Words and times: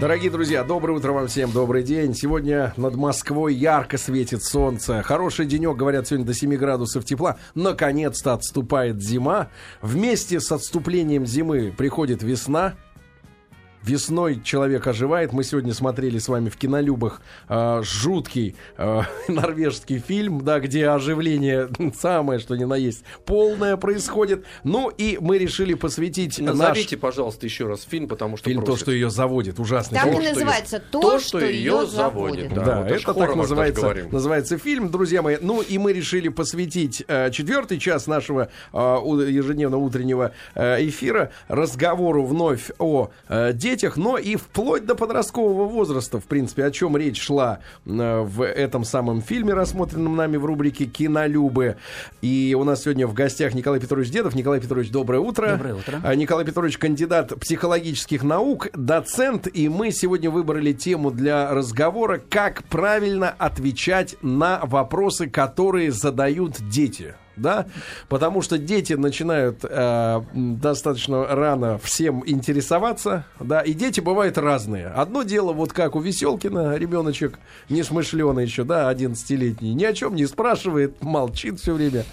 Дорогие 0.00 0.30
друзья, 0.30 0.64
доброе 0.64 0.94
утро 0.94 1.12
вам 1.12 1.26
всем, 1.26 1.52
добрый 1.52 1.82
день. 1.82 2.14
Сегодня 2.14 2.72
над 2.78 2.96
Москвой 2.96 3.54
ярко 3.54 3.98
светит 3.98 4.42
солнце. 4.42 5.02
Хороший 5.02 5.44
денек, 5.44 5.76
говорят, 5.76 6.06
сегодня 6.06 6.24
до 6.24 6.32
7 6.32 6.56
градусов 6.56 7.04
тепла. 7.04 7.36
Наконец-то 7.54 8.32
отступает 8.32 9.02
зима. 9.02 9.50
Вместе 9.82 10.40
с 10.40 10.50
отступлением 10.52 11.26
зимы 11.26 11.70
приходит 11.76 12.22
весна. 12.22 12.76
Весной 13.82 14.40
человек 14.42 14.86
оживает. 14.86 15.32
Мы 15.32 15.44
сегодня 15.44 15.72
смотрели 15.72 16.18
с 16.18 16.28
вами 16.28 16.48
в 16.48 16.56
кинолюбах 16.56 17.20
э, 17.48 17.82
жуткий 17.84 18.56
э, 18.76 19.02
норвежский 19.28 19.98
фильм, 19.98 20.42
да, 20.42 20.60
где 20.60 20.88
оживление 20.88 21.68
самое, 21.98 22.40
что 22.40 22.56
ни 22.56 22.64
на 22.64 22.74
есть, 22.74 23.04
полное 23.24 23.76
происходит. 23.76 24.44
Ну 24.64 24.88
и 24.88 25.18
мы 25.20 25.38
решили 25.38 25.74
посвятить 25.74 26.38
Назовите, 26.38 26.96
наш... 26.96 27.00
пожалуйста, 27.00 27.46
еще 27.46 27.66
раз 27.66 27.82
фильм, 27.82 28.08
потому 28.08 28.36
что 28.36 28.48
фильм 28.48 28.62
просят. 28.62 28.80
«То, 28.80 28.84
что 28.84 28.92
ее 28.92 29.10
заводит». 29.10 29.58
Ужасный 29.60 29.98
Там 29.98 30.10
фильм. 30.10 30.22
и 30.22 30.28
называется 30.28 30.80
«То, 30.80 31.00
то, 31.00 31.18
что, 31.18 31.38
что 31.38 31.46
ее 31.46 31.86
заводит». 31.86 32.52
Да, 32.52 32.64
Да, 32.64 32.82
вот 32.82 32.90
это 32.90 33.14
так 33.14 33.36
называется, 33.36 33.94
называется 34.10 34.58
фильм, 34.58 34.90
друзья 34.90 35.22
мои. 35.22 35.36
Ну 35.40 35.62
и 35.62 35.78
мы 35.78 35.92
решили 35.92 36.28
посвятить 36.28 37.04
э, 37.06 37.30
четвертый 37.30 37.78
час 37.78 38.06
нашего 38.06 38.50
э, 38.72 38.78
ежедневного 38.78 39.80
утреннего 39.80 40.32
э, 40.54 40.86
эфира 40.88 41.30
разговору 41.48 42.24
вновь 42.24 42.70
о 42.78 43.10
э, 43.28 43.52
детях, 43.68 43.96
но 43.96 44.16
и 44.16 44.36
вплоть 44.36 44.86
до 44.86 44.94
подросткового 44.94 45.68
возраста, 45.68 46.20
в 46.20 46.24
принципе, 46.24 46.64
о 46.64 46.70
чем 46.70 46.96
речь 46.96 47.20
шла 47.20 47.58
э, 47.84 48.20
в 48.22 48.42
этом 48.42 48.84
самом 48.84 49.20
фильме, 49.20 49.52
рассмотренном 49.52 50.16
нами 50.16 50.38
в 50.38 50.44
рубрике 50.46 50.86
«Кинолюбы». 50.86 51.76
И 52.22 52.56
у 52.58 52.64
нас 52.64 52.82
сегодня 52.82 53.06
в 53.06 53.12
гостях 53.12 53.54
Николай 53.54 53.78
Петрович 53.78 54.10
Дедов. 54.10 54.34
Николай 54.34 54.60
Петрович, 54.60 54.90
доброе 54.90 55.20
утро. 55.20 55.48
Доброе 55.48 55.74
утро. 55.74 56.00
А, 56.02 56.14
Николай 56.14 56.46
Петрович, 56.46 56.78
кандидат 56.78 57.38
психологических 57.38 58.22
наук, 58.22 58.68
доцент, 58.72 59.48
и 59.52 59.68
мы 59.68 59.90
сегодня 59.90 60.30
выбрали 60.30 60.72
тему 60.72 61.10
для 61.10 61.52
разговора, 61.52 62.20
как 62.30 62.64
правильно 62.64 63.34
отвечать 63.36 64.16
на 64.22 64.60
вопросы, 64.64 65.28
которые 65.28 65.92
задают 65.92 66.56
дети. 66.70 67.14
Да, 67.38 67.66
потому 68.08 68.42
что 68.42 68.58
дети 68.58 68.94
начинают 68.94 69.58
э, 69.62 70.20
достаточно 70.34 71.26
рано 71.26 71.78
всем 71.78 72.22
интересоваться, 72.26 73.24
да, 73.40 73.60
и 73.60 73.72
дети 73.72 74.00
бывают 74.00 74.38
разные. 74.38 74.88
Одно 74.88 75.22
дело, 75.22 75.52
вот 75.52 75.72
как 75.72 75.94
у 75.96 76.00
Веселкина, 76.00 76.76
ребеночек 76.76 77.38
несмышленый 77.68 78.44
еще, 78.44 78.64
да, 78.64 78.92
11-летний, 78.92 79.74
ни 79.74 79.84
о 79.84 79.92
чем 79.92 80.14
не 80.14 80.26
спрашивает, 80.26 81.02
молчит 81.02 81.60
все 81.60 81.74
время. 81.74 82.04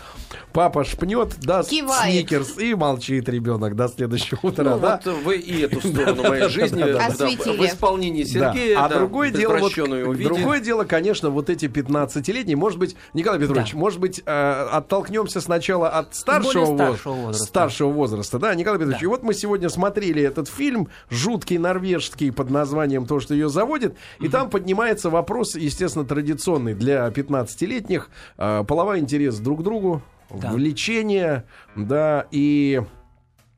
Папа 0.54 0.84
шпнет, 0.84 1.36
даст 1.39 1.70
Кивает. 1.70 2.14
сникерс 2.14 2.58
и 2.58 2.76
молчит 2.76 3.28
ребенок 3.30 3.76
до 3.76 3.88
следующего 3.88 4.39
утра, 4.42 4.76
Ну, 4.76 4.80
да. 4.80 5.02
вот 5.04 5.14
вы 5.23 5.38
и 5.38 5.62
эту 5.62 5.80
сторону 5.80 6.23
моей 6.30 6.48
жизни 6.50 6.82
в 6.84 7.66
исполнении. 7.66 8.23
Сергея, 8.23 8.84
А 8.84 8.89
другое 8.89 9.32
дело, 9.32 9.60
другое 9.60 10.60
дело, 10.60 10.84
конечно, 10.84 11.30
вот 11.30 11.50
эти 11.50 11.66
15-летние, 11.66 12.56
может 12.56 12.80
быть, 12.80 12.95
Николай 13.14 13.39
Петрович, 13.39 13.73
может 13.73 14.00
быть, 14.00 14.22
э, 14.26 14.67
оттолкнемся 15.16 15.41
сначала 15.41 15.89
от 15.89 16.16
старшего, 16.16 16.66
Более 16.66 16.75
старшего 16.77 17.13
возраста. 17.13 17.45
старшего 17.45 17.89
возраста, 17.91 18.39
да, 18.39 18.55
Николай 18.55 18.80
Петрович, 18.80 18.99
Да. 18.99 19.05
и 19.05 19.08
вот 19.08 19.23
мы 19.23 19.33
сегодня 19.33 19.69
смотрели 19.69 20.21
этот 20.21 20.47
фильм, 20.47 20.89
жуткий 21.09 21.58
норвежский 21.58 22.31
под 22.31 22.49
названием 22.49 23.05
«То, 23.05 23.19
что 23.19 23.33
ее 23.33 23.49
заводит», 23.49 23.95
и 24.19 24.27
там 24.27 24.49
поднимается 24.49 25.09
вопрос, 25.09 25.55
естественно, 25.55 26.05
традиционный 26.05 26.73
для 26.73 27.08
15-летних, 27.09 28.09
э, 28.38 28.63
половой 28.67 28.99
интерес 28.99 29.38
друг 29.39 29.61
к 29.61 29.63
другу, 29.63 30.02
Да. 30.30 30.52
влечение, 30.52 31.45
да, 31.75 32.25
и 32.31 32.81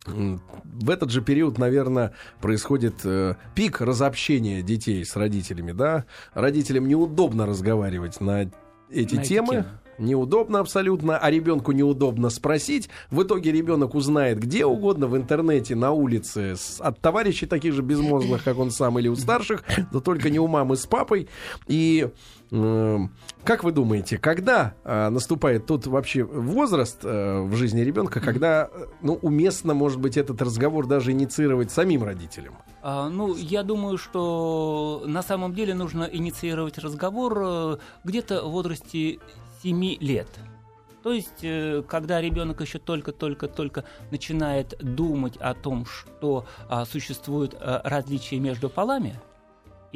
в 0.05 0.89
этот 0.89 1.09
же 1.11 1.21
период, 1.21 1.57
наверное, 1.57 2.13
происходит 2.39 2.95
э, 3.03 3.35
пик 3.55 3.81
разобщения 3.81 4.61
детей 4.61 5.03
с 5.03 5.15
родителями, 5.17 5.73
да. 5.73 6.05
Родителям 6.33 6.87
неудобно 6.87 7.45
разговаривать 7.45 8.21
на 8.21 8.43
эти 8.89 9.15
На 9.15 9.19
эти 9.21 9.27
темы. 9.27 9.65
Неудобно 9.99 10.59
абсолютно, 10.59 11.17
а 11.17 11.31
ребенку 11.31 11.71
неудобно 11.71 12.29
спросить. 12.29 12.89
В 13.09 13.23
итоге 13.23 13.51
ребенок 13.51 13.95
узнает 13.95 14.39
где 14.39 14.65
угодно, 14.65 15.07
в 15.07 15.17
интернете, 15.17 15.75
на 15.75 15.91
улице, 15.91 16.55
с- 16.55 16.79
от 16.79 16.99
товарищей 16.99 17.45
таких 17.45 17.73
же 17.73 17.81
безмозглых, 17.81 18.43
как 18.43 18.57
он 18.59 18.71
сам, 18.71 18.99
или 18.99 19.07
у 19.07 19.15
старших, 19.15 19.63
но 19.91 19.99
только 19.99 20.29
не 20.29 20.39
у 20.39 20.47
мамы 20.47 20.75
с 20.75 20.85
папой. 20.85 21.27
И 21.67 22.09
эм, 22.51 23.11
как 23.43 23.63
вы 23.63 23.71
думаете, 23.71 24.17
когда 24.17 24.73
э, 24.83 25.09
наступает 25.09 25.65
тот 25.65 25.87
вообще 25.87 26.23
возраст 26.23 26.99
э, 27.03 27.41
в 27.41 27.55
жизни 27.55 27.81
ребенка, 27.81 28.19
когда 28.19 28.69
э, 28.71 28.85
ну, 29.01 29.13
уместно, 29.21 29.73
может 29.73 29.99
быть, 29.99 30.17
этот 30.17 30.41
разговор 30.41 30.85
даже 30.87 31.11
инициировать 31.11 31.71
самим 31.71 32.03
родителям? 32.03 32.55
А, 32.83 33.09
ну, 33.09 33.35
я 33.35 33.63
думаю, 33.63 33.97
что 33.97 35.03
на 35.05 35.23
самом 35.23 35.53
деле 35.53 35.73
нужно 35.73 36.03
инициировать 36.03 36.77
разговор 36.77 37.37
э, 37.43 37.77
где-то 38.03 38.43
в 38.47 38.51
возрасте 38.51 39.19
7 39.67 39.97
лет. 39.99 40.27
То 41.03 41.11
есть, 41.11 41.43
э, 41.43 41.83
когда 41.87 42.21
ребенок 42.21 42.61
еще 42.61 42.79
только-только-только 42.79 43.83
начинает 44.11 44.77
думать 44.79 45.37
о 45.37 45.53
том, 45.53 45.85
что 45.85 46.45
а, 46.69 46.85
существуют 46.85 47.55
а, 47.59 47.81
различия 47.83 48.39
между 48.39 48.69
полами, 48.69 49.19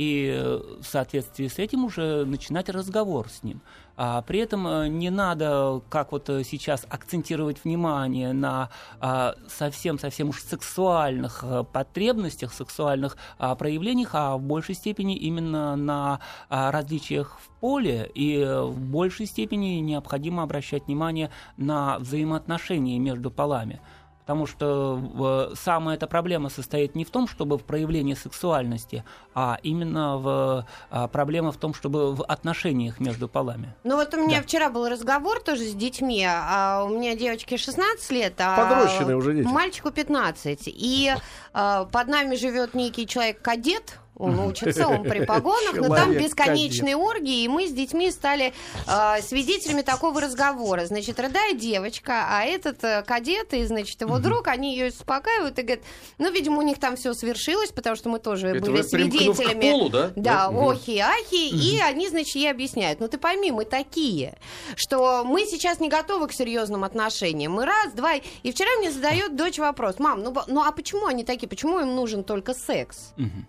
и 0.02 0.34
э, 0.34 0.60
в 0.82 0.84
соответствии 0.84 1.48
с 1.48 1.60
этим 1.60 1.86
уже 1.86 2.26
начинать 2.26 2.70
разговор 2.70 3.30
с 3.30 3.44
ним. 3.44 3.62
А 3.98 4.24
при 4.24 4.40
этом 4.40 4.68
э, 4.68 4.88
не 4.88 5.12
надо, 5.12 5.82
как 5.90 6.12
вот 6.12 6.28
э, 6.30 6.44
сейчас, 6.44 6.88
акцентировать 6.90 7.64
внимание 7.64 8.34
на 8.34 8.70
а, 9.00 9.36
совсем-совсем 9.48 10.30
уж 10.30 10.42
сексуальных 10.42 11.44
потребностях, 11.72 12.52
сексуальных 12.54 13.16
а, 13.38 13.54
проявлениях, 13.56 14.10
а 14.14 14.38
в 14.38 14.42
большей 14.42 14.74
степени 14.74 15.16
именно 15.18 15.76
на 15.76 16.20
а, 16.50 16.72
различиях 16.72 17.40
в 17.40 17.50
поле, 17.60 18.10
и 18.16 18.44
в 18.44 18.80
большей 18.80 19.28
степени 19.28 19.80
необходимо 19.82 20.42
обращать 20.42 20.88
внимание 20.88 21.30
на 21.58 22.00
взаимоотношения 22.00 22.98
между 22.98 23.30
полами. 23.30 23.82
Потому 24.22 24.46
что 24.46 25.50
э, 25.52 25.56
самая 25.56 25.98
эта 25.98 26.08
проблема 26.08 26.50
состоит 26.50 26.96
не 26.96 27.04
в 27.06 27.10
том, 27.10 27.28
чтобы 27.28 27.58
в 27.58 27.64
проявлении 27.64 28.14
сексуальности, 28.14 29.04
а 29.34 29.58
именно 29.64 30.18
в 30.18 30.66
а, 30.90 31.08
проблема 31.08 31.52
в 31.52 31.58
том, 31.58 31.74
чтобы 31.74 32.14
в 32.16 32.24
отношениях 32.24 33.00
между 33.00 33.28
полами. 33.28 33.74
Ну 33.84 33.96
вот 33.96 34.14
у 34.14 34.18
меня 34.18 34.38
Да. 34.38 34.44
вчера 34.44 34.70
был 34.70 34.88
разговор 34.88 35.42
тоже 35.42 35.64
с 35.64 35.74
детьми, 35.74 36.26
а 36.28 36.84
у 36.86 36.90
меня 36.90 37.16
девочке 37.16 37.58
16 37.58 38.12
лет, 38.12 38.34
а 38.40 38.56
Подрощенные 38.58 39.16
уже 39.16 39.34
дети. 39.34 39.48
мальчику 39.48 39.92
15. 39.92 40.64
И 40.68 41.14
а, 41.54 41.86
под 41.86 42.08
нами 42.08 42.36
живет 42.36 42.74
некий 42.74 43.08
человек-кадет, 43.08 44.00
он 44.16 44.40
учится, 44.48 44.88
он 44.88 45.04
при 45.04 45.26
погонах, 45.26 45.74
но 45.76 45.96
там 45.96 46.14
бесконечные 46.14 46.96
оргии, 46.96 47.44
и 47.44 47.48
мы 47.48 47.68
с 47.68 47.72
детьми 47.72 48.12
стали 48.12 48.54
а, 48.88 49.22
свидетелями 49.22 49.82
такого 49.82 50.22
разговора. 50.22 50.86
Значит, 50.86 51.20
рыдает 51.20 51.58
девочка, 51.58 52.26
а 52.30 52.44
этот 52.44 52.84
э, 52.84 53.04
кадет 53.04 53.54
и, 53.54 53.66
значит, 53.66 54.00
его 54.02 54.20
друг, 54.20 54.48
они 54.48 54.76
ее 54.76 54.90
успокаивают 54.90 55.58
и 55.58 55.62
говорят, 55.62 55.84
ну, 56.18 56.32
видимо, 56.32 56.60
у 56.60 56.62
них 56.62 56.80
там 56.80 56.96
все 56.96 57.14
свершилось, 57.14 57.72
потому 57.72 57.96
что 57.96 58.10
мы 58.10 58.20
тоже 58.20 58.50
Это 58.50 58.66
были 58.66 58.82
к 58.82 58.86
свидетелями. 58.86 59.72
полу, 59.72 59.90
да? 59.90 60.12
Да, 60.16 60.48
охи, 60.48 61.00
ахи, 61.00 61.50
и 61.50 61.80
они, 61.80 62.10
значит, 62.10 62.36
ей 62.36 62.52
объясняют. 62.52 63.00
Ну, 63.00 63.08
ты 63.08 63.18
пойми, 63.18 63.52
мы 63.52 63.66
такие, 63.66 64.38
что 64.76 65.24
мы 65.26 65.46
сейчас 65.46 65.80
не 65.80 65.90
готовы 65.90 66.28
к 66.28 66.34
серьезным 66.34 66.84
отношениям. 66.84 67.54
Мы 67.54 67.66
раз, 67.66 67.94
два, 67.94 68.16
и 68.16 68.52
вчера 68.52 68.70
мне 68.80 68.92
задает 68.92 69.36
дочь 69.36 69.58
вопрос, 69.58 70.00
мам, 70.00 70.22
ну, 70.22 70.34
ну 70.48 70.62
а 70.62 70.72
почему 70.72 71.08
они 71.08 71.24
такие, 71.24 71.48
почему 71.48 71.80
им 71.80 71.96
нужен 71.96 72.24
только 72.24 72.54
секс? 72.54 73.14
Мгм. 73.18 73.48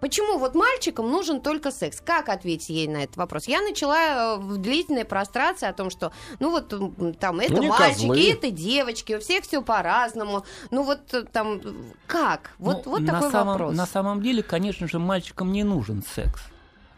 Почему 0.00 0.38
вот 0.38 0.54
мальчикам 0.54 1.10
нужен 1.10 1.40
только 1.40 1.70
секс? 1.70 2.00
Как 2.04 2.28
ответить 2.28 2.70
ей 2.70 2.88
на 2.88 3.04
этот 3.04 3.16
вопрос? 3.16 3.46
Я 3.46 3.60
начала 3.60 4.36
э, 4.36 4.38
в 4.38 4.58
длительной 4.58 5.04
прострации 5.04 5.68
о 5.68 5.72
том, 5.72 5.90
что, 5.90 6.12
ну 6.38 6.50
вот 6.50 6.72
там 7.18 7.40
это 7.40 7.54
не 7.54 7.68
мальчики, 7.68 8.08
козлы. 8.08 8.32
это 8.32 8.50
девочки, 8.50 9.14
у 9.14 9.20
всех 9.20 9.44
все 9.44 9.62
по-разному. 9.62 10.44
Ну 10.70 10.82
вот 10.82 11.12
э, 11.12 11.24
там 11.24 11.60
как? 12.06 12.52
Вот, 12.58 12.86
Ну, 12.86 12.92
вот 12.92 13.00
на 13.02 13.14
такой 13.14 13.30
самом, 13.30 13.48
вопрос. 13.48 13.76
На 13.76 13.86
самом 13.86 14.22
деле, 14.22 14.42
конечно 14.42 14.88
же, 14.88 14.98
мальчикам 14.98 15.52
не 15.52 15.64
нужен 15.64 16.02
секс. 16.02 16.40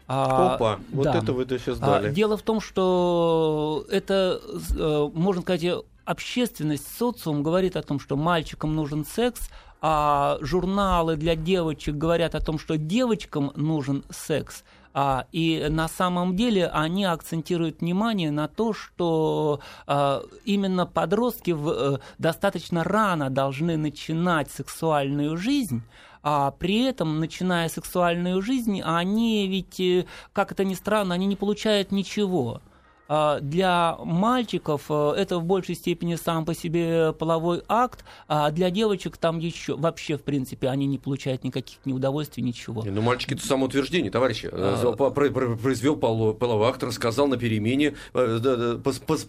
А, 0.07 0.55
Опа, 0.55 0.79
вот 0.91 1.03
да. 1.05 1.17
это 1.17 1.33
вы 1.33 1.45
да 1.45 1.57
сейчас 1.57 1.77
А, 1.81 1.85
дали. 1.85 2.11
Дело 2.11 2.37
в 2.37 2.41
том, 2.41 2.59
что 2.61 3.85
это, 3.89 4.41
э, 4.77 5.09
можно 5.13 5.41
сказать, 5.41 5.65
общественность, 6.05 6.87
социум 6.97 7.43
говорит 7.43 7.75
о 7.75 7.81
том, 7.81 7.99
что 7.99 8.17
мальчикам 8.17 8.75
нужен 8.75 9.05
секс, 9.05 9.49
а 9.85 10.37
журналы 10.39 11.17
для 11.17 11.35
девочек 11.35 11.95
говорят 11.95 12.35
о 12.35 12.39
том, 12.39 12.57
что 12.57 12.77
девочкам 12.77 13.51
нужен 13.57 14.05
секс. 14.09 14.63
А, 14.93 15.25
и 15.33 15.67
на 15.69 15.89
самом 15.89 16.37
деле 16.37 16.67
они 16.67 17.03
акцентируют 17.03 17.81
внимание 17.81 18.31
на 18.31 18.47
то, 18.47 18.71
что 18.71 19.59
а, 19.85 20.23
именно 20.45 20.85
подростки 20.85 21.51
в, 21.51 21.69
э, 21.69 21.99
достаточно 22.17 22.85
рано 22.85 23.29
должны 23.29 23.75
начинать 23.75 24.49
сексуальную 24.49 25.35
жизнь, 25.35 25.81
а 26.21 26.51
при 26.51 26.83
этом, 26.83 27.19
начиная 27.19 27.67
сексуальную 27.67 28.41
жизнь, 28.41 28.81
они 28.81 29.47
ведь, 29.49 29.81
э, 29.81 30.05
как 30.31 30.53
это 30.53 30.63
ни 30.63 30.75
странно, 30.75 31.15
они 31.15 31.25
не 31.25 31.35
получают 31.35 31.91
ничего. 31.91 32.61
А, 33.09 33.39
Для 33.41 33.97
мальчиков 34.03 34.83
э, 34.89 35.13
это 35.17 35.37
в 35.37 35.43
большей 35.43 35.75
степени 35.75 36.15
сам 36.15 36.45
по 36.45 36.55
себе 36.55 37.11
половой 37.11 37.61
акт, 37.67 38.05
а 38.29 38.49
для 38.51 38.69
девочек 38.69 39.17
там 39.17 39.39
еще 39.39 39.75
вообще, 39.75 40.17
в 40.17 40.23
принципе, 40.23 40.69
они 40.69 40.85
не 40.87 40.97
получают 40.97 41.43
никаких 41.43 41.79
ни 41.85 41.91
удовольствий, 41.91 42.41
ничего. 42.43 42.81
Ну, 42.85 43.01
мальчики, 43.01 43.33
это 43.33 43.45
самоутверждение, 43.45 44.09
товарищи. 44.09 44.49
А. 44.51 44.95
Э, 44.97 45.55
Произвел 45.61 45.97
поло- 45.97 46.33
половой 46.33 46.69
акт, 46.69 46.81
рассказал 46.81 47.27
на 47.27 47.35
перемене, 47.37 47.93
э, 48.13 48.77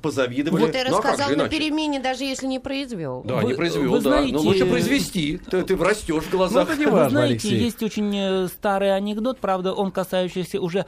позавидовали. 0.01 0.61
Вот 0.67 0.75
я 0.75 0.85
Ну, 0.85 0.97
а 0.97 1.03
рассказал 1.03 1.37
на 1.37 1.49
перемене, 1.49 1.99
даже 2.01 2.25
если 2.25 2.47
не 2.47 2.61
произвел. 2.61 3.23
Да, 3.25 3.37
Вы- 3.37 3.45
не 3.45 3.55
произвел, 3.55 3.91
вы 3.91 3.97
да. 3.99 4.03
знаете- 4.03 4.35
Но 4.35 4.41
лучше 4.41 4.67
произвести. 4.67 5.39
Ты, 5.51 5.63
ты 5.65 5.77
растешь 5.77 6.25
в 6.25 6.31
глазах. 6.31 6.69
Ну, 6.69 6.73
это 6.75 6.81
не 6.81 6.87
Вы 6.87 6.93
важно, 6.93 7.11
знаете, 7.11 7.49
Алексей. 7.49 7.59
есть 7.65 7.83
очень 7.83 8.49
старый 8.49 8.95
анекдот, 8.95 9.41
правда, 9.41 9.73
он 9.73 9.91
касающийся 9.91 10.61
уже 10.61 10.87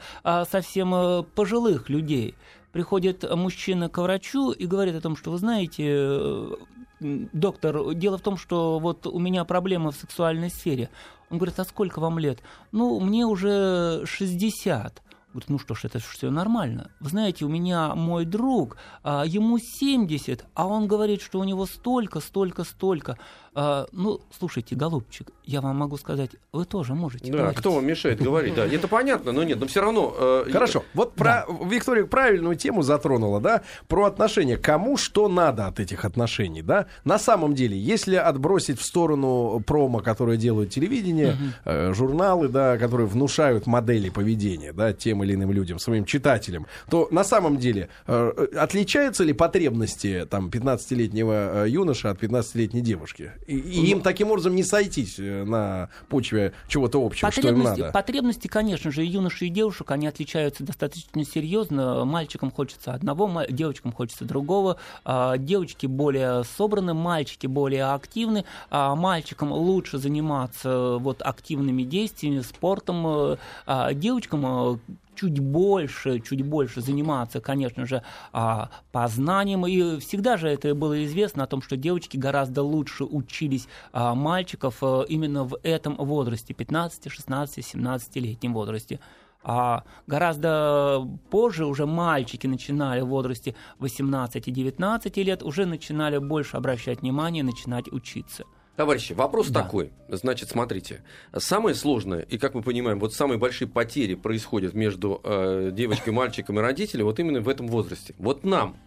совсем 0.49 1.25
пожилых 1.35 1.89
людей. 1.89 2.35
Приходит 2.71 3.23
мужчина 3.35 3.89
к 3.89 3.97
врачу 3.97 4.51
и 4.51 4.65
говорит 4.65 4.95
о 4.95 5.01
том, 5.01 5.15
что 5.15 5.31
вы 5.31 5.37
знаете, 5.37 5.83
э, 5.87 6.55
доктор, 6.99 7.93
дело 7.93 8.17
в 8.17 8.21
том, 8.21 8.37
что 8.37 8.79
вот 8.79 9.07
у 9.07 9.19
меня 9.19 9.45
проблемы 9.45 9.91
в 9.91 9.95
сексуальной 9.95 10.49
сфере. 10.49 10.89
Он 11.29 11.37
говорит, 11.37 11.59
а 11.59 11.65
сколько 11.65 11.99
вам 11.99 12.19
лет? 12.19 12.39
Ну, 12.71 12.99
мне 12.99 13.25
уже 13.25 14.03
60. 14.05 15.01
Говорит, 15.33 15.49
ну 15.49 15.59
что 15.59 15.75
ж, 15.75 15.85
это 15.85 15.99
все 15.99 16.31
нормально. 16.31 16.89
Вы 16.99 17.09
знаете, 17.09 17.45
у 17.45 17.49
меня 17.49 17.93
мой 17.95 18.25
друг, 18.25 18.77
а, 19.03 19.23
ему 19.25 19.59
70, 19.59 20.45
а 20.53 20.67
он 20.67 20.87
говорит, 20.87 21.21
что 21.21 21.39
у 21.39 21.43
него 21.43 21.65
столько, 21.65 22.21
столько, 22.21 22.63
столько. 22.63 23.17
А, 23.59 23.87
ну, 23.91 24.21
слушайте, 24.37 24.75
голубчик, 24.75 25.31
я 25.43 25.61
вам 25.61 25.77
могу 25.77 25.97
сказать, 25.97 26.29
вы 26.53 26.63
тоже 26.65 26.93
можете. 26.93 27.31
Да, 27.31 27.39
говорить. 27.39 27.57
кто 27.57 27.71
вам 27.71 27.87
мешает 27.87 28.21
говорить? 28.21 28.53
Да, 28.53 28.67
это 28.67 28.87
понятно, 28.87 29.31
но 29.31 29.41
нет, 29.43 29.59
но 29.59 29.65
все 29.65 29.81
равно. 29.81 30.15
э, 30.15 30.45
Хорошо, 30.51 30.83
вот 30.93 31.15
про 31.15 31.43
Виктория 31.65 32.05
правильную 32.05 32.55
тему 32.55 32.83
затронула, 32.83 33.41
да, 33.41 33.63
про 33.87 34.05
отношения. 34.05 34.57
Кому 34.57 34.95
что 34.95 35.27
надо 35.27 35.65
от 35.65 35.79
этих 35.79 36.05
отношений, 36.05 36.61
да? 36.61 36.85
На 37.03 37.17
самом 37.17 37.55
деле, 37.55 37.75
если 37.75 38.15
отбросить 38.15 38.79
в 38.79 38.85
сторону 38.85 39.59
промо, 39.65 40.01
которые 40.01 40.37
делают 40.37 40.69
телевидение, 40.69 41.35
э, 41.65 41.93
журналы, 41.95 42.49
да, 42.49 42.77
которые 42.77 43.07
внушают 43.07 43.65
модели 43.65 44.09
поведения, 44.09 44.71
да, 44.71 44.93
тем 44.93 45.23
или 45.23 45.33
иным 45.33 45.51
людям, 45.51 45.79
своим 45.79 46.05
читателям, 46.05 46.67
то 46.91 47.07
на 47.09 47.23
самом 47.23 47.57
деле 47.57 47.89
э, 48.05 48.33
э, 48.37 48.55
отличаются 48.55 49.23
ли 49.23 49.33
потребности 49.33 50.27
там 50.29 50.49
15-летнего 50.49 51.65
э, 51.65 51.69
юноша 51.69 52.11
от 52.11 52.21
15-летней 52.21 52.81
девушки? 52.81 53.31
И, 53.47 53.57
и 53.57 53.91
им 53.91 54.01
таким 54.01 54.29
образом 54.29 54.55
не 54.55 54.63
сойтись 54.63 55.17
э, 55.19 55.43
на 55.45 55.89
почве 56.09 56.53
чего-то 56.67 57.03
общего, 57.03 57.31
что 57.31 57.47
им 57.47 57.63
надо. 57.63 57.91
потребности, 57.91 58.47
конечно 58.47 58.91
же, 58.91 59.05
и 59.05 59.07
юноши, 59.07 59.45
и 59.45 59.49
девушек, 59.49 59.89
они 59.91 60.05
отличаются 60.05 60.63
достаточно 60.63 61.23
серьезно. 61.23 62.03
Мальчикам 62.03 62.51
хочется 62.51 62.93
одного, 62.93 63.43
девочкам 63.49 63.93
хочется 63.93 64.25
другого. 64.25 64.77
А, 65.05 65.37
Девочки 65.37 65.85
более 65.85 66.43
собраны, 66.43 66.93
мальчики 66.93 67.47
более 67.47 67.85
активны. 67.85 68.43
А 68.69 68.95
Мальчикам 68.95 69.53
лучше 69.53 69.97
заниматься 69.97 70.97
вот 70.99 71.21
активными 71.21 71.83
действиями, 71.83 72.41
спортом. 72.41 73.07
э, 73.07 73.37
а 73.65 73.93
Девочкам 73.93 74.45
э, 74.45 74.77
чуть 75.17 75.39
больше, 75.39 76.19
чуть 76.19 76.43
больше 76.43 76.81
заниматься, 76.81 77.41
конечно 77.41 77.85
же, 77.85 78.03
а, 78.31 78.69
познанием. 78.91 79.65
И 79.65 79.99
всегда 79.99 80.37
же 80.37 80.47
это 80.47 80.73
было 80.75 81.03
известно 81.05 81.43
о 81.43 81.47
том, 81.47 81.61
что 81.61 81.75
девочки 81.77 82.17
гораздо 82.17 82.63
лучше 82.63 83.03
учились 83.03 83.67
а, 83.91 84.15
мальчиков 84.15 84.77
э, 84.81 85.05
именно 85.09 85.43
в 85.43 85.57
этом 85.63 85.95
возрасте, 85.95 86.53
15, 86.53 87.11
16, 87.11 87.75
17-летнем 87.75 88.53
возрасте. 88.53 88.99
А 89.43 89.83
гораздо 90.07 91.07
позже 91.29 91.65
уже 91.65 91.85
мальчики 91.85 92.47
начинали 92.47 93.01
в 93.01 93.07
возрасте 93.07 93.55
18 93.79 94.47
и 94.47 94.51
19 94.51 95.17
лет, 95.17 95.43
уже 95.43 95.65
начинали 95.65 96.17
больше 96.17 96.57
обращать 96.57 97.01
внимание, 97.01 97.43
начинать 97.43 97.87
учиться. 97.91 98.43
Товарищи, 98.77 99.13
вопрос 99.13 99.47
Да. 99.47 99.63
такой. 99.63 99.91
Значит, 100.07 100.49
смотрите. 100.49 101.01
Самое 101.35 101.75
сложное, 101.75 102.19
и 102.21 102.37
как 102.37 102.53
мы 102.53 102.61
понимаем, 102.61 102.99
вот 102.99 103.11
самые 103.11 103.39
большие 103.39 103.67
потери 103.67 104.13
происходят 104.13 104.75
между 104.75 105.19
э, 105.23 105.71
девочкой, 105.73 106.13
мальчиком 106.13 106.59
и 106.59 106.61
родителем 106.61 107.05
вот 107.05 107.19
именно 107.19 107.41
в 107.41 107.49
этом 107.49 107.67
возрасте. 107.67 108.13
Вот 108.19 108.43
нам, 108.45 108.77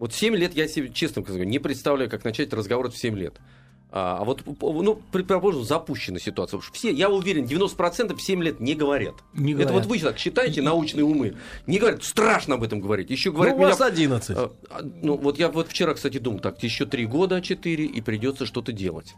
вот 0.00 0.12
7 0.12 0.34
лет, 0.34 0.54
я 0.54 0.66
себе 0.66 0.90
честно 0.92 1.22
говорю, 1.22 1.44
не 1.44 1.60
представляю, 1.60 2.10
как 2.10 2.24
начать 2.24 2.52
разговор 2.52 2.90
в 2.90 2.96
7 2.96 3.16
лет. 3.16 3.34
А, 3.92 4.18
а 4.20 4.24
вот, 4.24 4.42
ну, 4.60 5.02
предположим, 5.10 5.64
запущена 5.64 6.20
ситуация. 6.20 6.58
Уж 6.58 6.70
Все, 6.72 6.90
я 6.92 7.10
уверен, 7.10 7.44
90% 7.44 8.14
в 8.14 8.22
7 8.22 8.42
лет 8.42 8.60
не 8.60 8.74
говорят. 8.74 9.14
Не 9.34 9.52
Это 9.54 9.64
говорят. 9.64 9.86
вот 9.86 9.90
вы 9.90 9.98
так 9.98 10.16
считаете, 10.18 10.62
научные 10.62 11.04
умы. 11.04 11.34
Не 11.66 11.78
говорят, 11.78 12.04
страшно 12.04 12.54
об 12.54 12.62
этом 12.62 12.80
говорить. 12.80 13.10
Еще 13.10 13.30
Ну, 13.30 13.36
говорят, 13.36 13.54
у 13.56 13.58
меня 13.58 13.68
вас 13.70 13.80
11. 13.80 14.36
а, 14.36 14.50
а, 14.70 14.80
Ну, 14.82 15.16
вот 15.16 15.38
я 15.40 15.48
вот 15.48 15.68
вчера, 15.68 15.94
кстати, 15.94 16.18
думал, 16.18 16.38
так, 16.38 16.62
еще 16.62 16.86
три 16.86 17.04
года, 17.06 17.40
четыре, 17.40 17.84
и 17.84 18.00
придется 18.00 18.46
что-то 18.46 18.70
делать. 18.72 19.14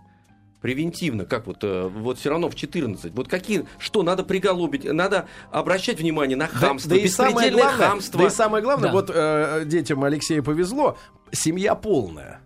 Превентивно, 0.63 1.25
как 1.25 1.49
вот, 1.49 1.59
э, 1.65 1.89
вот 1.89 2.19
все 2.21 2.31
равно 2.31 2.49
в 2.49 2.55
14. 2.55 3.13
Вот 3.15 3.27
какие, 3.29 3.67
что 3.79 4.05
надо 4.05 4.23
приголубить, 4.23 4.85
надо 4.85 5.27
обращать 5.51 5.99
внимание 5.99 6.37
на 6.37 6.47
хамство, 6.47 6.89
да, 6.91 6.97
да 6.97 7.03
и 7.03 7.09
самое 7.09 7.51
главное, 7.51 7.89
хамство. 7.89 8.21
Да 8.21 8.27
и 8.29 8.31
самое 8.31 8.63
главное, 8.63 8.89
Да. 8.91 8.93
вот 8.95 9.11
э, 9.13 9.65
детям 9.67 10.05
Алексея 10.05 10.41
повезло, 10.41 10.97
семья 11.33 11.75
полная. 11.75 12.41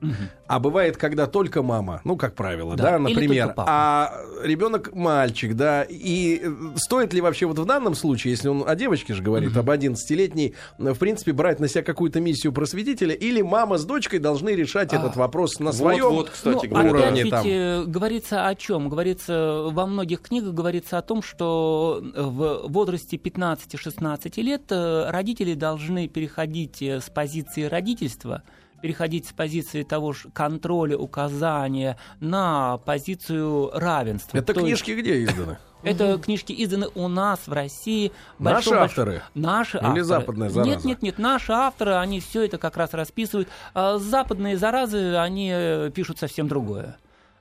А 0.47 0.61
бывает, 0.61 0.97
когда 0.97 1.27
только 1.27 1.63
мама, 1.63 2.01
ну, 2.05 2.17
как 2.17 2.35
правило, 2.37 2.77
да, 2.77 2.93
Да, 2.93 2.99
например, 3.01 3.53
а 3.57 4.13
ребенок 4.45 4.95
мальчик, 4.95 5.55
да, 5.57 5.83
и 5.83 6.41
э, 6.41 6.55
стоит 6.77 7.13
ли 7.13 7.21
вообще 7.21 7.47
вот 7.47 7.59
в 7.59 7.65
данном 7.65 7.97
случае, 7.97 8.31
если 8.31 8.49
он 8.49 8.63
о 8.65 8.77
девочке 8.77 9.13
же 9.15 9.25
говорит, 9.25 9.57
об 9.57 9.69
11-летней, 9.69 10.55
э, 10.79 10.93
в 10.93 10.99
принципе, 10.99 11.33
брать 11.33 11.59
на 11.59 11.67
себя 11.67 11.83
какую-то 11.83 12.21
миссию 12.21 12.53
просветителя, 12.53 13.13
или 13.13 13.43
мама 13.43 13.77
с 13.77 13.85
дочкой 13.85 14.21
должны 14.21 14.51
решать 14.51 14.93
А, 14.93 14.99
этот 14.99 15.17
вопрос 15.17 15.59
на 15.59 15.67
Вот, 15.67 15.75
своем 15.75 16.11
вот, 16.11 16.31
кстати 16.31 16.67
Ну, 16.67 16.79
уровне 16.79 17.23
опять 17.23 17.31
там. 17.31 17.43
э, 17.45 17.85
говорится 17.85 18.47
о 18.47 18.55
чем? 18.55 18.89
Говорится 18.89 19.65
во 19.69 19.85
многих 19.87 20.21
книгах 20.23 20.55
говорится 20.55 20.99
о 20.99 21.03
том, 21.03 21.23
что 21.23 22.01
в 22.15 22.69
возрасте 22.69 23.17
15-16 23.17 24.41
лет 24.43 24.71
родители 24.71 25.55
должны 25.55 26.07
переходить 26.07 26.81
с 26.81 27.11
позиции 27.11 27.65
родительства 27.65 28.45
переходить 28.81 29.27
с 29.27 29.33
позиции 29.33 29.83
того 29.83 30.13
же 30.13 30.29
контроля, 30.31 30.97
указания 30.97 31.99
на 32.21 32.79
позицию 32.79 33.71
равенства. 33.75 34.37
Это 34.39 34.55
То 34.55 34.61
есть 34.61 34.83
книжки 34.85 35.01
где 35.01 35.25
изданы? 35.25 35.59
Это 35.83 36.19
книжки 36.19 36.53
изданы 36.57 36.89
у 36.95 37.07
нас 37.07 37.41
в 37.47 37.53
России. 37.53 38.11
Наши 38.39 38.71
Большом- 38.71 38.79
авторы? 38.85 39.23
Наши 39.35 39.77
Или 39.79 39.85
авторы. 39.87 40.05
западная 40.05 40.49
зараза? 40.49 40.71
Нет, 40.71 40.85
нет, 40.85 41.03
нет. 41.03 41.19
Наши 41.19 41.53
авторы, 41.53 41.95
они 41.95 42.21
все 42.21 42.45
это 42.45 42.59
как 42.59 42.77
раз 42.77 42.93
расписывают. 42.93 43.49
А 43.75 43.99
западные 43.99 44.57
заразы, 44.57 45.17
они 45.17 45.51
э, 45.53 45.91
пишут 45.95 46.19
совсем 46.19 46.49
другое. 46.49 46.97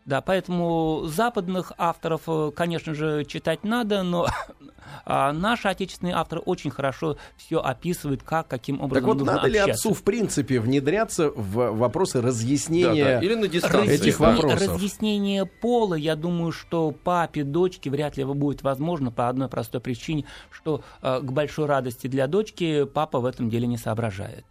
Да, 0.06 0.22
поэтому 0.22 1.06
западных 1.06 1.72
авторов, 1.80 2.22
э, 2.28 2.52
конечно 2.56 2.94
же, 2.94 3.26
читать 3.26 3.64
надо, 3.64 4.04
но 4.04 4.28
а, 5.06 5.34
наши 5.34 5.68
отечественные 5.68 6.14
авторы 6.14 6.42
очень 6.42 6.70
хорошо 6.70 7.18
все 7.38 7.60
описывают, 7.60 8.22
как, 8.22 8.48
каким 8.48 8.82
образом 8.82 8.94
Так 8.94 9.04
вот, 9.04 9.18
нужно 9.18 9.34
надо 9.34 9.48
ли 9.48 9.58
общаться. 9.58 9.90
отцу, 9.90 10.00
в 10.00 10.04
принципе, 10.04 10.60
внедряться 10.60 11.32
в 11.32 11.72
вопросы 11.76 12.22
разъяснения 12.22 13.04
Да, 13.04 13.20
да. 13.20 13.26
Или 13.26 13.34
на 13.34 13.48
дистанции. 13.48 13.96
этих 13.96 14.20
да. 14.20 14.32
вопросов. 14.32 14.74
Разъяснение 14.74 15.48
пола, 15.48 15.96
я 15.96 16.16
думаю, 16.16 16.52
что 16.52 16.92
папе, 16.92 17.44
дочке 17.44 17.90
вряд 17.90 18.16
ли 18.16 18.26
будет 18.26 18.62
возможно 18.62 19.12
по 19.12 19.28
одной 19.28 19.48
простой 19.48 19.82
причине, 19.82 20.26
что 20.52 20.84
э, 21.02 21.20
к 21.20 21.32
большой 21.32 21.66
радости 21.66 22.06
для 22.06 22.28
дочки 22.28 22.86
папа 22.86 23.20
в 23.20 23.26
этом 23.26 23.50
деле 23.50 23.66
не 23.66 23.78
соображает. 23.78 24.46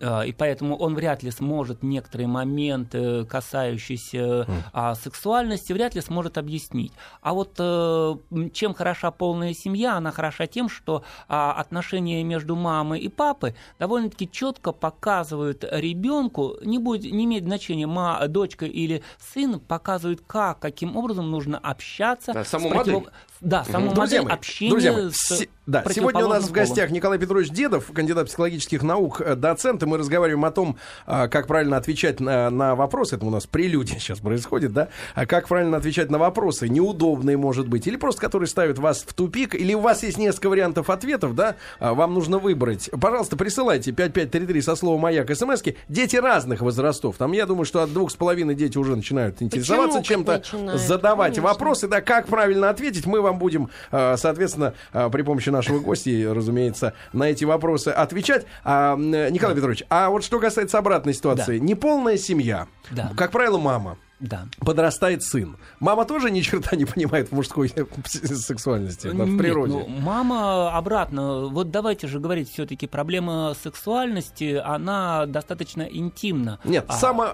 Э, 0.00 0.26
И 0.26 0.32
поэтому 0.32 0.76
он 0.76 0.94
вряд 0.94 1.22
ли 1.22 1.30
сможет 1.30 1.82
некоторые 1.82 2.26
моменты, 2.28 3.24
касающиеся 3.24 4.46
а, 4.72 4.94
сексуальности, 4.94 5.72
вряд 5.72 5.94
ли 5.94 6.00
сможет 6.00 6.38
объяснить. 6.38 6.92
А 7.20 7.32
вот 7.34 7.54
э, 7.58 8.16
чем 8.52 8.74
хороша 8.74 9.10
полная 9.10 9.54
семья, 9.54 9.96
она 9.96 10.12
хороша 10.12 10.46
тем, 10.46 10.68
что 10.68 11.02
а, 11.28 11.52
отношения 11.52 12.22
между 12.24 12.56
мамой 12.56 13.00
и 13.00 13.08
папой 13.08 13.54
довольно-таки 13.78 14.30
четко 14.30 14.72
показывают 14.72 15.64
ребенку, 15.70 16.56
не, 16.62 16.78
будет, 16.78 17.10
не 17.10 17.24
имеет 17.24 17.44
значения, 17.44 17.86
ма, 17.86 18.26
дочка 18.28 18.66
или 18.66 19.02
сын, 19.18 19.58
показывают, 19.60 20.22
как, 20.26 20.60
каким 20.60 20.96
образом 20.96 21.30
нужно 21.30 21.58
общаться. 21.58 22.32
Да, 22.32 22.44
саму 22.44 22.70
против- 22.70 22.92
модель. 22.94 23.08
Да, 23.40 23.64
саму 23.64 23.94
Друзья 23.94 24.00
модель 24.02 24.22
мои, 24.22 24.32
общения 24.34 24.70
друзья 24.70 24.92
мои, 24.92 25.10
с 25.10 25.16
се- 25.16 25.48
да, 25.66 25.84
сегодня 25.92 26.24
у 26.26 26.28
нас 26.28 26.48
в 26.48 26.52
гостях 26.52 26.90
Николай 26.90 27.18
Петрович 27.18 27.50
Дедов, 27.50 27.92
кандидат 27.92 28.26
психологических 28.26 28.82
наук, 28.82 29.20
э, 29.20 29.36
доцент, 29.36 29.82
мы 29.88 29.98
разговариваем 29.98 30.44
о 30.44 30.50
том, 30.50 30.76
а, 31.06 31.28
как 31.28 31.46
правильно 31.46 31.76
отвечать 31.76 32.20
на, 32.20 32.50
на 32.50 32.74
вопросы. 32.74 33.16
Это 33.16 33.26
у 33.26 33.30
нас 33.30 33.46
прелюдия 33.46 33.98
сейчас 33.98 34.20
происходит, 34.20 34.72
да? 34.72 34.88
А 35.14 35.26
как 35.26 35.48
правильно 35.48 35.76
отвечать 35.76 36.10
на 36.10 36.18
вопросы, 36.18 36.68
неудобные, 36.68 37.36
может 37.36 37.68
быть, 37.68 37.86
или 37.86 37.96
просто 37.96 38.20
которые 38.20 38.48
ставят 38.48 38.78
вас 38.78 39.02
в 39.02 39.14
тупик, 39.14 39.54
или 39.54 39.74
у 39.74 39.80
вас 39.80 40.02
есть 40.02 40.18
несколько 40.18 40.48
вариантов 40.48 40.90
ответов, 40.90 41.34
да? 41.34 41.56
А, 41.80 41.94
вам 41.94 42.14
нужно 42.14 42.38
выбрать. 42.38 42.90
Пожалуйста, 43.00 43.36
присылайте 43.36 43.92
5533 43.92 44.62
со 44.62 44.76
словом 44.76 45.00
«Маяк» 45.00 45.34
смски. 45.34 45.76
Дети 45.88 46.16
разных 46.16 46.60
возрастов. 46.60 47.16
Там, 47.16 47.32
я 47.32 47.46
думаю, 47.46 47.64
что 47.64 47.82
от 47.82 47.92
двух 47.92 48.10
с 48.10 48.14
половиной 48.14 48.54
дети 48.54 48.78
уже 48.78 48.96
начинают 48.96 49.42
интересоваться 49.42 50.02
чем-то, 50.02 50.42
задавать 50.74 51.34
Конечно. 51.34 51.48
вопросы, 51.48 51.88
да, 51.88 52.00
как 52.00 52.26
правильно 52.26 52.70
ответить. 52.70 53.06
Мы 53.06 53.20
вам 53.20 53.38
будем, 53.38 53.70
а, 53.90 54.16
соответственно, 54.16 54.74
при 54.92 55.22
помощи 55.22 55.50
нашего 55.50 55.78
гостя, 55.78 56.10
разумеется, 56.34 56.94
на 57.12 57.24
эти 57.24 57.44
вопросы 57.44 57.88
отвечать. 57.88 58.46
Николай 58.64 59.54
да. 59.54 59.77
Петрович, 59.78 59.84
а 59.90 60.10
вот 60.10 60.24
что 60.24 60.40
касается 60.40 60.78
обратной 60.78 61.14
ситуации, 61.14 61.58
да. 61.58 61.64
неполная 61.64 62.16
семья, 62.16 62.66
да. 62.90 63.12
как 63.16 63.30
правило, 63.30 63.58
мама. 63.58 63.96
Да. 64.20 64.46
Подрастает 64.58 65.22
сын. 65.22 65.56
Мама 65.78 66.04
тоже 66.04 66.32
ни 66.32 66.40
черта 66.40 66.74
не 66.74 66.84
понимает 66.86 67.28
в 67.28 67.32
мужской 67.32 67.72
сексуальности, 68.04 69.06
в 69.06 69.14
Нет, 69.14 69.38
природе. 69.38 69.74
Ну, 69.74 69.86
мама 69.86 70.76
обратно. 70.76 71.46
Вот 71.46 71.70
давайте 71.70 72.08
же 72.08 72.18
говорить, 72.18 72.50
все-таки 72.50 72.88
проблема 72.88 73.54
сексуальности, 73.62 74.60
она 74.64 75.26
достаточно 75.26 75.82
интимна. 75.82 76.58
Нет, 76.64 76.86
а... 76.88 76.94
само 76.94 77.28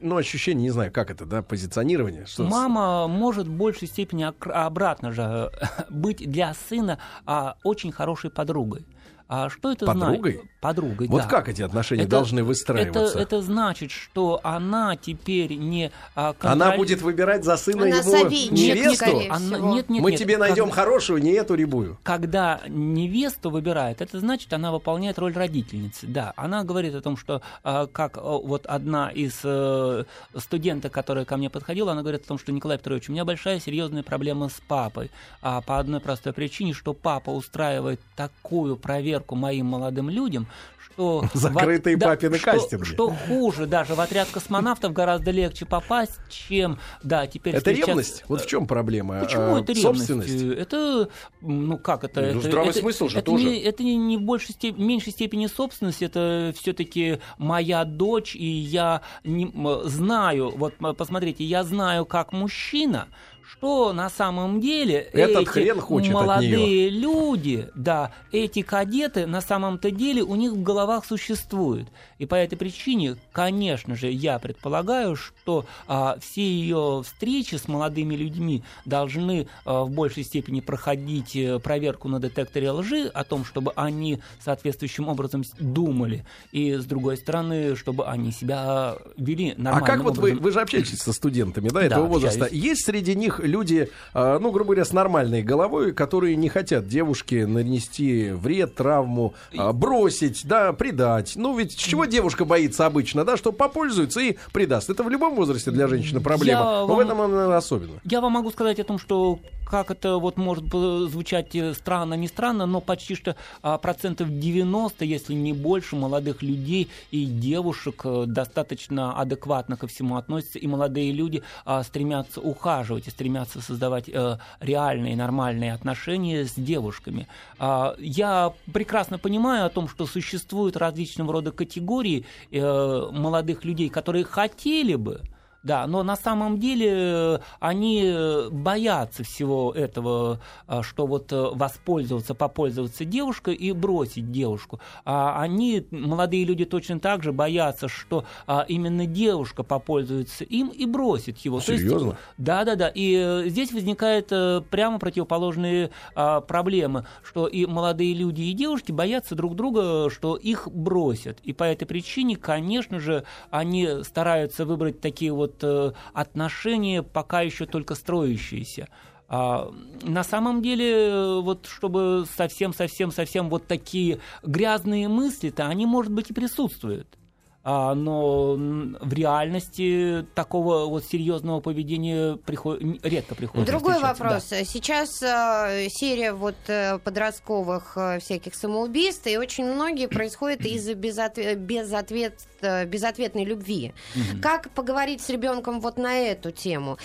ну, 0.00 0.16
ощущение, 0.16 0.62
не 0.62 0.70
знаю, 0.70 0.90
как 0.90 1.10
это, 1.10 1.26
да, 1.26 1.42
позиционирование. 1.42 2.24
Что 2.24 2.44
мама 2.44 3.06
может 3.06 3.46
в 3.46 3.52
большей 3.52 3.86
степени 3.86 4.22
обратно 4.22 5.12
же 5.12 5.50
быть 5.90 6.26
для 6.26 6.54
сына 6.70 6.98
а, 7.26 7.56
очень 7.64 7.92
хорошей 7.92 8.30
подругой. 8.30 8.86
А 9.32 9.48
что 9.48 9.70
это 9.70 9.86
Подругой? 9.86 10.32
значит? 10.32 10.50
Подругой, 10.60 11.06
Вот 11.06 11.22
да. 11.22 11.28
как 11.28 11.48
эти 11.48 11.62
отношения 11.62 12.02
это, 12.02 12.10
должны 12.10 12.42
выстраиваться? 12.42 13.00
Это, 13.00 13.18
это 13.20 13.42
значит, 13.42 13.92
что 13.92 14.40
она 14.42 14.96
теперь 14.96 15.54
не 15.54 15.92
а, 16.16 16.32
контроль... 16.32 16.50
Она 16.50 16.76
будет 16.76 17.00
выбирать 17.00 17.44
за 17.44 17.56
сына 17.56 17.84
она 17.84 17.98
его 17.98 18.10
советник, 18.10 18.50
невесту? 18.50 19.22
Она, 19.30 19.58
нет, 19.58 19.88
нет, 19.88 20.02
Мы 20.02 20.10
нет, 20.10 20.18
тебе 20.20 20.36
найдем 20.36 20.66
как... 20.66 20.74
хорошую, 20.74 21.22
не 21.22 21.30
эту 21.30 21.54
рябую. 21.54 21.96
Когда 22.02 22.60
невесту 22.66 23.50
выбирает, 23.50 24.02
это 24.02 24.18
значит, 24.18 24.52
она 24.52 24.72
выполняет 24.72 25.16
роль 25.20 25.32
родительницы. 25.32 26.08
Да, 26.08 26.32
она 26.34 26.64
говорит 26.64 26.96
о 26.96 27.00
том, 27.00 27.16
что 27.16 27.40
а, 27.62 27.86
как 27.86 28.16
вот 28.20 28.66
одна 28.66 29.10
из 29.10 29.40
а, 29.44 30.06
студенток, 30.36 30.92
которая 30.92 31.24
ко 31.24 31.36
мне 31.36 31.50
подходила, 31.50 31.92
она 31.92 32.02
говорит 32.02 32.24
о 32.24 32.26
том, 32.26 32.38
что 32.38 32.50
Николай 32.50 32.78
Петрович, 32.78 33.08
у 33.08 33.12
меня 33.12 33.24
большая 33.24 33.60
серьезная 33.60 34.02
проблема 34.02 34.48
с 34.48 34.60
папой. 34.66 35.12
А, 35.40 35.60
по 35.60 35.78
одной 35.78 36.00
простой 36.00 36.32
причине, 36.32 36.74
что 36.74 36.94
папа 36.94 37.30
устраивает 37.30 38.00
такую 38.16 38.76
проверку 38.76 39.19
проверку 39.20 39.34
моим 39.34 39.66
молодым 39.66 40.10
людям, 40.10 40.46
что... 40.78 41.24
Закрытые 41.34 41.96
в, 41.96 42.00
папины 42.00 42.38
да, 42.38 42.52
кастинги. 42.52 42.84
Что, 42.84 42.94
что 42.94 43.10
хуже, 43.10 43.66
даже 43.66 43.94
в 43.94 44.00
отряд 44.00 44.28
космонавтов 44.28 44.92
гораздо 44.92 45.30
легче 45.30 45.66
попасть, 45.66 46.18
чем, 46.28 46.78
да, 47.02 47.26
теперь... 47.26 47.54
Это 47.54 47.60
встречаться... 47.60 47.90
ревность? 47.90 48.24
Вот 48.28 48.42
в 48.42 48.46
чем 48.46 48.66
проблема? 48.66 49.20
Почему 49.20 49.56
а, 49.56 49.60
это 49.60 49.72
ревность? 49.72 50.10
Это, 50.10 51.08
ну 51.40 51.78
как 51.78 52.04
это? 52.04 52.20
Ну, 52.20 52.26
это 52.26 52.40
здравый 52.40 52.70
это, 52.70 52.80
смысл 52.80 53.08
же 53.08 53.18
это 53.18 53.26
тоже. 53.26 53.44
Не, 53.44 53.58
это 53.60 53.82
не, 53.82 53.96
не 53.96 54.16
в 54.16 54.22
большей 54.22 54.54
степени, 54.54 54.84
меньшей 54.84 55.12
степени 55.12 55.46
собственность, 55.46 56.02
это 56.02 56.52
все-таки 56.58 57.20
моя 57.38 57.84
дочь, 57.84 58.34
и 58.34 58.46
я 58.46 59.02
не, 59.24 59.52
знаю, 59.84 60.52
вот 60.56 60.74
посмотрите, 60.96 61.44
я 61.44 61.64
знаю 61.64 62.04
как 62.04 62.32
мужчина, 62.32 63.08
что 63.52 63.92
на 63.92 64.08
самом 64.08 64.60
деле 64.60 65.00
Этот 65.12 65.42
эти 65.42 65.48
хрен 65.48 65.80
хочет 65.80 66.12
молодые 66.12 66.88
люди, 66.88 67.68
да, 67.74 68.12
эти 68.32 68.62
кадеты 68.62 69.26
на 69.26 69.40
самом-то 69.40 69.90
деле 69.90 70.22
у 70.22 70.36
них 70.36 70.52
в 70.52 70.62
головах 70.62 71.04
существуют. 71.04 71.88
И 72.18 72.26
по 72.26 72.34
этой 72.34 72.56
причине, 72.56 73.16
конечно 73.32 73.96
же, 73.96 74.10
я 74.10 74.38
предполагаю, 74.38 75.16
что 75.16 75.66
а, 75.86 76.18
все 76.20 76.42
ее 76.42 77.02
встречи 77.04 77.56
с 77.56 77.66
молодыми 77.66 78.14
людьми 78.14 78.62
должны 78.84 79.48
а, 79.64 79.84
в 79.84 79.90
большей 79.90 80.22
степени 80.22 80.60
проходить 80.60 81.34
э, 81.34 81.58
проверку 81.58 82.08
на 82.08 82.20
детекторе 82.20 82.70
лжи 82.70 83.10
о 83.12 83.24
том, 83.24 83.44
чтобы 83.44 83.72
они 83.74 84.20
соответствующим 84.38 85.08
образом 85.08 85.42
думали, 85.58 86.24
и 86.52 86.74
с 86.74 86.84
другой 86.84 87.16
стороны, 87.16 87.74
чтобы 87.74 88.06
они 88.06 88.32
себя 88.32 88.96
вели 89.16 89.54
нормально. 89.56 89.86
А 89.86 89.90
как 89.90 90.04
вот 90.04 90.18
вы, 90.18 90.34
вы 90.34 90.52
же 90.52 90.60
общаетесь 90.60 90.98
со 90.98 91.12
студентами, 91.12 91.68
да, 91.68 91.82
этого 91.82 92.02
да, 92.02 92.08
возраста? 92.08 92.44
Общаюсь. 92.44 92.64
Есть 92.64 92.86
среди 92.86 93.14
них 93.14 93.39
люди, 93.42 93.90
а, 94.14 94.38
ну, 94.38 94.50
грубо 94.50 94.68
говоря, 94.68 94.84
с 94.84 94.92
нормальной 94.92 95.42
головой, 95.42 95.92
которые 95.92 96.36
не 96.36 96.48
хотят 96.48 96.86
девушке 96.86 97.46
нанести 97.46 98.30
вред, 98.30 98.74
травму, 98.74 99.34
а, 99.56 99.72
бросить, 99.72 100.46
да, 100.46 100.72
предать. 100.72 101.32
Ну, 101.36 101.56
ведь 101.56 101.76
чего 101.76 102.04
девушка 102.04 102.44
боится 102.44 102.86
обычно, 102.86 103.24
да, 103.24 103.36
что 103.36 103.52
попользуется 103.52 104.20
и 104.20 104.36
предаст. 104.52 104.90
Это 104.90 105.02
в 105.02 105.10
любом 105.10 105.34
возрасте 105.34 105.70
для 105.70 105.88
женщины 105.88 106.20
проблема. 106.20 106.60
Я 106.60 106.64
но 106.64 106.86
вам... 106.86 106.96
в 106.96 107.00
этом 107.00 107.20
она 107.20 107.56
особенно. 107.56 108.00
Я 108.04 108.20
вам 108.20 108.32
могу 108.32 108.50
сказать 108.50 108.78
о 108.80 108.84
том, 108.84 108.98
что 108.98 109.38
как 109.70 109.92
это 109.92 110.16
вот 110.18 110.36
может 110.36 110.64
звучать 110.64 111.54
э, 111.54 111.74
странно, 111.74 112.14
не 112.14 112.26
странно, 112.26 112.66
но 112.66 112.80
почти 112.80 113.14
что 113.14 113.36
а, 113.62 113.78
процентов 113.78 114.28
90, 114.28 115.04
если 115.04 115.32
не 115.32 115.52
больше, 115.52 115.94
молодых 115.94 116.42
людей 116.42 116.90
и 117.12 117.24
девушек 117.24 118.02
э, 118.04 118.24
достаточно 118.26 119.16
адекватно 119.16 119.76
ко 119.76 119.86
всему 119.86 120.16
относятся, 120.16 120.58
и 120.58 120.66
молодые 120.66 121.12
люди 121.12 121.42
а, 121.64 121.84
стремятся 121.84 122.40
ухаживать 122.40 123.06
и 123.06 123.10
стремятся 123.10 123.60
создавать 123.60 124.08
э, 124.08 124.38
реальные 124.58 125.16
нормальные 125.16 125.72
отношения 125.72 126.44
с 126.44 126.54
девушками. 126.54 127.28
А, 127.58 127.94
я 127.98 128.52
прекрасно 128.72 129.18
понимаю 129.18 129.66
о 129.66 129.70
том, 129.70 129.88
что 129.88 130.06
существуют 130.06 130.76
различного 130.76 131.32
рода 131.32 131.52
категории 131.52 132.24
молодых 132.50 133.64
людей, 133.64 133.88
которые 133.88 134.24
хотели 134.24 134.96
бы 134.96 135.20
да, 135.62 135.86
но 135.86 136.02
на 136.02 136.16
самом 136.16 136.58
деле 136.58 136.88
э, 136.90 137.38
они 137.58 138.02
э, 138.04 138.48
боятся 138.50 139.24
всего 139.24 139.72
этого, 139.72 140.40
э, 140.66 140.80
что 140.82 141.06
вот 141.06 141.32
воспользоваться, 141.32 142.34
попользоваться 142.34 143.04
девушкой 143.04 143.54
и 143.54 143.72
бросить 143.72 144.32
девушку. 144.32 144.80
А 145.04 145.40
они, 145.40 145.86
молодые 145.90 146.44
люди, 146.44 146.64
точно 146.64 146.98
так 146.98 147.22
же 147.22 147.32
боятся, 147.32 147.88
что 147.88 148.24
а, 148.46 148.64
именно 148.68 149.06
девушка 149.06 149.62
попользуется 149.62 150.44
им 150.44 150.68
и 150.68 150.86
бросит 150.86 151.38
его. 151.38 151.60
Серьезно? 151.60 152.16
да, 152.38 152.64
да, 152.64 152.74
да. 152.74 152.90
И 152.94 153.44
здесь 153.46 153.72
возникают 153.72 154.28
прямо 154.70 154.98
противоположные 154.98 155.90
а, 156.14 156.40
проблемы, 156.40 157.06
что 157.22 157.46
и 157.46 157.66
молодые 157.66 158.14
люди, 158.14 158.42
и 158.42 158.52
девушки 158.52 158.92
боятся 158.92 159.34
друг 159.34 159.56
друга, 159.56 160.08
что 160.10 160.36
их 160.36 160.68
бросят. 160.68 161.38
И 161.42 161.52
по 161.52 161.64
этой 161.64 161.84
причине, 161.84 162.36
конечно 162.36 162.98
же, 162.98 163.24
они 163.50 164.02
стараются 164.04 164.64
выбрать 164.64 165.00
такие 165.00 165.32
вот 165.32 165.49
вот 165.50 165.64
э, 165.64 165.92
отношения 166.12 167.02
пока 167.02 167.42
еще 167.42 167.66
только 167.66 167.94
строящиеся. 167.94 168.88
А, 169.28 169.70
на 170.02 170.24
самом 170.24 170.60
деле, 170.62 171.40
вот 171.40 171.66
чтобы 171.66 172.24
совсем-совсем-совсем 172.36 173.48
вот 173.48 173.66
такие 173.66 174.20
грязные 174.42 175.08
мысли-то, 175.08 175.66
они, 175.66 175.86
может 175.86 176.12
быть, 176.12 176.30
и 176.30 176.34
присутствуют. 176.34 177.19
А, 177.62 177.94
но 177.94 178.54
в 178.54 179.12
реальности 179.12 180.26
такого 180.34 180.86
вот 180.86 181.04
серьезного 181.04 181.60
поведения 181.60 182.36
приход... 182.36 182.80
редко 183.02 183.34
приходит. 183.34 183.66
Другой 183.66 184.00
вопрос. 184.00 184.48
Да. 184.48 184.64
Сейчас 184.64 185.22
э, 185.22 185.88
серия 185.90 186.32
вот 186.32 186.54
э, 186.68 186.98
подростковых 186.98 187.92
э, 187.96 188.18
всяких 188.20 188.54
самоубийств, 188.54 189.26
и 189.26 189.36
очень 189.36 189.66
многие 189.66 190.08
происходят 190.08 190.64
из-за 190.64 190.94
безответ... 190.94 191.58
безответ... 191.58 192.40
безответной 192.86 193.44
любви. 193.44 193.92
Как 194.40 194.70
поговорить 194.70 195.20
с 195.20 195.28
ребенком 195.28 195.80
вот 195.80 195.98
на 195.98 196.18
эту 196.18 196.52
тему? 196.52 196.96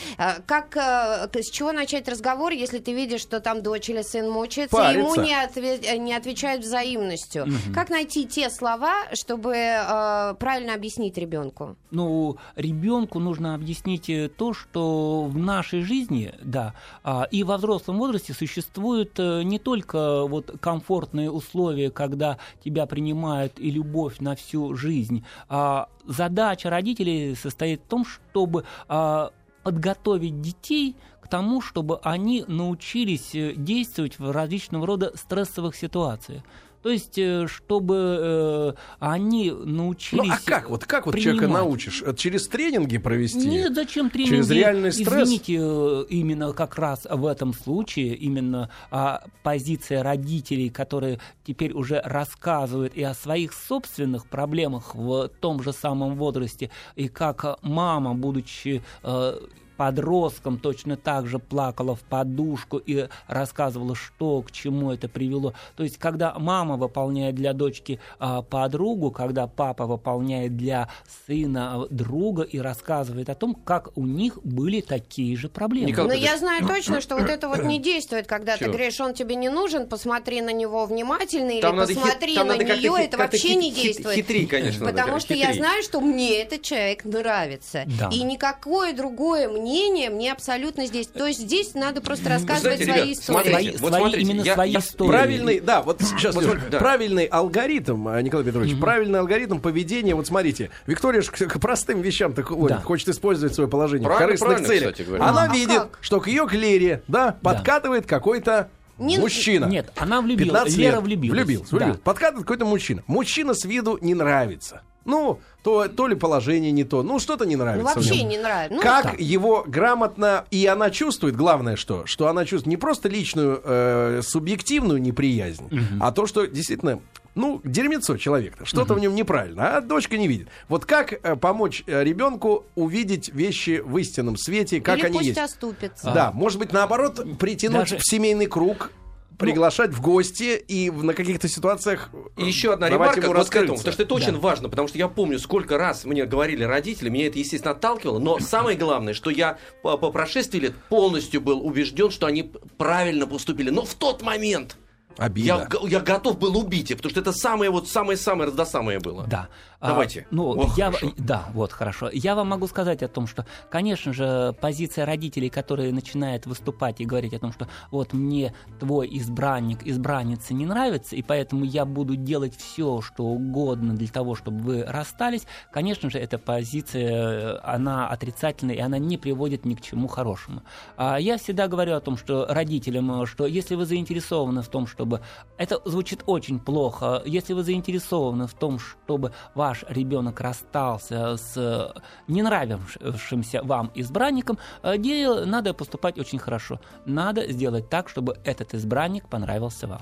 Как 0.45 0.75
с 0.77 1.49
чего 1.51 1.73
начать 1.73 2.07
разговор, 2.07 2.53
если 2.53 2.79
ты 2.79 2.93
видишь, 2.93 3.21
что 3.21 3.41
там 3.41 3.61
дочь 3.61 3.89
или 3.89 4.03
сын 4.03 4.29
мучается, 4.29 4.91
и 4.91 4.93
ему 4.93 5.15
не, 5.15 5.35
отве... 5.35 5.97
не 5.97 6.13
отвечают 6.13 6.63
взаимностью? 6.63 7.45
Как 7.73 7.89
найти 7.89 8.25
те 8.25 8.49
слова, 8.49 8.93
чтобы 9.13 10.35
правильно 10.45 10.75
объяснить 10.75 11.17
ребенку? 11.17 11.75
Ну, 11.89 12.37
ребенку 12.55 13.17
нужно 13.17 13.55
объяснить 13.55 14.11
э, 14.11 14.29
то, 14.29 14.53
что 14.53 15.23
в 15.23 15.35
нашей 15.39 15.81
жизни, 15.81 16.35
да, 16.43 16.75
а, 17.03 17.27
и 17.31 17.43
во 17.43 17.57
взрослом 17.57 17.97
возрасте 17.97 18.31
существуют 18.33 19.19
э, 19.19 19.41
не 19.41 19.57
только 19.57 20.27
вот 20.27 20.55
комфортные 20.59 21.31
условия, 21.31 21.89
когда 21.89 22.37
тебя 22.63 22.85
принимают 22.85 23.59
и 23.59 23.71
любовь 23.71 24.19
на 24.19 24.35
всю 24.35 24.75
жизнь. 24.75 25.25
А 25.49 25.89
задача 26.05 26.69
родителей 26.69 27.33
состоит 27.33 27.81
в 27.81 27.87
том, 27.87 28.05
чтобы 28.05 28.65
а, 28.87 29.31
подготовить 29.63 30.41
детей 30.41 30.95
к 31.21 31.27
тому, 31.27 31.59
чтобы 31.59 31.99
они 32.03 32.45
научились 32.47 33.33
э, 33.33 33.53
действовать 33.55 34.19
в 34.19 34.29
различного 34.29 34.85
рода 34.85 35.11
стрессовых 35.15 35.75
ситуациях. 35.75 36.43
То 36.85 36.91
есть, 36.91 37.17
э, 37.17 37.47
чтобы 37.47 37.95
э, 37.97 38.73
они 38.99 39.49
Ну 39.49 39.65
научились... 39.65 40.31
а 40.31 40.39
как? 40.45 40.69
Вот 40.69 40.85
как 40.85 41.07
вот 41.07 41.17
человека 41.17 41.47
научишь? 41.47 42.03
Это 42.03 42.15
Через 42.15 42.47
тренинги 42.47 42.99
провести? 42.99 43.47
Нет, 43.47 43.73
зачем 43.73 44.11
тренинги? 44.11 44.29
Через 44.35 44.51
реальный 44.51 44.91
стресс? 44.91 45.23
Извините, 45.23 45.57
э, 45.59 46.05
именно 46.09 46.53
как 46.53 46.77
раз 46.77 47.07
в 47.09 47.25
этом 47.25 47.55
случае, 47.55 48.13
именно 48.13 48.69
а, 48.91 49.23
позиция 49.41 50.03
родителей, 50.03 50.69
которые 50.69 51.19
теперь 51.43 51.73
уже 51.73 51.99
рассказывают 52.05 52.93
и 52.93 53.01
о 53.01 53.15
своих 53.15 53.53
собственных 53.53 54.27
проблемах 54.27 54.93
в 54.93 55.29
том 55.39 55.63
же 55.63 55.73
самом 55.73 56.13
возрасте, 56.13 56.69
и 56.95 57.07
как 57.07 57.57
мама, 57.63 58.13
будучи 58.13 58.83
э, 59.01 59.39
подростком 59.77 60.57
точно 60.57 60.97
так 60.97 61.27
же 61.27 61.39
плакала 61.39 61.95
в 61.95 62.01
подушку 62.01 62.77
и 62.77 63.07
рассказывала, 63.27 63.95
что 63.95 64.41
к 64.41 64.51
чему 64.51 64.91
это 64.91 65.07
привело. 65.07 65.53
То 65.75 65.83
есть, 65.83 65.97
когда 65.97 66.33
мама 66.37 66.77
выполняет 66.77 67.35
для 67.35 67.53
дочки 67.53 67.99
а, 68.19 68.41
подругу, 68.41 69.11
когда 69.11 69.47
папа 69.47 69.85
выполняет 69.85 70.57
для 70.57 70.89
сына 71.27 71.83
а, 71.83 71.87
друга 71.89 72.43
и 72.43 72.59
рассказывает 72.59 73.29
о 73.29 73.35
том, 73.35 73.55
как 73.55 73.89
у 73.97 74.05
них 74.05 74.39
были 74.43 74.81
такие 74.81 75.35
же 75.37 75.49
проблемы. 75.49 75.87
Николай 75.89 76.07
Но 76.09 76.13
Петрович, 76.15 76.31
я 76.31 76.37
знаю 76.37 76.67
точно, 76.67 77.01
что 77.01 77.15
вот 77.17 77.29
это 77.29 77.47
вот 77.47 77.63
не 77.63 77.79
действует, 77.79 78.27
когда 78.27 78.53
ты 78.53 78.65
Чего? 78.65 78.73
говоришь, 78.73 78.99
он 78.99 79.13
тебе 79.13 79.35
не 79.35 79.49
нужен, 79.49 79.87
посмотри 79.87 80.41
на 80.41 80.51
него 80.53 80.85
внимательно 80.85 81.51
или 81.51 81.61
Там 81.61 81.75
надо 81.77 81.93
хит- 81.93 82.01
посмотри 82.01 82.35
там 82.35 82.47
на 82.47 82.53
надо 82.55 82.65
нее, 82.65 82.89
хит- 82.91 82.99
это 83.07 83.17
вообще 83.17 83.49
хит- 83.49 83.57
не 83.57 83.71
хит- 83.71 83.83
действует. 83.83 84.15
хитрее, 84.15 84.47
конечно, 84.47 84.85
надо, 84.85 84.91
Потому 84.97 85.13
да, 85.15 85.19
что 85.19 85.33
я 85.33 85.47
хитрее. 85.47 85.59
знаю, 85.61 85.83
что 85.83 86.01
мне 86.01 86.41
этот 86.41 86.61
человек 86.61 87.05
нравится. 87.05 87.83
Да. 87.99 88.09
И 88.11 88.23
никакое 88.23 88.93
другое 88.93 89.47
мнение 89.65 90.09
мне 90.09 90.31
абсолютно 90.31 90.85
здесь. 90.85 91.07
То 91.07 91.25
есть 91.25 91.39
здесь 91.39 91.73
надо 91.73 92.01
просто 92.01 92.29
рассказывать 92.29 92.77
знаете, 92.77 92.85
свои 92.85 92.95
ребят, 93.05 93.17
истории. 93.17 93.33
смотрите, 93.35 93.53
Свои- 93.55 93.71
вот 93.71 93.89
свои- 93.89 94.01
смотрите, 94.01 94.21
именно 94.31 94.41
я- 94.43 94.53
свои 94.53 94.71
я- 94.71 94.79
истории. 94.79 95.09
Правильный, 95.09 95.59
да, 95.59 95.81
вот 95.81 96.01
сейчас, 96.01 96.35
Вот 96.35 96.45
да. 96.69 96.77
правильный 96.79 97.25
алгоритм, 97.25 98.07
а, 98.07 98.21
Николай 98.21 98.45
Петрович, 98.45 98.79
правильный 98.79 99.19
алгоритм 99.19 99.59
поведения. 99.59 100.13
Вот 100.15 100.27
смотрите, 100.27 100.69
Виктория 100.85 101.21
ж 101.21 101.29
к, 101.31 101.37
к 101.47 101.59
простым 101.59 102.01
вещам 102.01 102.33
так 102.33 102.47
Да. 102.67 102.79
хочет 102.81 103.09
использовать 103.09 103.55
свое 103.55 103.69
положение 103.69 104.07
в 104.07 104.11
Правильно, 104.11 104.27
корыстных 104.27 104.49
правильно, 104.49 104.67
целях. 104.67 104.91
кстати 104.93 105.07
говоря. 105.07 105.23
Она 105.25 105.43
А 105.43 105.47
видит, 105.53 105.77
как? 105.79 105.97
что 106.01 106.19
к 106.19 106.27
ее 106.27 106.47
клере, 106.47 107.01
да, 107.07 107.35
подкатывает 107.41 108.05
какой-то 108.05 108.69
Не- 108.97 109.17
мужчина. 109.17 109.65
Нет, 109.65 109.91
она 109.97 110.21
влюбилась. 110.21 110.51
15 110.53 110.77
Лера 110.77 110.95
лет. 110.95 111.03
влюбилась. 111.03 111.37
Влюбился, 111.39 111.71
Да. 111.71 111.77
влюбился. 111.77 112.01
Подкатывает 112.01 112.45
какой-то 112.45 112.65
мужчина. 112.65 113.03
Мужчина 113.07 113.53
с 113.53 113.65
виду 113.65 113.97
не 114.01 114.13
нравится. 114.13 114.81
Ну, 115.05 115.39
то, 115.63 115.87
то 115.87 116.07
ли 116.07 116.15
положение 116.15 116.71
не 116.71 116.83
то, 116.83 117.03
ну 117.03 117.19
что-то 117.19 117.45
не 117.45 117.55
Ну, 117.55 117.63
нравится. 117.63 117.93
в 117.93 117.95
вообще 117.95 118.21
нем. 118.21 118.29
не 118.29 118.37
нравится. 118.39 118.75
Ну, 118.75 118.81
как 118.81 119.03
так. 119.11 119.19
его 119.19 119.63
грамотно 119.67 120.45
и 120.51 120.65
она 120.65 120.89
чувствует, 120.89 121.35
главное 121.35 121.75
что, 121.75 122.05
что 122.05 122.27
она 122.27 122.43
чувствует 122.45 122.67
не 122.67 122.77
просто 122.77 123.07
личную 123.07 123.61
э, 123.63 124.21
субъективную 124.23 125.01
неприязнь, 125.01 125.69
а 125.99 126.11
то, 126.11 126.25
что 126.25 126.45
действительно, 126.47 126.99
ну, 127.35 127.61
дерьмецо 127.63 128.17
человек-то, 128.17 128.65
что-то 128.65 128.93
в 128.95 128.99
нем 128.99 129.13
неправильно, 129.13 129.77
а 129.77 129.81
дочка 129.81 130.17
не 130.17 130.27
видит. 130.27 130.47
Вот 130.69 130.85
как 130.85 131.13
э, 131.13 131.35
помочь 131.35 131.83
э, 131.85 132.03
ребенку 132.03 132.65
увидеть 132.75 133.29
вещи 133.29 133.81
в 133.85 133.97
истинном 133.97 134.37
свете, 134.37 134.81
как 134.81 134.97
или 134.99 135.05
они 135.07 135.17
пусть 135.17 135.27
есть? 135.29 135.39
оступится. 135.39 136.11
Да, 136.11 136.31
может 136.33 136.57
быть, 136.59 136.71
наоборот, 136.73 137.37
притянуть 137.37 137.81
Даже- 137.91 137.97
в 137.97 138.01
семейный 138.03 138.47
круг, 138.47 138.91
приглашать 139.37 139.91
в 139.91 140.01
гости 140.01 140.55
и 140.57 140.89
в- 140.89 141.03
на 141.03 141.13
каких-то 141.13 141.47
ситуациях 141.47 142.09
И 142.37 142.45
еще 142.45 142.73
одна 142.73 142.89
ремарка 142.89 143.21
ему 143.21 143.33
вот 143.33 143.49
к 143.49 143.55
этому, 143.55 143.77
потому 143.77 143.93
что 143.93 144.03
это 144.03 144.13
очень 144.13 144.33
Да. 144.33 144.39
важно, 144.39 144.69
потому 144.69 144.87
что 144.87 144.97
я 144.97 145.07
помню, 145.07 145.39
сколько 145.39 145.77
раз 145.77 146.05
мне 146.05 146.25
говорили 146.25 146.63
родители, 146.63 147.09
меня 147.09 147.27
это, 147.27 147.39
естественно, 147.39 147.71
отталкивало, 147.71 148.19
но 148.19 148.39
самое 148.39 148.77
главное, 148.77 149.13
что 149.13 149.29
я 149.29 149.57
по, 149.83 149.97
по 149.97 150.11
прошествии 150.11 150.59
лет 150.59 150.73
полностью 150.89 151.41
был 151.41 151.65
убежден, 151.65 152.11
что 152.11 152.27
они 152.27 152.51
правильно 152.77 153.27
поступили. 153.27 153.69
Но 153.69 153.83
в 153.85 153.93
тот 153.95 154.21
момент 154.21 154.77
Обида. 155.17 155.67
я, 155.81 155.89
я 155.89 155.99
готов 155.99 156.39
был 156.39 156.57
убить 156.57 156.91
их, 156.91 156.97
потому 156.97 157.11
что 157.11 157.21
это 157.21 157.31
самое 157.31 157.71
вот 157.71 157.87
самое-самое 157.87 158.47
раздосамое 158.47 158.99
было. 158.99 159.25
Да. 159.27 159.49
А, 159.79 159.89
Давайте. 159.89 160.25
ну, 160.31 160.49
Ох, 160.49 160.77
я, 160.77 160.91
хорошо. 160.91 161.13
да, 161.17 161.45
вот 161.53 161.71
хорошо. 161.71 162.09
Я 162.11 162.35
вам 162.35 162.49
могу 162.49 162.67
сказать 162.67 163.03
о 163.03 163.07
том, 163.07 163.27
что, 163.27 163.45
конечно 163.69 164.13
же, 164.13 164.55
позиция 164.59 165.05
родителей, 165.05 165.49
которые 165.49 165.93
начинают 165.93 166.45
выступать 166.45 167.01
и 167.01 167.05
говорить 167.05 167.33
о 167.33 167.39
том, 167.39 167.53
что 167.53 167.67
вот 167.91 168.13
мне 168.13 168.53
твой 168.79 169.07
избранник, 169.17 169.85
избранница 169.85 170.53
не 170.53 170.65
нравится, 170.65 171.15
и 171.15 171.21
поэтому 171.21 171.65
я 171.65 171.85
буду 171.85 172.15
делать 172.15 172.55
все, 172.57 173.01
что 173.01 173.25
угодно 173.25 173.93
для 173.95 174.07
того, 174.07 174.35
чтобы 174.35 174.63
вы 174.63 174.83
расстались, 174.83 175.45
конечно 175.71 176.09
же, 176.09 176.19
эта 176.19 176.37
позиция, 176.37 177.59
она 177.63 178.07
отрицательная, 178.07 178.75
и 178.75 178.79
она 178.79 178.97
не 178.97 179.17
приводит 179.17 179.65
ни 179.65 179.75
к 179.75 179.81
чему 179.81 180.07
хорошему. 180.07 180.63
А 180.97 181.17
я 181.17 181.37
всегда 181.37 181.67
говорю 181.67 181.95
о 181.95 182.01
том, 182.01 182.17
что 182.17 182.47
родителям, 182.49 183.25
что 183.27 183.45
если 183.45 183.75
вы 183.75 183.85
заинтересованы 183.85 184.61
в 184.61 184.67
том, 184.67 184.87
чтобы... 185.05 185.21
Это 185.57 185.79
звучит 185.85 186.23
очень 186.25 186.59
плохо. 186.59 187.21
Если 187.25 187.53
вы 187.53 187.63
заинтересованы 187.63 188.47
в 188.47 188.53
том, 188.53 188.79
чтобы 188.79 189.31
ваш 189.53 189.85
ребенок 189.87 190.41
расстался 190.41 191.37
с 191.37 191.53
э, 191.55 191.99
не 192.27 192.41
нравившимся 192.41 193.61
вам 193.63 193.91
избранником, 193.95 194.57
э, 194.83 195.45
надо 195.45 195.73
поступать 195.73 196.17
очень 196.19 196.39
хорошо. 196.39 196.79
Надо 197.05 197.51
сделать 197.51 197.89
так, 197.89 198.09
чтобы 198.09 198.37
этот 198.43 198.73
избранник 198.73 199.29
понравился 199.29 199.87
вам. 199.87 200.01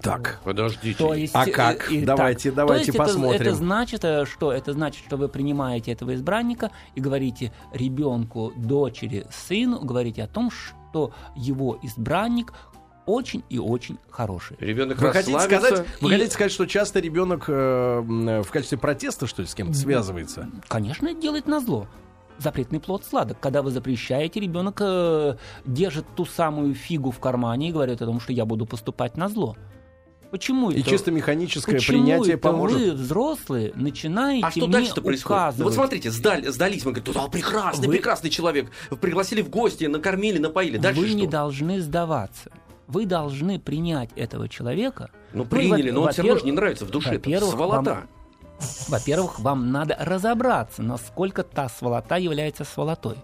Так. 0.00 0.40
Подождите. 0.44 0.98
То 0.98 1.14
есть, 1.14 1.34
А 1.34 1.46
э, 1.46 1.50
как? 1.50 1.90
и 1.90 2.04
Давайте, 2.04 2.50
так. 2.50 2.56
давайте 2.56 2.84
То 2.84 2.86
есть 2.86 2.88
это- 2.88 2.98
посмотрим. 2.98 3.40
Это, 3.40 3.54
значит, 3.54 4.04
э, 4.04 4.24
что? 4.26 4.52
Это 4.52 4.72
значит, 4.72 5.04
что 5.06 5.16
вы 5.16 5.28
принимаете 5.28 5.92
этого 5.92 6.14
избранника 6.14 6.70
и 6.96 7.00
говорите 7.00 7.52
ребенку, 7.72 8.52
дочери, 8.56 9.26
сыну, 9.30 9.80
говорите 9.80 10.24
о 10.24 10.26
том, 10.26 10.50
что 10.50 11.12
его 11.36 11.78
избранник 11.82 12.52
очень 13.06 13.42
и 13.48 13.58
очень 13.58 13.98
хороший. 14.10 14.56
Ребенок 14.60 14.98
Вы 15.00 15.12
хотите, 15.12 15.38
сказать, 15.40 15.84
вы 16.00 16.08
и- 16.10 16.12
хотите 16.12 16.30
сказать, 16.32 16.52
что 16.52 16.66
часто 16.66 17.00
ребенок 17.00 17.44
э, 17.48 17.52
м, 17.52 18.42
в 18.42 18.50
качестве 18.50 18.78
протеста, 18.78 19.26
что 19.26 19.42
ли, 19.42 19.48
с 19.48 19.54
кем-то 19.54 19.74
связывается? 19.74 20.48
Конечно, 20.68 21.12
делает 21.14 21.46
назло. 21.46 21.88
Запретный 22.38 22.80
плод 22.80 23.04
сладок. 23.04 23.38
Когда 23.40 23.62
вы 23.62 23.70
запрещаете, 23.70 24.40
ребенок 24.40 24.78
э, 24.80 25.36
держит 25.66 26.06
ту 26.16 26.24
самую 26.24 26.74
фигу 26.74 27.10
в 27.10 27.18
кармане 27.20 27.68
и 27.68 27.72
говорит 27.72 28.00
о 28.02 28.06
том, 28.06 28.20
что 28.20 28.32
я 28.32 28.44
буду 28.44 28.66
поступать 28.66 29.16
на 29.16 29.28
зло. 29.28 29.56
Почему 30.30 30.70
И 30.70 30.80
это? 30.80 30.88
чисто 30.88 31.10
механическое 31.10 31.72
Почему 31.72 31.98
принятие 32.04 32.34
это 32.36 32.42
поможет. 32.48 32.78
вы, 32.78 32.92
взрослые, 32.92 33.72
начинаете 33.74 34.46
А 34.46 34.50
что 34.50 34.60
мне 34.60 34.68
дальше-то 34.68 35.02
происходит? 35.02 35.58
Ну, 35.58 35.64
вот 35.64 35.74
смотрите, 35.74 36.10
сдали- 36.10 36.48
сдались, 36.48 36.86
мы 36.86 36.92
говорим, 36.92 37.12
да, 37.12 37.28
прекрасный, 37.28 37.86
Вы- 37.86 37.92
прекрасный 37.92 38.30
человек. 38.30 38.70
Пригласили 39.02 39.42
в 39.42 39.50
гости, 39.50 39.84
накормили, 39.84 40.38
напоили. 40.38 40.78
Дальше 40.78 41.02
вы 41.02 41.08
что? 41.08 41.16
не 41.18 41.26
должны 41.26 41.82
сдаваться. 41.82 42.50
Вы 42.86 43.06
должны 43.06 43.58
принять 43.58 44.10
этого 44.16 44.48
человека. 44.48 45.10
Ну, 45.32 45.44
и, 45.44 45.46
приняли, 45.46 45.90
во- 45.90 45.94
но 45.94 46.02
он 46.02 46.12
все 46.12 46.22
равно 46.22 46.38
же 46.38 46.44
не 46.44 46.52
нравится 46.52 46.84
в 46.84 46.90
душе. 46.90 47.10
Во-первых, 47.12 47.50
сволота. 47.52 47.90
вам- 47.90 48.08
Во-первых, 48.88 49.40
вам 49.40 49.72
надо 49.72 49.96
разобраться, 49.98 50.82
насколько 50.82 51.42
та 51.42 51.68
сволота 51.68 52.16
является 52.16 52.64
сволотой. 52.64 53.16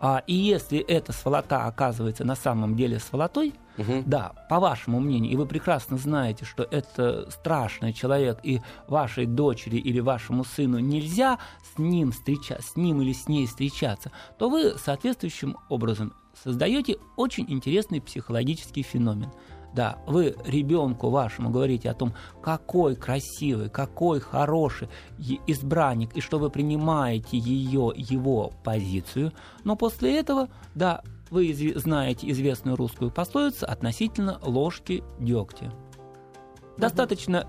А, 0.00 0.22
и 0.26 0.34
если 0.34 0.78
эта 0.78 1.12
сволота 1.12 1.64
оказывается 1.66 2.24
на 2.24 2.36
самом 2.36 2.76
деле 2.76 3.00
сволотой, 3.00 3.52
Мгм. 3.76 4.04
да, 4.06 4.32
по 4.48 4.60
вашему 4.60 5.00
мнению, 5.00 5.32
и 5.32 5.36
вы 5.36 5.44
прекрасно 5.46 5.96
знаете, 5.98 6.44
что 6.44 6.62
это 6.62 7.28
страшный 7.30 7.92
человек, 7.92 8.38
и 8.44 8.60
вашей 8.86 9.26
дочери 9.26 9.76
или 9.76 9.98
вашему 10.00 10.44
сыну 10.44 10.78
нельзя 10.78 11.38
с 11.74 11.78
ним, 11.78 12.12
встреча- 12.12 12.60
с 12.62 12.76
ним 12.76 13.02
или 13.02 13.12
с 13.12 13.26
ней 13.28 13.46
встречаться, 13.46 14.12
то 14.38 14.48
вы 14.48 14.74
соответствующим 14.78 15.56
образом 15.68 16.12
создаете 16.42 16.98
очень 17.16 17.46
интересный 17.48 18.00
психологический 18.00 18.82
феномен. 18.82 19.30
Да, 19.74 19.98
вы 20.06 20.34
ребенку 20.46 21.10
вашему 21.10 21.50
говорите 21.50 21.90
о 21.90 21.94
том, 21.94 22.14
какой 22.42 22.96
красивый, 22.96 23.68
какой 23.68 24.18
хороший 24.18 24.88
избранник, 25.46 26.16
и 26.16 26.20
что 26.20 26.38
вы 26.38 26.50
принимаете 26.50 27.36
ее, 27.36 27.92
его 27.94 28.52
позицию, 28.64 29.32
но 29.64 29.76
после 29.76 30.18
этого, 30.18 30.48
да, 30.74 31.02
вы 31.30 31.52
знаете 31.76 32.30
известную 32.30 32.76
русскую 32.76 33.10
пословицу 33.10 33.66
относительно 33.66 34.38
ложки 34.42 35.04
дегтя. 35.20 35.72
Достаточно 36.78 37.46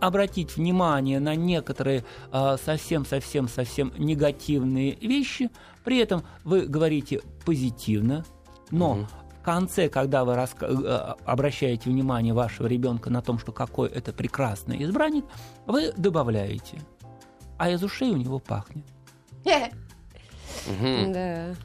обратить 0.00 0.56
внимание 0.56 1.20
на 1.20 1.34
некоторые 1.34 2.04
а, 2.30 2.56
совсем-совсем-совсем 2.56 3.92
негативные 3.96 4.96
вещи, 4.96 5.50
при 5.84 5.98
этом 5.98 6.22
вы 6.44 6.66
говорите 6.66 7.20
позитивно, 7.44 8.24
но 8.72 8.94
Мгм. 8.94 9.06
в 9.40 9.44
конце, 9.44 9.88
когда 9.88 10.24
вы 10.24 10.34
раска- 10.34 10.66
э, 10.68 11.14
обращаете 11.24 11.88
внимание 11.90 12.34
вашего 12.34 12.66
ребенка 12.66 13.10
на 13.10 13.22
том, 13.22 13.38
что 13.38 13.52
какой 13.52 13.88
это 13.88 14.12
прекрасный 14.12 14.82
избранник, 14.82 15.24
вы 15.66 15.92
добавляете, 15.96 16.80
а 17.58 17.70
из 17.70 17.82
ушей 17.84 18.10
у 18.10 18.16
него 18.16 18.40
пахнет. 18.40 18.84
Да. 19.44 19.68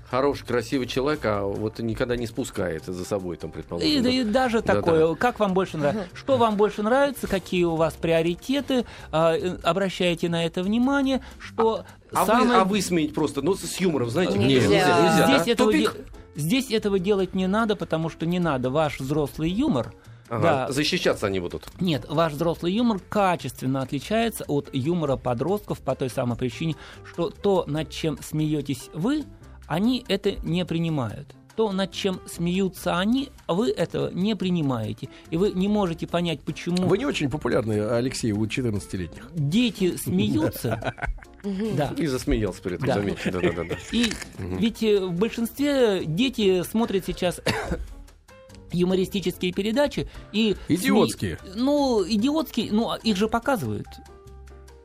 Хороший, 0.10 0.46
красивый 0.46 0.88
человек, 0.88 1.22
а 1.24 1.44
вот 1.44 1.80
никогда 1.80 2.16
не 2.16 2.26
спускает 2.26 2.86
за 2.86 3.06
собой, 3.06 3.38
там, 3.38 3.52
предположим. 3.52 3.88
И, 3.88 4.00
да. 4.00 4.10
и 4.10 4.24
даже 4.24 4.62
такое, 4.62 5.14
как 5.16 5.40
вам 5.40 5.54
больше 5.54 5.78
нравится, 5.78 6.08
что 6.14 6.38
вам 6.38 6.56
больше 6.56 6.84
нравится, 6.84 7.28
какие 7.28 7.64
у 7.66 7.76
вас 7.76 7.94
приоритеты, 7.94 8.86
а, 9.12 9.36
э, 9.36 9.58
обращайте 9.64 10.30
на 10.30 10.46
это 10.46 10.64
внимание, 10.64 11.22
что 11.40 11.86
А, 12.12 12.22
вы, 12.22 12.26
самое... 12.26 12.60
а 12.60 12.64
вы 12.64 12.82
сменить 12.82 13.14
просто, 13.14 13.42
ну, 13.42 13.56
с, 13.56 13.62
с 13.62 13.80
юмором, 13.80 14.10
знаете, 14.10 14.38
Нельзя. 14.38 14.68
нельзя, 14.68 15.02
нельзя, 15.02 15.26
здесь, 15.28 15.46
да? 15.46 15.52
этого 15.52 15.72
Тупик. 15.72 15.96
Де- 16.38 16.42
здесь 16.42 16.72
этого 16.72 17.00
делать 17.00 17.34
не 17.36 17.48
надо, 17.48 17.76
потому 17.76 18.10
что 18.10 18.26
не 18.26 18.40
надо 18.40 18.70
ваш 18.70 19.00
взрослый 19.00 19.50
юмор 19.50 19.94
Ага, 20.30 20.42
Да. 20.68 20.72
Защищаться 20.74 21.28
они 21.28 21.40
будут. 21.40 21.70
Нет, 21.80 22.06
ваш 22.10 22.34
взрослый 22.34 22.74
юмор 22.74 23.00
качественно 23.00 23.82
отличается 23.82 24.44
от 24.48 24.70
юмора 24.74 25.16
подростков 25.16 25.80
по 25.80 25.96
той 25.96 26.10
самой 26.10 26.38
причине, 26.38 26.76
что 27.06 27.30
то, 27.30 27.64
над 27.66 27.90
чем 27.90 28.18
смеетесь 28.22 28.90
вы, 28.94 29.24
они 29.68 30.04
это 30.10 30.34
не 30.44 30.66
принимают. 30.66 31.34
То, 31.58 31.72
над 31.72 31.92
чем 31.92 32.22
смеются 32.28 32.98
они, 33.00 33.30
вы 33.48 33.72
этого 33.72 34.12
не 34.12 34.36
принимаете. 34.36 35.10
И 35.32 35.38
вы 35.38 35.52
не 35.52 35.68
можете 35.68 36.06
понять, 36.06 36.40
почему 36.42 36.88
Вы 36.88 37.00
не 37.00 37.06
очень 37.06 37.32
популярны, 37.32 37.82
Алексей, 37.90 38.32
у 38.32 38.46
14-летних. 38.46 39.32
дети 39.34 39.98
смеются. 39.98 40.94
Да. 41.44 41.94
И 41.98 42.06
засмеялся 42.06 42.62
при 42.62 42.76
этом, 42.76 42.88
Да. 42.88 42.94
заметьте. 42.94 43.32
Да-да-да. 43.32 43.76
И 43.92 44.12
ведь 44.38 44.84
э, 44.84 45.00
в 45.04 45.14
большинстве 45.14 46.04
дети 46.06 46.62
смотрят 46.64 47.06
сейчас 47.06 47.42
юмористические 48.72 49.52
передачи 49.54 50.08
и... 50.34 50.56
Идиотские. 50.68 51.38
сме- 51.44 51.54
Ну, 51.56 52.04
идиотские, 52.08 52.72
ну, 52.72 52.94
их 52.96 53.16
же 53.16 53.28
показывают. 53.28 53.88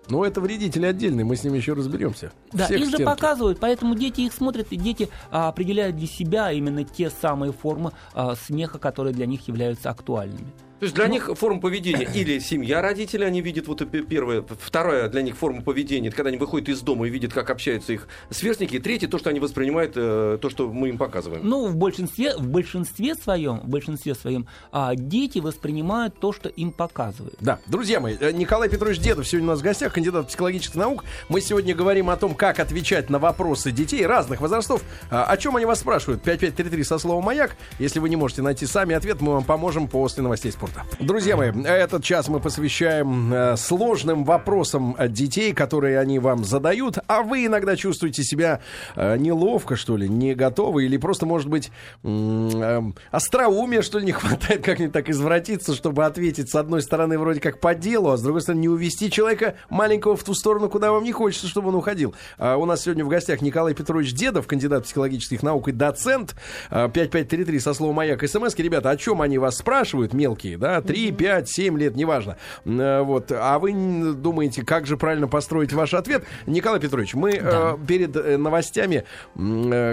Но 0.08 0.24
это 0.24 0.40
вредители 0.40 0.86
отдельные, 0.86 1.24
мы 1.24 1.36
с 1.36 1.44
ними 1.44 1.56
еще 1.56 1.74
разберемся. 1.74 2.32
Да, 2.52 2.66
Всех 2.66 2.80
их 2.80 2.90
же 2.90 2.98
показывают, 2.98 3.60
поэтому 3.60 3.94
дети 3.94 4.22
их 4.22 4.32
смотрят, 4.32 4.68
и 4.70 4.76
дети 4.76 5.08
а, 5.30 5.48
определяют 5.48 5.96
для 5.96 6.06
себя 6.06 6.50
именно 6.52 6.84
те 6.84 7.08
самые 7.08 7.52
формы 7.52 7.92
а, 8.14 8.34
смеха, 8.34 8.78
которые 8.78 9.14
для 9.14 9.26
них 9.26 9.46
являются 9.46 9.90
актуальными. 9.90 10.52
То 10.82 10.86
есть 10.86 10.96
для 10.96 11.06
них 11.06 11.30
форма 11.36 11.60
поведения 11.60 12.08
или 12.12 12.40
семья 12.40 12.82
родителей, 12.82 13.24
они 13.24 13.40
видят 13.40 13.68
вот 13.68 13.80
это 13.80 14.02
первое, 14.02 14.44
вторая 14.58 15.08
для 15.08 15.22
них 15.22 15.36
форма 15.36 15.62
поведения, 15.62 16.08
это 16.08 16.16
когда 16.16 16.30
они 16.30 16.38
выходят 16.38 16.68
из 16.68 16.80
дома 16.80 17.06
и 17.06 17.10
видят, 17.10 17.32
как 17.32 17.50
общаются 17.50 17.92
их 17.92 18.08
сверстники, 18.30 18.74
и 18.74 18.78
третье, 18.80 19.06
то, 19.06 19.16
что 19.16 19.30
они 19.30 19.38
воспринимают, 19.38 19.92
э, 19.94 20.38
то, 20.42 20.50
что 20.50 20.72
мы 20.72 20.88
им 20.88 20.98
показываем. 20.98 21.48
Ну, 21.48 21.68
в 21.68 21.76
большинстве, 21.76 22.36
в 22.36 22.48
большинстве 22.48 23.14
своем, 23.14 23.60
в 23.60 23.68
большинстве 23.68 24.16
своем 24.16 24.48
а, 24.72 24.96
дети 24.96 25.38
воспринимают 25.38 26.18
то, 26.18 26.32
что 26.32 26.48
им 26.48 26.72
показывают. 26.72 27.36
Да, 27.38 27.60
друзья 27.68 28.00
мои, 28.00 28.16
э, 28.18 28.32
Николай 28.32 28.68
Петрович 28.68 28.98
Дедов 28.98 29.28
сегодня 29.28 29.50
у 29.50 29.52
нас 29.52 29.60
в 29.60 29.62
гостях, 29.62 29.92
кандидат 29.92 30.26
психологических 30.26 30.74
наук. 30.74 31.04
Мы 31.28 31.42
сегодня 31.42 31.76
говорим 31.76 32.10
о 32.10 32.16
том, 32.16 32.34
как 32.34 32.58
отвечать 32.58 33.08
на 33.08 33.20
вопросы 33.20 33.70
детей 33.70 34.04
разных 34.04 34.40
возрастов. 34.40 34.82
А, 35.12 35.26
О 35.26 35.36
чем 35.36 35.54
они 35.54 35.64
вас 35.64 35.78
спрашивают? 35.78 36.24
5533 36.24 36.82
со 36.82 36.98
словом 36.98 37.22
«Маяк». 37.22 37.56
Если 37.78 38.00
вы 38.00 38.08
не 38.08 38.16
можете 38.16 38.42
найти 38.42 38.66
сами 38.66 38.96
ответ, 38.96 39.20
мы 39.20 39.34
вам 39.34 39.44
поможем 39.44 39.86
после 39.86 40.24
новостей 40.24 40.50
спорта. 40.50 40.71
Друзья 41.00 41.36
мои, 41.36 41.50
этот 41.64 42.04
час 42.04 42.28
мы 42.28 42.40
посвящаем 42.40 43.32
э, 43.32 43.56
сложным 43.56 44.24
вопросам 44.24 44.94
э, 44.98 45.08
детей, 45.08 45.52
которые 45.52 45.98
они 45.98 46.18
вам 46.18 46.44
задают, 46.44 46.98
а 47.06 47.22
вы 47.22 47.46
иногда 47.46 47.76
чувствуете 47.76 48.22
себя 48.22 48.60
э, 48.94 49.16
неловко, 49.16 49.76
что 49.76 49.96
ли, 49.96 50.08
не 50.08 50.34
готовы, 50.34 50.84
или 50.84 50.96
просто, 50.96 51.26
может 51.26 51.48
быть, 51.48 51.70
эм, 52.04 52.94
остроумия, 53.10 53.82
что 53.82 53.98
ли, 53.98 54.06
не 54.06 54.12
хватает 54.12 54.64
как-нибудь 54.64 54.92
так 54.92 55.10
извратиться, 55.10 55.74
чтобы 55.74 56.04
ответить, 56.04 56.50
с 56.50 56.54
одной 56.54 56.82
стороны, 56.82 57.18
вроде 57.18 57.40
как 57.40 57.58
по 57.58 57.74
делу, 57.74 58.10
а 58.10 58.16
с 58.16 58.22
другой 58.22 58.42
стороны, 58.42 58.60
не 58.60 58.68
увести 58.68 59.10
человека 59.10 59.56
маленького 59.68 60.16
в 60.16 60.22
ту 60.22 60.34
сторону, 60.34 60.68
куда 60.68 60.92
вам 60.92 61.04
не 61.04 61.12
хочется, 61.12 61.48
чтобы 61.48 61.68
он 61.68 61.74
уходил. 61.74 62.14
А 62.38 62.56
у 62.56 62.64
нас 62.64 62.82
сегодня 62.82 63.04
в 63.04 63.08
гостях 63.08 63.42
Николай 63.42 63.74
Петрович 63.74 64.14
Дедов, 64.14 64.46
кандидат 64.46 64.84
психологических 64.84 65.42
наук 65.42 65.68
и 65.68 65.72
доцент. 65.72 66.34
А, 66.70 66.88
5533 66.88 67.60
со 67.60 67.74
словом 67.74 67.96
«Маяк» 67.96 68.22
смс 68.26 68.54
Ребята, 68.56 68.90
о 68.90 68.96
чем 68.96 69.20
они 69.20 69.38
вас 69.38 69.56
спрашивают, 69.56 70.14
мелкие, 70.14 70.56
да? 70.62 70.80
3, 70.80 71.12
5, 71.12 71.48
7 71.48 71.78
лет, 71.78 71.96
неважно. 71.96 72.38
Э, 72.64 73.02
Вот. 73.02 73.30
А 73.32 73.58
вы 73.58 73.72
думаете, 74.14 74.64
как 74.64 74.86
же 74.86 74.96
правильно 74.96 75.28
построить 75.28 75.72
ваш 75.72 75.92
ответ? 75.92 76.24
Николай 76.46 76.80
Петрович, 76.80 77.14
мы 77.14 77.32
э, 77.32 77.76
перед 77.86 78.16
э, 78.16 78.36
новостями 78.36 79.04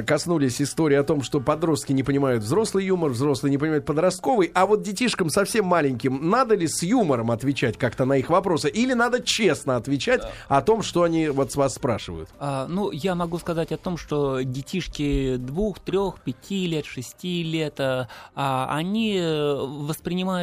коснулись 0.05 0.61
истории 0.61 0.95
о 0.95 1.03
том, 1.03 1.23
что 1.23 1.41
подростки 1.41 1.91
не 1.91 2.03
понимают 2.03 2.43
взрослый 2.43 2.85
юмор, 2.85 3.11
взрослые 3.11 3.51
не 3.51 3.57
понимают 3.57 3.85
подростковый, 3.85 4.51
а 4.53 4.65
вот 4.65 4.83
детишкам 4.83 5.29
совсем 5.29 5.65
маленьким 5.65 6.29
надо 6.29 6.55
ли 6.55 6.67
с 6.67 6.83
юмором 6.83 7.31
отвечать 7.31 7.77
как-то 7.77 8.05
на 8.05 8.17
их 8.17 8.29
вопросы 8.29 8.69
или 8.69 8.93
надо 8.93 9.21
честно 9.21 9.75
отвечать 9.75 10.21
о 10.47 10.61
том, 10.61 10.83
что 10.83 11.03
они 11.03 11.29
вот 11.29 11.51
с 11.51 11.55
вас 11.55 11.73
спрашивают? 11.73 12.29
А, 12.39 12.67
ну, 12.67 12.91
я 12.91 13.15
могу 13.15 13.39
сказать 13.39 13.71
о 13.71 13.77
том, 13.77 13.97
что 13.97 14.41
детишки 14.41 15.37
двух, 15.37 15.79
трех, 15.79 16.19
пяти 16.21 16.67
лет, 16.67 16.85
шести 16.85 17.43
лет, 17.43 17.79
а, 17.79 18.07
они 18.35 19.17
э, 19.19 19.55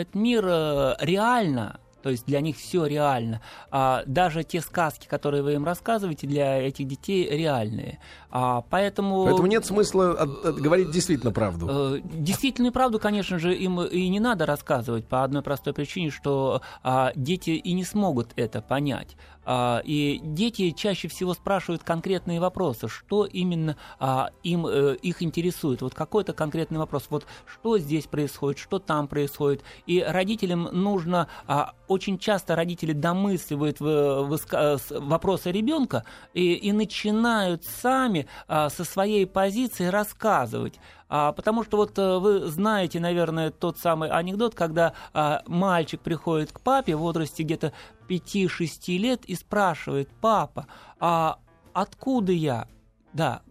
воспринимают 0.06 0.14
мир 0.14 0.44
э, 0.46 0.94
реально. 1.00 1.80
То 2.02 2.10
есть 2.10 2.24
для 2.26 2.40
них 2.40 2.56
все 2.56 2.86
реально. 2.86 3.40
А 3.70 4.04
даже 4.06 4.44
те 4.44 4.60
сказки, 4.60 5.08
которые 5.08 5.42
вы 5.42 5.54
им 5.54 5.64
рассказываете, 5.64 6.28
для 6.28 6.56
этих 6.62 6.86
детей 6.86 7.28
реальные. 7.28 7.98
А, 8.38 8.60
поэтому... 8.68 9.24
Поэтому 9.24 9.46
нет 9.46 9.64
смысла 9.64 10.10
от- 10.10 10.44
от- 10.44 10.56
говорить 10.56 10.90
действительно 10.90 11.32
правду. 11.32 11.66
Э, 11.70 12.00
Действительную 12.04 12.70
правду, 12.70 12.98
конечно 12.98 13.38
же, 13.38 13.54
им 13.54 13.80
и 13.80 14.08
не 14.08 14.20
надо 14.20 14.44
рассказывать 14.44 15.06
по 15.06 15.24
одной 15.24 15.40
простой 15.40 15.72
причине, 15.72 16.10
что 16.10 16.60
а, 16.82 17.12
дети 17.16 17.50
и 17.50 17.72
не 17.72 17.82
смогут 17.84 18.32
это 18.36 18.60
понять. 18.60 19.16
А, 19.48 19.80
и 19.84 20.20
дети 20.22 20.72
чаще 20.72 21.08
всего 21.08 21.32
спрашивают 21.32 21.82
конкретные 21.82 22.38
вопросы, 22.40 22.88
что 22.88 23.24
именно 23.24 23.76
а, 23.98 24.30
им 24.42 24.66
э, 24.66 24.96
их 24.96 25.22
интересует. 25.22 25.80
Вот 25.80 25.94
какой-то 25.94 26.32
конкретный 26.34 26.78
вопрос. 26.78 27.06
Вот 27.08 27.24
что 27.46 27.78
здесь 27.78 28.04
происходит, 28.06 28.58
что 28.58 28.78
там 28.80 29.08
происходит. 29.08 29.62
И 29.86 30.02
родителям 30.06 30.68
нужно 30.72 31.28
а, 31.46 31.72
очень 31.88 32.18
часто 32.18 32.54
родители 32.56 32.92
домысливают 32.92 33.80
в- 33.80 34.24
выска- 34.24 34.76
с- 34.78 34.90
вопросы 34.90 35.52
ребенка 35.52 36.04
и, 36.34 36.52
и 36.54 36.72
начинают 36.72 37.64
сами 37.64 38.25
а, 38.48 38.68
со 38.68 38.84
своей 38.84 39.26
позиции 39.26 39.86
рассказывать. 39.86 40.78
А, 41.08 41.32
потому 41.32 41.62
что 41.62 41.76
вот 41.76 41.98
э, 41.98 42.18
вы 42.18 42.46
знаете, 42.46 42.98
наверное, 42.98 43.50
тот 43.50 43.78
самый 43.78 44.10
анекдот, 44.10 44.54
когда 44.54 44.92
а, 45.12 45.42
мальчик 45.46 46.00
приходит 46.00 46.52
к 46.52 46.60
папе 46.60 46.96
в 46.96 47.00
возрасте 47.00 47.42
где-то 47.42 47.72
5-6 48.08 48.96
лет 48.98 49.24
и 49.24 49.34
спрашивает, 49.34 50.08
папа, 50.20 50.66
а 50.98 51.38
откуда 51.72 52.32
я? 52.32 52.66
Да, 53.12 53.42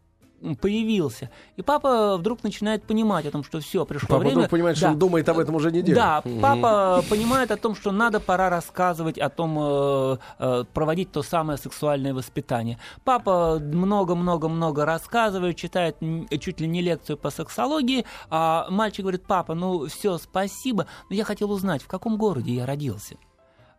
появился. 0.53 1.29
И 1.55 1.62
папа 1.63 2.17
вдруг 2.17 2.43
начинает 2.43 2.84
понимать 2.84 3.25
о 3.25 3.31
том, 3.31 3.43
что 3.43 3.60
все, 3.60 3.86
пришло 3.86 4.08
Папа 4.08 4.19
время. 4.19 4.34
вдруг 4.36 4.49
понимает, 4.51 4.77
что 4.77 4.86
Да. 4.88 4.91
он 4.93 4.99
думает 4.99 5.27
об 5.29 5.39
этом 5.39 5.55
уже 5.55 5.71
неделю. 5.71 5.95
Да, 5.95 6.21
папа 6.41 7.03
понимает 7.10 7.49
о 7.51 7.58
том, 7.58 7.75
что 7.75 7.91
надо 7.91 8.19
пора 8.19 8.49
рассказывать 8.49 9.17
о 9.17 9.29
том, 9.29 9.58
э, 9.60 10.17
э, 10.39 10.63
проводить 10.73 11.12
то 11.12 11.23
самое 11.23 11.58
сексуальное 11.58 12.13
воспитание. 12.13 12.77
Папа 13.03 13.60
много-много-много 13.60 14.86
рассказывает, 14.86 15.55
читает 15.58 15.97
чуть 16.39 16.60
ли 16.62 16.67
не 16.67 16.81
лекцию 16.81 17.17
по 17.17 17.29
сексологии, 17.31 18.05
а 18.29 18.67
мальчик 18.69 19.01
говорит, 19.01 19.23
папа, 19.25 19.55
ну 19.55 19.88
все, 19.88 20.17
спасибо, 20.17 20.86
но 21.10 21.15
я 21.15 21.23
хотел 21.23 21.51
узнать, 21.51 21.81
в 21.81 21.88
каком 21.88 22.17
городе 22.17 22.53
я 22.53 22.65
родился. 22.65 23.15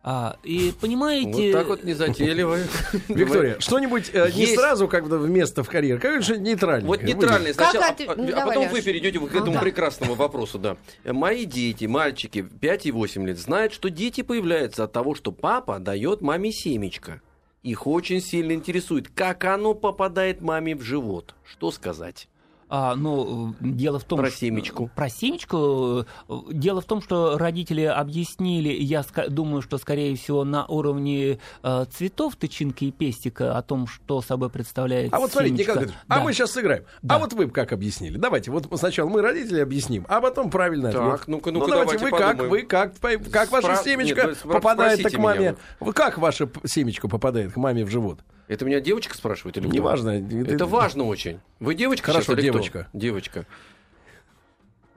А, 0.03 0.37
и 0.43 0.73
понимаете... 0.79 1.51
Вот 1.51 1.51
так 1.51 1.67
вот 1.67 1.83
незатейливо. 1.83 2.59
Виктория, 3.09 3.59
что-нибудь 3.59 4.09
э, 4.13 4.31
не 4.33 4.45
сразу 4.45 4.87
как 4.87 5.07
бы 5.07 5.17
вместо 5.17 5.63
в 5.63 5.69
карьере, 5.69 5.99
как 5.99 6.23
что 6.23 6.37
нейтральное. 6.37 6.87
Вот 6.87 7.03
нейтральный 7.03 7.53
Как 7.53 7.71
сначала, 7.71 7.95
а, 8.13 8.15
ну, 8.15 8.23
а 8.23 8.27
давай, 8.27 8.47
потом 8.47 8.69
вы 8.69 8.81
перейдете 8.81 9.19
к 9.19 9.35
этому 9.35 9.53
Да. 9.53 9.59
прекрасному 9.59 10.15
вопросу, 10.15 10.59
да. 10.59 10.77
Мои 11.03 11.45
дети, 11.45 11.85
мальчики 11.85 12.41
5 12.41 12.85
и 12.85 12.91
8 12.91 13.27
лет, 13.27 13.37
знают, 13.37 13.73
что 13.73 13.89
дети 13.89 14.21
появляются 14.21 14.85
от 14.85 14.93
того, 14.93 15.13
что 15.13 15.31
папа 15.31 15.79
дает 15.79 16.21
маме 16.21 16.51
семечко. 16.53 17.21
Их 17.63 17.85
очень 17.85 18.21
сильно 18.21 18.53
интересует, 18.53 19.09
как 19.09 19.43
оно 19.43 19.73
попадает 19.73 20.39
маме 20.39 20.73
в 20.75 20.83
живот. 20.83 21.35
Что 21.43 21.69
сказать? 21.71 22.29
А, 22.69 22.95
ну, 22.95 23.51
э, 23.51 23.53
дело 23.61 23.97
в 23.97 24.03
том, 24.03 24.19
Про 24.19 24.27
что- 24.29 24.39
семечку. 24.39 24.89
Про 24.93 25.09
семечку. 25.09 26.05
э, 26.27 26.33
Дело 26.51 26.81
в 26.81 26.85
том, 26.85 27.01
что 27.01 27.37
родители 27.37 27.83
объяснили, 27.83 28.69
я 28.69 29.01
ска- 29.01 29.29
думаю, 29.29 29.61
что, 29.61 29.77
скорее 29.77 30.15
всего, 30.17 30.43
на 30.43 30.65
уровне 30.65 31.39
э, 31.63 31.85
цветов 31.91 32.35
тычинки 32.35 32.85
и 32.85 32.91
пестика 32.91 33.57
о 33.57 33.61
том, 33.61 33.87
что 33.87 34.21
собой 34.21 34.49
представляет 34.49 35.13
А 35.13 35.19
вот 35.19 35.31
смотрите, 35.31 35.55
семечко. 35.55 35.71
Николай 35.71 35.85
Петрович, 35.87 36.03
а 36.09 36.15
Да. 36.17 36.23
мы 36.23 36.33
сейчас 36.33 36.51
сыграем. 36.51 36.83
Да. 37.01 37.15
А 37.15 37.19
вот 37.19 37.33
вы 37.33 37.47
как 37.49 37.71
объяснили? 37.71 38.17
Давайте, 38.17 38.51
вот 38.51 38.67
сначала 38.77 39.07
мы 39.07 39.21
родители 39.21 39.59
объясним, 39.61 40.05
а 40.09 40.19
потом 40.19 40.49
правильный 40.49 40.91
Так, 40.91 41.01
ответ. 41.01 41.27
ну-ка, 41.27 41.51
ну 41.51 41.59
ну-ка, 41.59 41.71
давайте, 41.71 41.97
давайте 41.97 42.43
вы 42.49 42.63
как, 42.63 42.99
вы 42.99 43.09
как, 43.13 43.29
как 43.31 43.51
ваше 43.51 43.67
Спра- 43.67 43.83
семечко 43.83 44.15
Нет, 44.15 44.25
вы 44.43 44.49
спра- 44.49 44.53
попадает 44.55 45.01
к 45.09 45.17
маме? 45.17 45.39
меня 45.39 45.55
Вы 45.79 45.93
как 45.93 46.17
ваше 46.17 46.47
п- 46.47 46.67
семечко 46.67 47.07
попадает 47.07 47.53
к 47.53 47.55
маме 47.57 47.85
в 47.85 47.89
живот? 47.89 48.19
Это 48.47 48.63
меня 48.65 48.79
девочка 48.79 49.15
спрашивает 49.15 49.57
или? 49.57 49.67
Неважно. 49.67 50.09
Это 50.47 50.65
важно 50.65 51.03
очень. 51.03 51.39
Вы 51.59 51.75
девочка 51.75 52.07
Хорошо, 52.07 52.33
сейчас 52.33 52.39
или 52.39 52.49
кто? 52.49 52.59
девочка. 52.93 53.45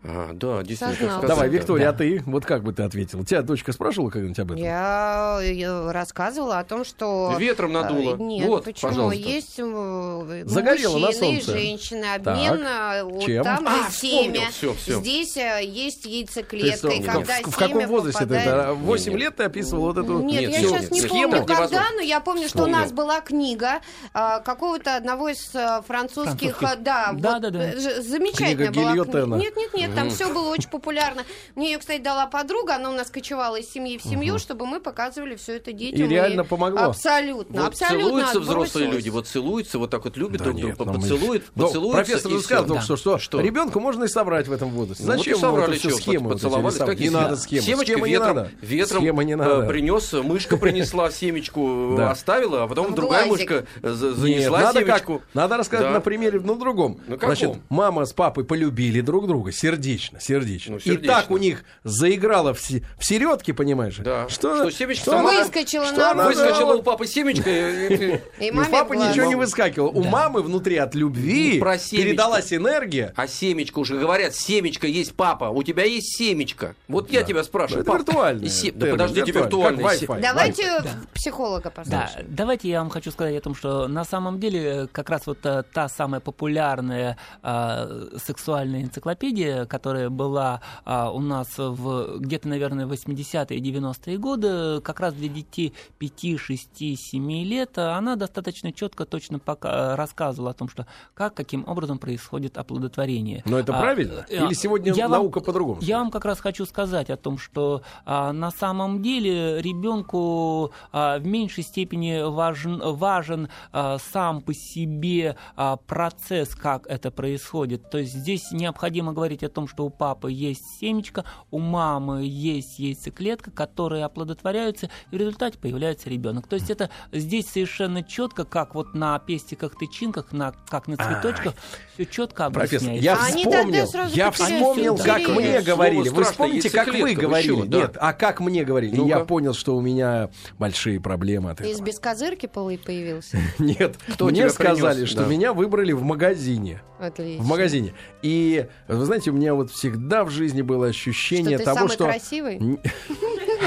А, 0.02 0.30
да, 0.32 0.62
действительно. 0.62 0.96
Сознался. 1.10 1.26
Давай, 1.28 1.48
Виктория, 1.50 1.84
Да. 1.86 1.90
а 1.90 1.92
ты? 1.92 2.22
Вот 2.24 2.46
как 2.46 2.62
бы 2.62 2.72
ты 2.72 2.82
ответил? 2.84 3.22
Тебя 3.22 3.42
дочка 3.42 3.72
спрашивала 3.72 4.08
когда-нибудь 4.08 4.38
об 4.38 4.52
этом? 4.52 4.62
Я 4.64 5.38
э, 5.42 5.90
рассказывала 5.90 6.58
о 6.58 6.64
том, 6.64 6.86
что... 6.86 7.34
Ветром 7.38 7.72
надуло. 7.72 8.14
Э, 8.14 8.18
Нет, 8.18 8.46
Вот, 8.48 8.64
почему? 8.64 8.88
пожалуйста. 8.90 9.18
Есть 9.20 9.54
э, 9.58 10.42
Загорело 10.46 10.98
мужчины 10.98 11.10
и 11.12 11.42
солнце. 11.42 11.52
женщины. 11.52 12.04
Обмен 12.14 12.62
э, 12.66 13.02
вот 13.04 13.24
Чем? 13.26 13.44
там 13.44 13.68
А, 13.68 13.90
семя. 13.90 14.48
всё, 14.50 14.72
всё. 14.74 15.00
Здесь 15.00 15.36
э, 15.36 15.60
есть 15.64 16.06
яйцеклетка. 16.06 16.88
Ты 16.88 16.96
И 16.96 17.02
когда 17.02 17.34
в, 17.42 17.50
в 17.50 17.56
каком 17.56 17.86
возрасте 17.86 18.20
ты 18.20 18.26
попадает- 18.34 18.46
это? 18.48 18.72
8 18.74 19.12
Нет, 19.12 19.20
лет 19.20 19.36
ты 19.36 19.42
описывал 19.44 19.82
вот 19.92 19.98
эту... 19.98 20.20
Нет, 20.20 20.40
Нет, 20.40 20.50
я 20.50 20.58
всё, 20.60 20.68
сейчас 20.70 20.90
не 20.90 21.00
нет, 21.00 21.08
помню, 21.10 21.20
схему 21.28 21.32
когда, 21.32 21.54
невозможно. 21.56 21.86
но 21.96 22.00
я 22.00 22.20
помню, 22.20 22.48
что 22.48 22.58
у 22.58 22.60
Вспомнил. 22.62 22.78
нас 22.78 22.92
была 22.92 23.20
книга 23.20 23.80
а, 24.14 24.40
какого-то 24.40 24.96
одного 24.96 25.28
из 25.28 25.54
а, 25.54 25.82
французских, 25.82 26.56
Французских. 26.56 26.62
а, 26.62 26.76
да, 26.76 27.12
Да, 27.12 27.32
вот, 27.34 27.42
да, 27.42 27.50
да. 27.50 27.64
э, 27.72 28.00
замечательная 28.00 28.68
Книга 28.68 28.72
была 28.80 28.92
Гильотена. 28.94 29.36
книга. 29.36 29.36
Нет, 29.60 29.74
нет, 29.74 29.89
нет, 29.90 29.96
лет, 29.96 30.05
там 30.05 30.11
все 30.11 30.33
было 30.33 30.48
очень 30.50 30.68
популярно. 30.70 31.24
Мне 31.55 31.72
ее, 31.72 31.79
кстати, 31.79 32.00
дала 32.00 32.26
подруга, 32.26 32.76
она 32.76 32.90
у 32.90 32.94
нас 32.94 33.11
кочевала 33.11 33.57
из 33.57 33.70
семьи 33.70 33.98
в 33.98 34.03
семью, 34.03 34.38
чтобы 34.38 34.66
мы 34.66 34.81
показывали 34.81 35.37
все 35.37 35.57
это 35.57 35.72
детям. 35.72 36.07
И 36.07 36.09
реально 36.09 36.44
помогло? 36.44 36.81
Абсолютно, 36.81 37.66
абсолютно 37.66 38.05
целуются 38.09 38.40
взрослые 38.40 38.90
люди, 38.90 39.09
вот 39.09 39.26
целуются, 39.26 39.79
вот 39.79 39.90
так 39.90 40.05
вот 40.05 40.16
любят 40.16 40.42
друг 40.42 40.57
друга, 40.57 40.74
ну 40.79 40.94
поцелуют, 40.94 41.44
Но 41.55 41.66
поцелуются. 41.66 41.96
профессор 41.96 42.33
всё. 42.38 42.64
только 42.64 42.83
что, 42.83 42.96
что, 42.96 43.18
Что? 43.18 43.40
ребенка 43.40 43.81
можно 43.81 44.05
и 44.05 44.09
собрать 44.09 44.48
в 44.48 44.53
этом 44.53 44.70
возрасте. 44.70 45.05
Ну, 45.05 45.12
Зачем 45.12 45.37
и 45.37 45.40
соврали, 45.40 45.66
вот 45.66 45.70
это 45.70 45.79
всё 45.81 45.90
чё, 45.90 45.96
схемы 45.96 46.29
вот 46.29 46.37
эти 46.37 46.42
поцеловались, 46.44 46.74
рисовать? 46.74 46.90
какие 46.92 47.09
Не 47.09 47.14
надо 47.14 47.37
Схемы 47.37 47.85
не 48.09 48.12
ветром, 48.14 48.37
надо. 48.37 48.50
ветром 48.61 49.05
э, 49.05 49.37
надо. 49.37 49.66
принес, 49.66 50.12
мышка 50.12 50.57
принесла 50.57 51.11
семечку, 51.11 51.94
Да. 51.96 52.11
оставила, 52.11 52.64
а 52.64 52.68
потом 52.68 52.94
другая 52.94 53.26
мышка 53.26 53.66
э, 53.83 53.90
занесла 53.92 54.61
надо 54.61 54.81
семечку. 54.81 55.22
Надо 55.35 55.57
рассказать 55.57 55.92
на 55.92 56.00
примере, 56.00 56.40
ну, 56.40 56.57
другом. 56.57 57.00
Ну, 57.07 57.16
каком? 57.16 57.37
Значит, 57.37 57.57
мама 57.68 58.05
с 58.05 58.12
папой 58.12 58.44
полюбили 58.44 59.00
друг 59.00 59.26
друга 59.26 59.53
сердечно, 59.53 59.79
сердечно. 59.82 60.72
Ну, 60.72 60.76
И 60.78 60.80
сердечно. 60.80 61.06
так 61.14 61.30
у 61.30 61.36
них 61.38 61.64
заиграло 61.84 62.54
в, 62.54 62.60
в 62.60 63.04
середке, 63.04 63.54
понимаешь? 63.54 63.96
Да. 63.98 64.28
Что, 64.28 64.56
Что 64.56 64.70
семечко 64.70 65.02
что 65.02 65.10
сама- 65.12 65.30
она- 65.30 65.40
Выскочила 65.40 65.86
что 65.86 65.96
на 65.96 66.10
она. 66.12 66.24
Выскочила 66.26 66.74
у 66.74 66.82
папы 66.82 67.06
семечко. 67.06 67.48
и- 67.50 67.94
и- 67.94 68.20
И 68.40 68.48
И 68.48 68.50
у 68.50 68.64
папы 68.66 68.96
ничего 68.96 69.26
не 69.26 69.34
выскакивало. 69.34 69.90
У 69.90 70.02
мамы 70.04 70.42
внутри 70.42 70.76
от 70.76 70.94
любви 70.94 71.60
Ну, 71.62 71.64
передалась 71.90 72.52
энергия. 72.52 73.12
А 73.16 73.26
семечко 73.26 73.78
уже 73.80 73.98
говорят, 73.98 74.34
семечко 74.34 74.86
есть 74.86 75.14
папа, 75.14 75.44
у 75.50 75.62
тебя 75.62 75.84
есть 75.84 76.16
семечко. 76.16 76.74
Вот 76.88 77.10
я 77.10 77.22
тебя 77.22 77.42
спрашиваю. 77.44 77.84
Ну, 77.86 77.94
это 77.94 78.44
и 78.44 78.48
се- 78.48 78.72
Да 78.72 78.86
подождите, 78.86 79.32
Wi-Fi. 79.32 80.20
Давайте 80.20 80.82
психолога 81.14 81.70
послушаем. 81.70 82.26
давайте 82.28 82.68
я 82.68 82.80
вам 82.80 82.90
хочу 82.90 83.10
сказать 83.10 83.36
о 83.36 83.40
том, 83.40 83.54
что 83.54 83.88
на 83.88 84.04
самом 84.04 84.40
деле 84.40 84.60
э, 84.84 84.86
как 84.90 85.10
раз 85.10 85.26
вот 85.26 85.38
э, 85.44 85.62
та 85.72 85.88
самая 85.88 86.20
популярная 86.20 87.16
э, 87.42 88.08
сексуальная 88.24 88.82
энциклопедия, 88.82 89.64
которая 89.70 90.11
была 90.11 90.61
а, 90.85 91.11
у 91.11 91.20
нас 91.20 91.56
в 91.56 92.18
где-то, 92.18 92.48
наверное, 92.48 92.87
80-е 92.87 93.56
и 93.59 93.72
90-е 93.72 94.18
годы, 94.18 94.80
как 94.83 95.00
раз 95.00 95.14
для 95.14 95.28
детей 95.28 95.72
5, 95.98 96.38
6, 96.38 96.98
7 96.98 97.30
лет, 97.44 97.78
э, 97.78 97.83
она 97.92 98.16
достаточно 98.16 98.72
четко, 98.72 99.04
точно 99.06 99.38
пока, 99.38 99.96
рассказывала 99.96 100.50
о 100.50 100.54
том, 100.54 100.68
что 100.68 100.87
как, 101.14 101.35
каким 101.35 101.64
образом 101.68 101.98
происходит 101.98 102.59
оплодотворение. 102.59 103.42
Но 103.46 103.59
это 103.59 103.74
А, 103.76 103.80
правильно? 103.80 104.26
э, 104.28 104.44
Или 104.44 104.54
сегодня 104.54 104.92
я 104.92 105.09
наука 105.09 105.40
по-другому? 105.40 105.78
Я 105.80 105.98
вам 105.98 106.11
как 106.11 106.24
раз 106.24 106.40
хочу 106.40 106.66
сказать 106.66 107.09
о 107.11 107.16
том, 107.16 107.38
что 107.38 107.83
а, 108.04 108.33
на 108.33 108.50
самом 108.50 109.02
деле 109.02 109.62
ребенку 109.62 110.72
а, 110.92 111.18
в 111.18 111.26
меньшей 111.26 111.62
степени 111.64 112.22
важен, 112.28 112.80
важен 112.83 113.48
а, 113.72 113.98
сам 113.98 114.40
по 114.40 114.52
себе 114.54 115.37
а, 115.56 115.76
процесс, 115.76 116.54
как 116.54 116.87
это 116.87 117.11
происходит. 117.11 117.90
То 117.90 117.98
есть 117.98 118.12
здесь 118.12 118.50
необходимо 118.52 119.12
говорить 119.12 119.42
о 119.44 119.48
том, 119.48 119.60
что 119.68 119.85
у 119.87 119.90
папы 119.90 120.31
есть 120.33 120.64
семечко, 120.81 121.25
у 121.51 121.59
мамы 121.59 122.25
есть 122.25 122.79
яйцеклетка, 122.79 123.51
которые 123.51 124.05
оплодотворяются, 124.05 124.90
и 125.11 125.16
в 125.16 125.18
результате 125.18 125.59
появляется 125.59 126.09
ребенок. 126.11 126.46
То 126.46 126.55
есть 126.55 126.70
это 126.70 126.90
здесь 127.12 127.49
совершенно 127.49 128.03
четко, 128.03 128.44
как 128.44 128.75
вот 128.75 128.94
на 128.94 129.18
пестиках, 129.18 129.77
тычинках, 129.79 130.33
на, 130.33 130.53
как 130.68 130.88
на 130.88 130.96
цветочках, 130.96 131.55
все 131.94 132.07
четко 132.07 132.51
Профессор, 132.51 132.88
объясняется. 132.90 133.05
я 133.05 133.16
вспомнил, 133.16 133.87
сразу 133.87 134.16
я 134.16 134.31
вспомнил, 134.31 134.96
как 134.96 135.29
мне 135.29 135.61
говорили. 135.61 136.09
Слово 136.09 136.16
Вы 136.16 136.25
вспомните, 136.25 136.70
как 136.70 136.88
вы 136.88 137.14
говорили? 137.14 137.66
Нет, 137.66 137.96
а 138.01 138.12
как 138.12 138.40
мне 138.40 138.64
говорили? 138.64 138.94
И 138.94 138.96
Ну-ка. 138.96 139.09
я 139.09 139.25
понял, 139.25 139.55
что 139.55 139.77
у 139.77 139.81
меня 139.81 140.31
большие 140.59 141.01
проблемы 141.01 141.51
от 141.51 141.61
Из 141.61 141.75
этого. 141.77 141.87
бескозырки 141.87 142.46
полы 142.46 142.79
появился. 142.79 143.38
Нет, 143.59 143.96
Кто 144.14 144.27
мне 144.27 144.49
сказали, 144.51 145.05
что 145.05 145.25
меня 145.27 145.53
выбрали 145.53 145.92
в 145.92 146.03
магазине. 146.03 146.83
Отлично. 146.99 147.42
В 147.42 147.46
магазине. 147.46 147.94
И, 148.23 148.66
вы 148.88 149.05
знаете, 149.07 149.31
у 149.31 149.35
меня 149.35 149.49
вот 149.54 149.70
всегда 149.70 150.24
в 150.24 150.30
жизни 150.30 150.62
было 150.62 150.86
Что 150.86 150.90
ощущение 150.90 151.58
ты 151.58 151.64
того, 151.64 151.78
самый 151.78 151.92
что... 151.92 152.04
красивый? 152.04 152.58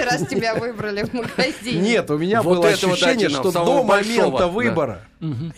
Раз 0.05 0.27
тебя 0.27 0.55
выбрали 0.55 1.03
в 1.03 1.13
магазине. 1.13 1.79
Нет, 1.79 2.09
у 2.09 2.17
меня 2.17 2.41
было 2.41 2.67
ощущение, 2.67 3.29
что 3.29 3.51
до 3.51 3.83
момента 3.83 4.47
выбора 4.47 5.01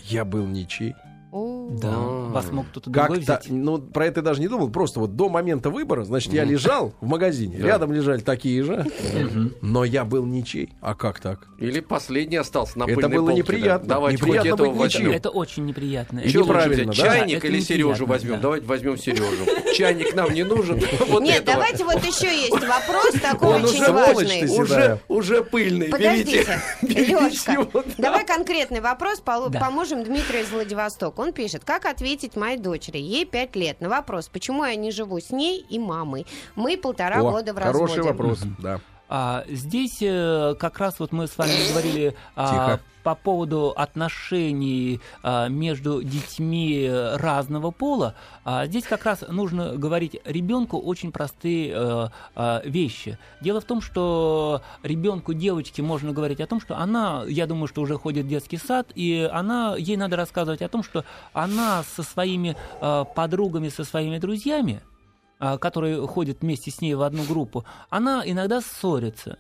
я 0.04 0.26
был 0.26 0.46
ничей. 0.46 0.96
Да, 1.36 1.98
вас 1.98 2.52
мог 2.52 2.68
кто-то 2.68 2.90
другой 2.90 3.18
Как-то, 3.18 3.40
взять. 3.42 3.50
ну, 3.50 3.78
про 3.80 4.06
это 4.06 4.20
я 4.20 4.24
даже 4.24 4.40
не 4.42 4.48
думал. 4.48 4.70
Просто 4.70 5.00
вот 5.02 5.16
до 5.16 5.28
момента 5.30 5.70
выбора, 5.70 6.06
значит, 6.06 6.32
я 6.34 6.44
лежал 6.46 6.94
в 7.02 7.08
магазине. 7.08 7.58
Рядом 7.58 7.92
лежали 7.92 8.22
такие 8.22 8.64
же. 8.64 8.86
Но 9.62 9.84
я 9.84 10.06
был 10.06 10.26
ничей. 10.26 10.74
А 10.82 10.96
как 10.96 11.20
так? 11.20 11.48
Или 11.60 11.80
последний 11.82 12.38
остался 12.38 12.80
на 12.80 12.84
Это 12.86 13.10
было 13.10 13.32
неприятно. 13.32 13.88
да. 13.88 13.96
Давайте 13.96 14.18
Неприятно 14.24 14.50
этого 14.50 14.74
возьмем. 14.74 15.12
Это 15.12 15.30
очень 15.30 15.66
неприятно. 15.66 16.20
И 16.20 16.34
неправильно, 16.34 16.92
взять, 16.92 17.06
да? 17.06 17.18
Чайник 17.18 17.46
или 17.46 17.60
Сережу 17.60 18.06
возьмем? 18.06 18.36
да. 18.36 18.40
Давайте 18.42 18.66
возьмем 18.68 18.98
Сережу. 18.98 19.74
Чайник 19.76 20.16
нам 20.16 20.34
не 20.34 20.44
нужен. 20.44 20.78
Нет, 21.22 21.44
давайте 21.46 21.84
вот 21.84 22.04
еще 22.04 22.28
есть 22.28 22.52
вопрос 22.52 23.14
такой 23.22 23.62
очень 23.64 23.92
важный. 23.92 25.00
Уже, 25.08 25.44
пыльный. 25.44 25.90
Подождите, 25.90 26.46
да. 26.82 27.84
давай 27.98 28.26
конкретный 28.26 28.80
вопрос, 28.82 29.20
поможем 29.20 30.04
Дмитрию 30.04 30.44
из 30.44 30.50
Владивостока. 30.52 31.25
Он 31.26 31.34
пишет, 31.34 31.66
как 31.66 31.86
ответить 31.86 32.36
моей 32.36 32.58
дочери, 32.58 33.00
ей 33.00 33.26
5 33.26 33.56
лет, 33.56 33.82
на 33.82 33.90
вопрос, 33.90 34.30
почему 34.30 34.64
я 34.64 34.76
не 34.76 34.92
живу 34.92 35.20
с 35.20 35.32
ней 35.32 35.66
и 35.68 35.80
мамой. 35.80 36.28
Мы 36.56 36.78
полтора 36.78 37.22
О, 37.22 37.32
года 37.32 37.52
в 37.52 37.58
хороший 37.58 37.82
разводе. 37.82 38.02
вопрос, 38.04 38.40
да. 38.60 38.80
А, 39.08 39.44
здесь 39.48 39.98
э, 40.02 40.56
как 40.60 40.80
раз 40.80 41.00
вот 41.00 41.12
мы 41.12 41.28
с 41.28 41.38
вами 41.38 41.70
говорили 41.72 42.16
а, 42.36 42.80
по 43.06 43.14
поводу 43.14 43.70
отношений 43.70 45.00
а, 45.22 45.48
между 45.48 46.02
детьми 46.02 46.90
разного 47.14 47.70
пола. 47.70 48.16
А, 48.44 48.66
здесь 48.66 48.86
как 48.86 49.06
раз 49.06 49.24
нужно 49.30 49.78
говорить 49.78 50.20
ребенку 50.26 50.80
очень 50.80 51.12
простые 51.12 51.72
э, 51.72 52.08
а, 52.36 52.62
вещи. 52.66 53.20
Дело 53.42 53.62
в 53.62 53.66
том, 53.66 53.80
что 53.80 54.64
ребенку 54.82 55.34
девочке 55.34 55.84
можно 55.84 56.14
говорить 56.14 56.42
о 56.42 56.48
том, 56.48 56.60
что 56.60 56.78
она, 56.78 57.24
я 57.28 57.46
думаю, 57.46 57.68
что 57.68 57.82
уже 57.82 57.96
ходит 57.96 58.26
в 58.26 58.30
детский 58.30 58.58
сад, 58.58 58.88
и 58.96 59.30
она, 59.32 59.76
ей 59.78 59.98
надо 59.98 60.16
рассказывать 60.16 60.64
о 60.64 60.68
том, 60.68 60.82
что 60.82 61.06
она 61.32 61.84
со 61.84 62.02
своими 62.02 62.58
э, 62.82 63.06
подругами, 63.16 63.70
со 63.70 63.84
своими 63.84 64.18
друзьями 64.18 64.82
а, 64.82 64.95
которые 65.58 66.06
ходят 66.08 66.42
вместе 66.42 66.72
с 66.72 66.82
ней 66.82 66.94
в 66.96 67.02
одну 67.02 67.24
группу, 67.24 67.66
она 67.90 68.24
иногда 68.26 68.62
ссорится. 68.62 69.38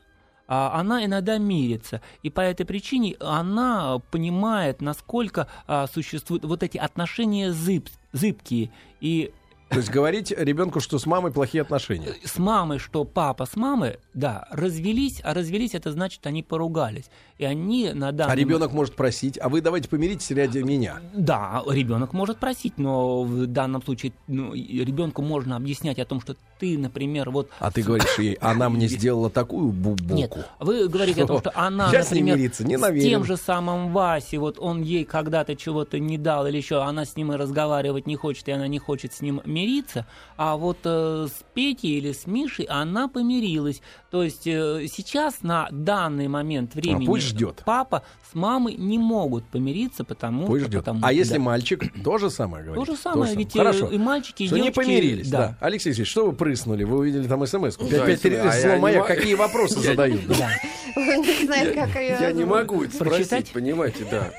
а, 0.48 0.80
Она 0.80 1.04
иногда 1.06 1.38
мирится. 1.38 2.02
И 2.24 2.30
по 2.30 2.42
этой 2.42 2.66
причине 2.66 3.16
она 3.20 4.00
понимает, 4.12 4.82
насколько 4.82 5.48
а, 5.68 5.88
существуют 5.88 6.46
вот 6.46 6.62
эти 6.64 6.78
отношения 6.78 7.50
зыб- 7.52 7.90
зыбкие. 8.14 8.70
И 9.02 9.32
То 9.70 9.78
есть 9.78 9.90
говорить 9.90 10.32
ребенку, 10.32 10.80
что 10.80 11.00
с 11.00 11.06
мамой 11.06 11.32
плохие 11.32 11.62
отношения. 11.64 12.14
с 12.24 12.38
мамой, 12.38 12.78
что 12.80 13.04
папа 13.04 13.46
с 13.46 13.56
мамой, 13.56 13.98
да, 14.14 14.48
развелись, 14.52 15.20
а 15.24 15.34
развелись 15.34 15.74
это 15.74 15.92
значит, 15.92 16.26
они 16.28 16.44
поругались. 16.44 17.06
И 17.38 17.44
они 17.46 17.92
на 17.94 18.12
данный 18.14 18.32
А 18.32 18.36
ребенок 18.36 18.72
может 18.72 18.96
просить, 18.96 19.38
а 19.42 19.50
вы 19.50 19.60
давайте 19.62 19.90
помиритесь 19.90 20.32
ради 20.32 20.60
меня. 20.60 21.02
Да, 21.14 21.64
ребенок 21.68 22.14
может 22.14 22.38
просить, 22.38 22.78
но 22.78 23.24
в 23.24 23.48
данном 23.48 23.84
случае 23.84 24.14
ну, 24.28 24.54
ребенку 24.54 25.22
можно 25.22 25.58
объяснять 25.58 26.00
о 26.00 26.06
том, 26.06 26.22
что 26.22 26.38
ты, 26.60 26.78
например, 26.78 27.32
вот 27.32 27.50
А 27.60 27.72
ты 27.72 27.82
говоришь 27.84 28.18
ей, 28.20 28.36
она 28.36 28.70
мне 28.70 28.88
сделала 28.88 29.30
такую 29.30 29.72
бубоку. 29.72 30.14
Нет, 30.14 30.48
вы 30.60 30.88
говорите 30.88 31.24
о 31.24 31.28
том, 31.28 31.40
Что? 31.40 31.50
что 31.52 31.60
она, 31.60 31.92
Я 31.92 32.04
с 32.04 32.12
например, 32.12 32.38
мириться 32.38 32.66
не 32.66 32.78
с 32.78 32.82
намерен. 32.82 33.10
тем 33.10 33.24
же 33.26 33.36
самым 33.36 33.92
Васей, 33.92 34.38
вот 34.38 34.58
он 34.60 34.82
ей 34.82 35.04
когда-то 35.04 35.56
чего-то 35.58 36.00
не 36.00 36.18
дал 36.18 36.48
или 36.48 36.56
еще, 36.58 36.82
она 36.82 37.04
с 37.04 37.18
ним 37.18 37.34
и 37.34 37.36
разговаривать 37.36 38.08
не 38.08 38.16
хочет, 38.16 38.48
и 38.48 38.52
она 38.52 38.68
не 38.68 38.80
хочет 38.80 39.12
с 39.12 39.20
ним 39.22 39.42
мириться, 39.56 40.06
а 40.38 40.56
вот 40.58 40.78
э, 40.84 41.28
с 41.30 41.44
Петей 41.54 41.98
или 41.98 42.12
с 42.12 42.28
Мишей 42.28 42.66
она 42.66 43.08
помирилась. 43.08 43.82
То 44.12 44.22
есть 44.24 44.46
э, 44.46 44.86
сейчас 44.92 45.42
на 45.42 45.68
данный 45.72 46.28
момент 46.28 46.76
времени 46.76 47.06
А 47.06 47.08
пусть 47.08 47.28
ждет. 47.28 47.64
папа 47.66 48.04
с 48.32 48.36
мамой 48.36 48.76
не 48.76 48.98
могут 49.00 49.46
помириться, 49.48 50.04
потому 50.04 50.46
Пусть 50.46 50.64
что... 50.64 50.70
ждет. 50.72 50.82
потому- 50.82 51.00
А 51.04 51.12
если 51.14 51.36
да. 51.36 51.40
мальчик, 51.40 51.84
то 52.04 52.18
же 52.18 52.30
самое 52.30 52.64
говорит. 52.66 52.86
То 52.86 52.92
же 52.94 52.98
самое, 53.00 53.36
ведь 53.36 53.56
э, 53.56 53.60
Хорошо. 53.60 53.88
и 53.88 53.98
мальчики, 53.98 54.44
и 54.44 54.48
Что 54.48 54.56
не 54.58 54.62
девочки... 54.64 54.80
помирились, 54.80 55.30
да. 55.30 55.58
Алексей 55.62 55.90
Алексеевич, 55.90 56.12
что 56.12 56.26
вы 56.28 56.34
прыснули? 56.34 56.84
Вы 56.84 56.98
увидели 56.98 57.28
там 57.28 57.46
смс 57.48 57.78
-ку. 57.78 57.90
Да, 57.90 58.04
Опять 58.04 58.24
если- 58.24 58.36
а 58.36 58.46
я 58.46 58.52
слово 58.62 58.76
не 58.76 58.82
«маяк». 58.82 59.02
могу. 59.10 59.16
Какие 59.16 59.34
вопросы 59.36 59.80
задают? 59.80 60.22
Да. 60.28 60.50
Я 60.96 62.32
не 62.32 62.46
могу 62.46 62.84
это 62.84 62.98
Прочитать? 62.98 63.26
спросить, 63.28 63.52
понимаете, 63.54 64.06
да. 64.10 64.32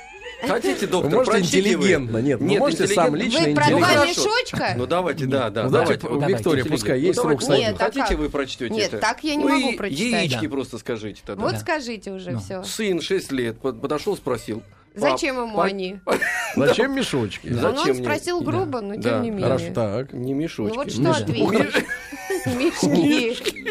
Хотите, 0.43 0.87
доктор, 0.87 1.11
Вы 1.11 1.17
можете 1.17 1.39
интеллигентно, 1.39 2.19
нет, 2.19 2.41
вы 2.41 2.59
можете 2.59 2.87
сам 2.89 3.17
интеллигентно. 3.17 3.17
лично 3.17 3.49
Вы 3.49 3.55
про 3.55 3.71
Ну, 3.71 3.79
два 3.79 4.07
мешочка? 4.07 4.75
Ну 4.77 4.87
давайте, 4.87 5.27
да, 5.27 5.51
да. 5.51 5.65
Ну, 5.65 5.71
давайте. 5.71 6.07
Виктория, 6.09 6.65
пускай 6.65 7.01
есть 7.01 7.17
Ну, 7.23 7.29
рук 7.31 7.41
давайте, 7.41 7.65
Нет, 7.67 7.77
сойдет. 7.79 7.95
Хотите, 8.03 8.17
вы 8.21 8.29
прочтете 8.29 8.75
Нет, 8.75 8.89
это? 8.89 8.99
так 8.99 9.25
я 9.25 9.35
не 9.35 9.45
Ну, 9.45 9.49
могу 9.61 9.77
прочитать. 9.77 10.01
Яички 10.31 10.47
просто 10.49 10.79
скажите 10.79 11.23
тогда. 11.25 11.43
Вот 11.43 11.59
скажите 11.59 12.13
уже 12.13 12.33
Ну. 12.33 12.41
все. 12.41 12.63
Сын 12.65 13.01
6 13.01 13.33
лет 13.33 13.59
под- 13.59 13.81
подошел, 13.81 14.17
спросил. 14.17 14.63
Зачем 14.95 15.37
«Пап, 15.37 15.45
ему 15.47 15.57
пап, 15.57 15.65
они? 15.67 16.01
Зачем 16.57 16.95
мешочки? 16.95 17.49
Да. 17.49 17.71
Ну, 17.73 17.77
Зачем 17.77 17.97
он 17.97 18.03
спросил 18.03 18.41
грубо, 18.41 18.81
но 18.81 18.97
тем 18.97 19.21
не 19.23 19.31
менее. 19.31 19.45
Хорошо, 19.47 19.67
так. 19.75 20.13
Не 20.15 20.33
мешочки. 20.33 20.75
Ну 20.75 20.83
вот 20.83 20.91
что 20.91 21.33
Миша. 21.33 21.85
Мешки. 22.47 23.63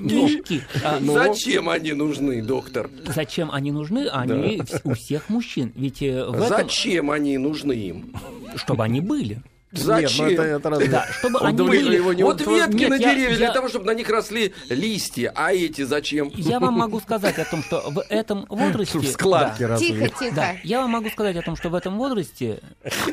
Мешки. 0.00 0.62
А, 0.84 0.98
Ну, 1.00 1.12
Зачем 1.14 1.68
они 1.68 1.92
нужны, 1.92 2.42
доктор? 2.42 2.90
Зачем 3.06 3.50
они 3.50 3.72
нужны? 3.72 4.08
Они 4.08 4.62
у 4.84 4.94
всех 4.94 5.28
мужчин. 5.28 5.72
Ведь 5.74 6.02
э, 6.02 6.24
в 6.24 6.34
этом, 6.34 6.48
Зачем 6.48 7.10
они 7.10 7.38
нужны 7.38 7.72
им? 7.72 8.14
чтобы 8.56 8.84
они 8.84 9.00
были. 9.00 9.42
Зачем? 9.72 10.28
Нет, 10.28 10.38
ну 10.38 10.44
это, 10.44 10.56
это 10.56 10.70
разве- 10.70 10.88
Да, 10.88 11.06
чтобы 11.18 11.38
Он 11.40 11.46
они 11.46 11.56
были... 11.58 11.96
его 11.96 12.12
не 12.12 12.22
Вот 12.22 12.40
ветки 12.40 12.84
на 12.84 12.98
Нет, 12.98 13.00
я- 13.00 13.14
деревья 13.14 13.36
для 13.36 13.46
я- 13.46 13.52
того, 13.52 13.68
чтобы 13.68 13.86
на 13.86 13.94
них 13.94 14.08
росли 14.10 14.52
листья, 14.68 15.32
а 15.34 15.52
эти 15.52 15.82
зачем? 15.82 16.30
Я 16.34 16.60
вам 16.60 16.74
могу 16.74 17.00
сказать 17.06 17.38
о 17.38 17.44
том, 17.44 17.62
что 17.62 17.80
в 17.90 17.98
этом 18.10 18.44
возрасте... 18.48 18.98
В 18.98 19.06
складке 19.06 19.66
Да. 19.68 19.76
Тихо, 19.78 20.08
тихо. 20.08 20.34
Да, 20.36 20.52
я 20.62 20.80
вам 20.82 20.90
могу 20.90 21.08
сказать 21.08 21.36
о 21.36 21.42
том, 21.42 21.56
что 21.56 21.70
в 21.70 21.74
этом 21.74 21.96
возрасте, 21.96 22.60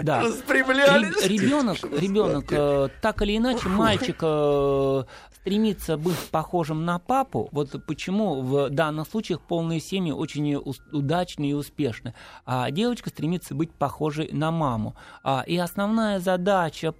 да, 0.01 0.21
Распрямлялись. 0.23 1.25
ребенок, 1.25 1.77
ребенок, 1.97 2.45
э, 2.51 2.89
так 3.01 3.21
или 3.21 3.37
иначе, 3.37 3.69
мальчик 3.69 4.17
э, 4.21 5.03
стремится 5.41 5.95
быть 5.97 6.17
похожим 6.31 6.83
на 6.83 6.99
папу. 6.99 7.47
Вот 7.53 7.73
почему 7.85 8.41
в 8.41 8.69
данных 8.69 9.07
случаях 9.09 9.39
полные 9.39 9.79
семьи 9.79 10.11
очень 10.11 10.55
ус- 10.55 10.81
удачны 10.91 11.51
и 11.51 11.53
успешны. 11.53 12.13
А 12.45 12.69
девочка 12.69 13.09
стремится 13.09 13.55
быть 13.55 13.71
похожей 13.71 14.29
на 14.33 14.51
маму. 14.51 14.95
А, 15.23 15.43
и 15.47 15.55
основная 15.57 16.19
задача 16.19 16.48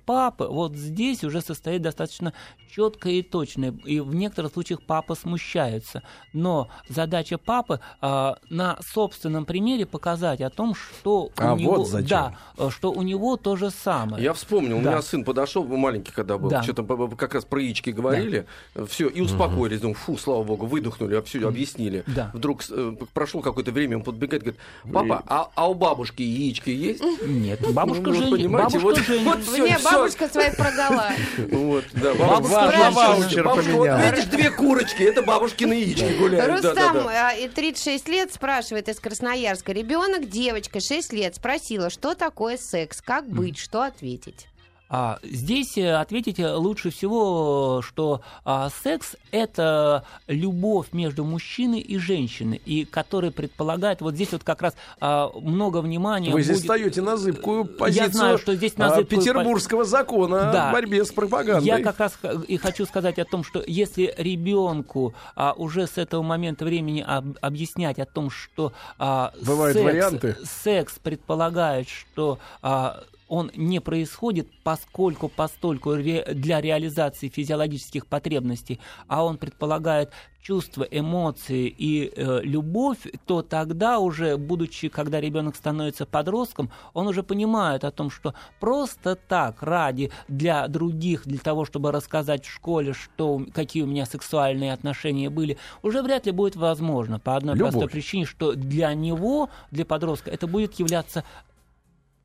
папы 0.06 0.46
вот 0.46 0.76
здесь 0.76 1.24
уже 1.24 1.42
состоит 1.42 1.82
достаточно 1.82 2.34
четкая 2.72 3.14
и 3.14 3.22
точная. 3.24 3.74
И 3.86 4.00
в 4.00 4.14
некоторых 4.14 4.54
случаях 4.54 4.82
папа 4.86 5.16
смущается. 5.16 6.04
Но 6.34 6.68
задача 6.88 7.38
папы 7.38 7.80
а, 8.02 8.38
на 8.50 8.78
собственном 8.94 9.46
примере 9.46 9.86
показать 9.86 10.42
о 10.42 10.50
том, 10.50 10.76
что 10.76 11.32
А 11.38 11.54
у 11.54 11.58
него, 11.58 11.76
вот 11.78 11.88
зачем. 11.88 12.08
да, 12.10 12.38
э, 12.58 12.70
что 12.70 12.92
у 12.92 13.02
него 13.02 13.38
то 13.38 13.56
же 13.56 13.72
самое. 13.72 14.24
Я 14.24 14.34
вспомнил, 14.34 14.78
у 14.78 14.82
Да. 14.82 14.92
меня 14.92 15.02
сын 15.02 15.24
подошел, 15.24 15.64
маленький 15.66 16.12
когда 16.12 16.38
был, 16.38 16.50
Да. 16.50 16.62
что-то 16.64 16.84
как 17.16 17.34
раз 17.34 17.46
про 17.46 17.60
яички 17.62 17.90
говорили, 17.90 18.46
все, 18.88 19.08
и 19.08 19.22
успокоились, 19.22 19.80
думаю, 19.82 19.96
фу, 19.96 20.18
слава 20.18 20.44
богу, 20.44 20.68
выдохнули, 20.68 21.20
все 21.22 21.48
объяснили. 21.48 22.04
Да. 22.08 22.30
Вдруг 22.34 22.62
э, 22.70 22.94
прошло 23.14 23.42
какое-то 23.42 23.72
время, 23.72 23.98
он 23.98 24.04
подбегает, 24.04 24.44
говорит, 24.44 24.60
папа, 24.94 25.24
а, 25.28 25.50
а 25.56 25.70
у 25.70 25.74
бабушки 25.74 26.22
яички 26.22 26.70
есть? 26.70 27.02
Нет, 27.26 27.60
бабушка 27.74 28.04
Ну, 28.10 28.14
же... 28.14 28.30
понимаете, 28.30 28.80
бабушка 28.80 28.80
вот- 28.80 28.98
же- 29.00 29.20
вот 29.20 29.39
всё, 29.42 29.66
Не, 29.66 29.78
всё. 29.78 29.92
бабушка 29.92 30.28
своих 30.28 30.56
продала. 30.56 31.12
Вот, 31.52 31.86
да, 31.94 32.14
Бабушка 32.14 32.92
ваучер 32.94 33.44
Бабушка, 33.44 33.72
вот 33.72 33.76
поменяла. 33.78 34.10
видишь, 34.12 34.26
две 34.26 34.52
курочки, 34.52 35.04
это 35.04 35.22
бабушкины 35.22 35.74
яички 35.74 36.14
гуляют. 36.18 36.62
да, 36.62 36.74
да, 36.74 36.92
Рустам, 36.92 37.04
да. 37.08 37.30
а, 37.30 37.34
и 37.34 37.48
36 37.48 38.08
лет, 38.08 38.34
спрашивает 38.34 38.90
из 38.90 39.00
Красноярска. 39.00 39.72
Ребенок, 39.72 40.30
девочка, 40.30 40.80
6 40.80 41.14
лет, 41.14 41.36
спросила, 41.36 41.90
что 41.90 42.16
такое 42.16 42.58
секс, 42.58 43.02
как 43.02 43.28
быть, 43.28 43.58
что 43.58 43.82
ответить. 43.84 44.48
А, 44.92 45.20
здесь 45.24 45.78
э, 45.78 45.94
ответить 45.96 46.40
э, 46.40 46.52
лучше 46.56 46.90
всего, 46.90 47.82
что 47.86 48.22
а, 48.44 48.70
секс– 48.84 49.16
это 49.32 50.04
любовь 50.28 50.88
между 50.94 51.24
мужчиной 51.24 51.80
и 51.80 51.98
женщиной, 51.98 52.60
и 52.66 52.86
который 52.86 53.30
предполагает, 53.32 54.02
вот 54.02 54.16
здесь 54.16 54.32
вот 54.32 54.44
как 54.44 54.62
раз 54.64 54.74
а, 55.00 55.30
много 55.40 55.82
внимания 55.82 56.32
Вы 56.32 56.42
здесь 56.42 56.58
будет- 56.58 56.62
встаете 56.64 57.02
на 57.04 57.18
зыбкую 57.18 57.66
позицию 57.66 58.12
знаю, 58.12 58.38
что 58.40 58.56
здесь 58.56 58.78
на 58.78 58.88
а, 58.88 58.96
зыбкую 58.96 59.20
петербургского 59.22 59.86
закона 59.86 60.50
Да. 60.52 60.70
о 60.70 60.74
борьбе 60.74 61.06
с 61.06 61.12
пропагандой. 61.12 61.66
Я 61.68 61.82
как 61.84 62.00
раз 62.00 62.18
и 62.48 62.58
хочу 62.58 62.86
сказать 62.88 63.20
о 63.20 63.26
том, 63.26 63.44
что 63.44 63.64
если 63.68 64.14
ребенку 64.18 65.14
а, 65.36 65.54
уже 65.54 65.86
с 65.86 65.98
этого 66.00 66.24
момента 66.24 66.66
времени 66.66 67.04
об- 67.08 67.38
объяснять 67.42 68.00
о 68.00 68.06
том, 68.06 68.32
что 68.32 68.74
а, 68.98 69.32
Бывают 69.46 69.76
секс, 69.78 69.86
варианты. 69.86 70.38
секс 70.64 70.94
предполагает, 71.02 71.88
что 71.90 72.40
а, 72.64 73.04
он 73.30 73.52
не 73.56 73.80
происходит 73.80 74.48
поскольку 74.64 75.30
постольку 75.30 75.94
ре- 75.94 76.26
для 76.34 76.60
реализации 76.60 77.30
физиологических 77.30 78.08
потребностей, 78.08 78.80
а 79.08 79.24
он 79.24 79.38
предполагает 79.38 80.12
чувства, 80.42 80.84
эмоции 80.90 81.74
и 81.78 82.12
э, 82.16 82.42
любовь, 82.44 83.00
то 83.26 83.42
тогда 83.42 84.00
уже, 84.00 84.38
будучи, 84.38 84.88
когда 84.90 85.20
ребенок 85.20 85.56
становится 85.56 86.06
подростком, 86.06 86.72
он 86.94 87.08
уже 87.08 87.24
понимает 87.24 87.84
о 87.84 87.92
том, 87.92 88.10
что 88.10 88.34
просто 88.60 89.16
так, 89.16 89.62
ради 89.62 90.12
для 90.28 90.68
других, 90.68 91.24
для 91.26 91.40
того, 91.40 91.66
чтобы 91.66 91.92
рассказать 91.92 92.46
в 92.46 92.52
школе, 92.52 92.94
что, 92.94 93.42
какие 93.54 93.84
у 93.84 93.88
меня 93.88 94.06
сексуальные 94.06 94.74
отношения 94.74 95.30
были, 95.30 95.58
уже 95.84 96.02
вряд 96.02 96.26
ли 96.26 96.32
будет 96.32 96.56
возможно. 96.56 97.20
По 97.20 97.36
одной 97.36 97.56
Любовь. 97.56 97.72
простой 97.72 97.90
причине, 97.90 98.26
что 98.26 98.54
для 98.54 98.94
него, 98.94 99.50
для 99.72 99.86
подростка, 99.86 100.32
это 100.32 100.48
будет 100.48 100.80
являться 100.80 101.24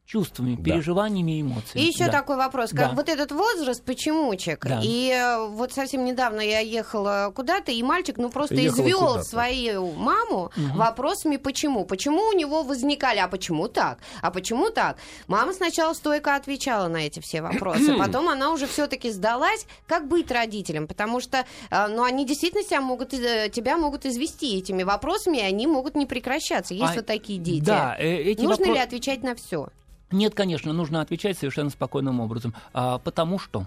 чувствами, 0.07 0.55
Да. 0.57 0.63
переживаниями 0.65 1.39
и 1.39 1.41
эмоциями. 1.41 1.85
И 1.87 1.89
еще 1.89 2.07
Да. 2.07 2.13
такой 2.13 2.37
вопрос. 2.37 2.71
Да. 2.73 2.89
Как 2.89 2.95
вот 2.95 3.09
этот 3.09 3.33
возраст 3.33 3.83
почемучек. 3.83 4.65
Да. 4.67 4.81
И 4.85 5.11
э, 5.11 5.47
вот 5.49 5.73
совсем 5.73 6.05
недавно 6.05 6.41
я 6.41 6.59
ехала 6.61 7.33
куда-то, 7.35 7.73
и 7.73 7.83
мальчик, 7.83 8.19
ну, 8.19 8.29
просто 8.31 8.55
Ехала 8.55 8.83
извел 8.83 8.99
куда-то. 9.01 9.23
свою 9.25 9.93
маму 9.93 10.51
Мгм. 10.57 10.77
вопросами, 10.77 11.37
почему. 11.39 11.85
Почему 11.87 12.21
у 12.29 12.33
него 12.33 12.63
возникали, 12.63 13.19
а 13.19 13.29
почему 13.29 13.69
так? 13.69 13.99
А 14.21 14.31
почему 14.31 14.71
так? 14.71 14.99
Мама 15.27 15.53
сначала 15.55 15.95
стойко 15.95 16.37
отвечала 16.37 16.89
на 16.89 16.99
эти 16.99 17.21
все 17.21 17.41
вопросы. 17.41 17.97
Потом 17.99 18.29
она 18.29 18.51
уже 18.53 18.67
все-таки 18.67 19.11
сдалась, 19.11 19.67
как 19.87 20.07
быть 20.07 20.31
родителем. 20.31 20.87
Потому 20.87 21.21
что, 21.21 21.45
э, 21.71 21.87
ну, 21.89 22.03
они 22.05 22.27
действительно 22.27 22.63
себя 22.63 22.81
могут, 22.83 23.15
э, 23.15 23.49
тебя 23.49 23.79
могут 23.79 24.05
извести 24.05 24.59
этими 24.59 24.83
вопросами, 24.83 25.39
и 25.39 25.43
они 25.43 25.67
могут 25.67 25.95
не 25.97 26.05
прекращаться. 26.07 26.75
Есть 26.75 26.93
А, 26.93 26.97
вот 26.97 27.07
такие 27.07 27.39
дети. 27.39 27.65
Да, 27.65 27.97
эти 27.99 28.43
Нужно 28.43 28.65
вопро- 28.67 28.75
ли 28.75 28.79
отвечать 28.79 29.23
на 29.23 29.35
все? 29.35 29.69
Нет, 30.11 30.35
конечно, 30.35 30.73
нужно 30.73 31.01
отвечать 31.01 31.39
совершенно 31.39 31.71
спокойным 31.71 32.21
образом. 32.21 32.55
А, 32.73 32.99
потому 32.99 33.39
что 33.39 33.67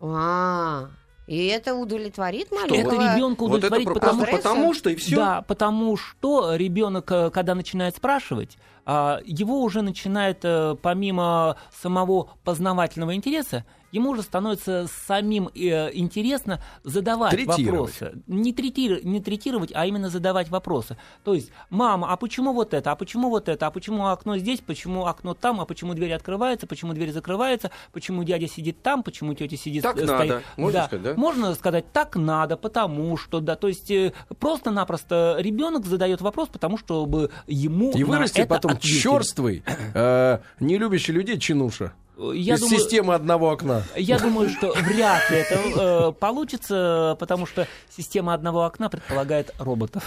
А, 0.00 0.88
и 1.26 1.46
это 1.46 1.74
удовлетворит 1.74 2.46
это 2.46 2.54
маленького? 2.56 3.14
ребенка 3.14 3.44
Вот 3.46 3.64
это 3.64 3.80
потому- 3.80 4.24
потому 4.26 4.74
что 4.74 4.90
и 4.90 4.96
все. 4.96 5.16
Да, 5.16 5.42
потому 5.42 5.96
что 5.96 6.54
ребенок, 6.56 7.10
э, 7.12 7.30
когда 7.30 7.54
начинает 7.54 7.96
спрашивать, 7.96 8.56
а, 8.86 9.20
его 9.24 9.62
уже 9.62 9.82
начинает, 9.82 10.40
э, 10.42 10.74
помимо 10.80 11.56
самого 11.72 12.30
познавательного 12.44 13.14
интереса, 13.14 13.64
ему 13.92 14.10
уже 14.10 14.22
становится 14.22 14.86
самим 15.06 15.48
э, 15.54 15.90
интересно 15.94 16.60
задавать 16.84 17.30
Третировать. 17.32 17.66
вопросы. 18.00 18.22
Не, 18.26 18.52
трети- 18.52 19.00
не 19.04 19.20
третировать, 19.20 19.70
а 19.74 19.86
именно 19.86 20.08
задавать 20.10 20.48
вопросы. 20.48 20.96
То 21.24 21.34
есть, 21.34 21.50
мама, 21.70 22.12
а 22.12 22.16
почему 22.16 22.52
вот 22.52 22.74
это, 22.74 22.92
а 22.92 22.96
почему 22.96 23.30
вот 23.30 23.48
это, 23.48 23.66
а 23.66 23.70
почему 23.70 24.06
окно 24.08 24.38
здесь, 24.38 24.60
почему 24.60 25.06
окно 25.06 25.34
там, 25.34 25.60
а 25.60 25.64
почему 25.64 25.94
дверь 25.94 26.12
открывается, 26.12 26.66
почему 26.66 26.92
дверь 26.92 27.12
закрывается, 27.12 27.70
почему 27.92 28.24
дядя 28.24 28.46
сидит 28.48 28.82
там, 28.82 29.02
почему 29.02 29.34
тетя 29.34 29.56
сидит 29.56 29.82
Так 29.82 29.98
э, 29.98 30.04
надо. 30.04 30.42
Можно 30.56 30.84
сказать, 30.86 31.02
да? 31.04 31.14
можно 31.14 31.54
сказать, 31.54 31.92
так 31.92 32.16
надо, 32.16 32.56
потому 32.56 33.16
что, 33.16 33.40
да, 33.40 33.56
то 33.56 33.68
есть 33.68 33.90
э, 33.90 34.12
просто-напросто 34.38 35.36
ребенок 35.38 35.86
задает 35.86 36.20
вопрос, 36.20 36.48
потому 36.48 36.76
чтобы 36.78 37.30
ему 37.46 37.92
И 37.92 38.04
вырастет 38.04 38.48
потом 38.48 38.72
ответили. 38.72 38.98
черствый, 39.00 39.62
э, 39.94 40.38
не 40.60 40.78
любящий 40.78 41.12
людей 41.12 41.38
чинуша. 41.38 41.92
Я 42.34 42.54
из 42.54 42.60
думаю, 42.60 42.78
системы 42.78 43.14
одного 43.14 43.50
окна. 43.50 43.82
я 43.96 44.18
думаю, 44.18 44.50
что 44.50 44.72
вряд 44.74 45.30
ли 45.30 45.38
это 45.38 45.54
э, 45.54 46.12
получится, 46.12 47.16
потому 47.18 47.46
что 47.46 47.66
система 47.88 48.34
одного 48.34 48.64
окна 48.64 48.90
предполагает 48.90 49.54
роботов. 49.58 50.04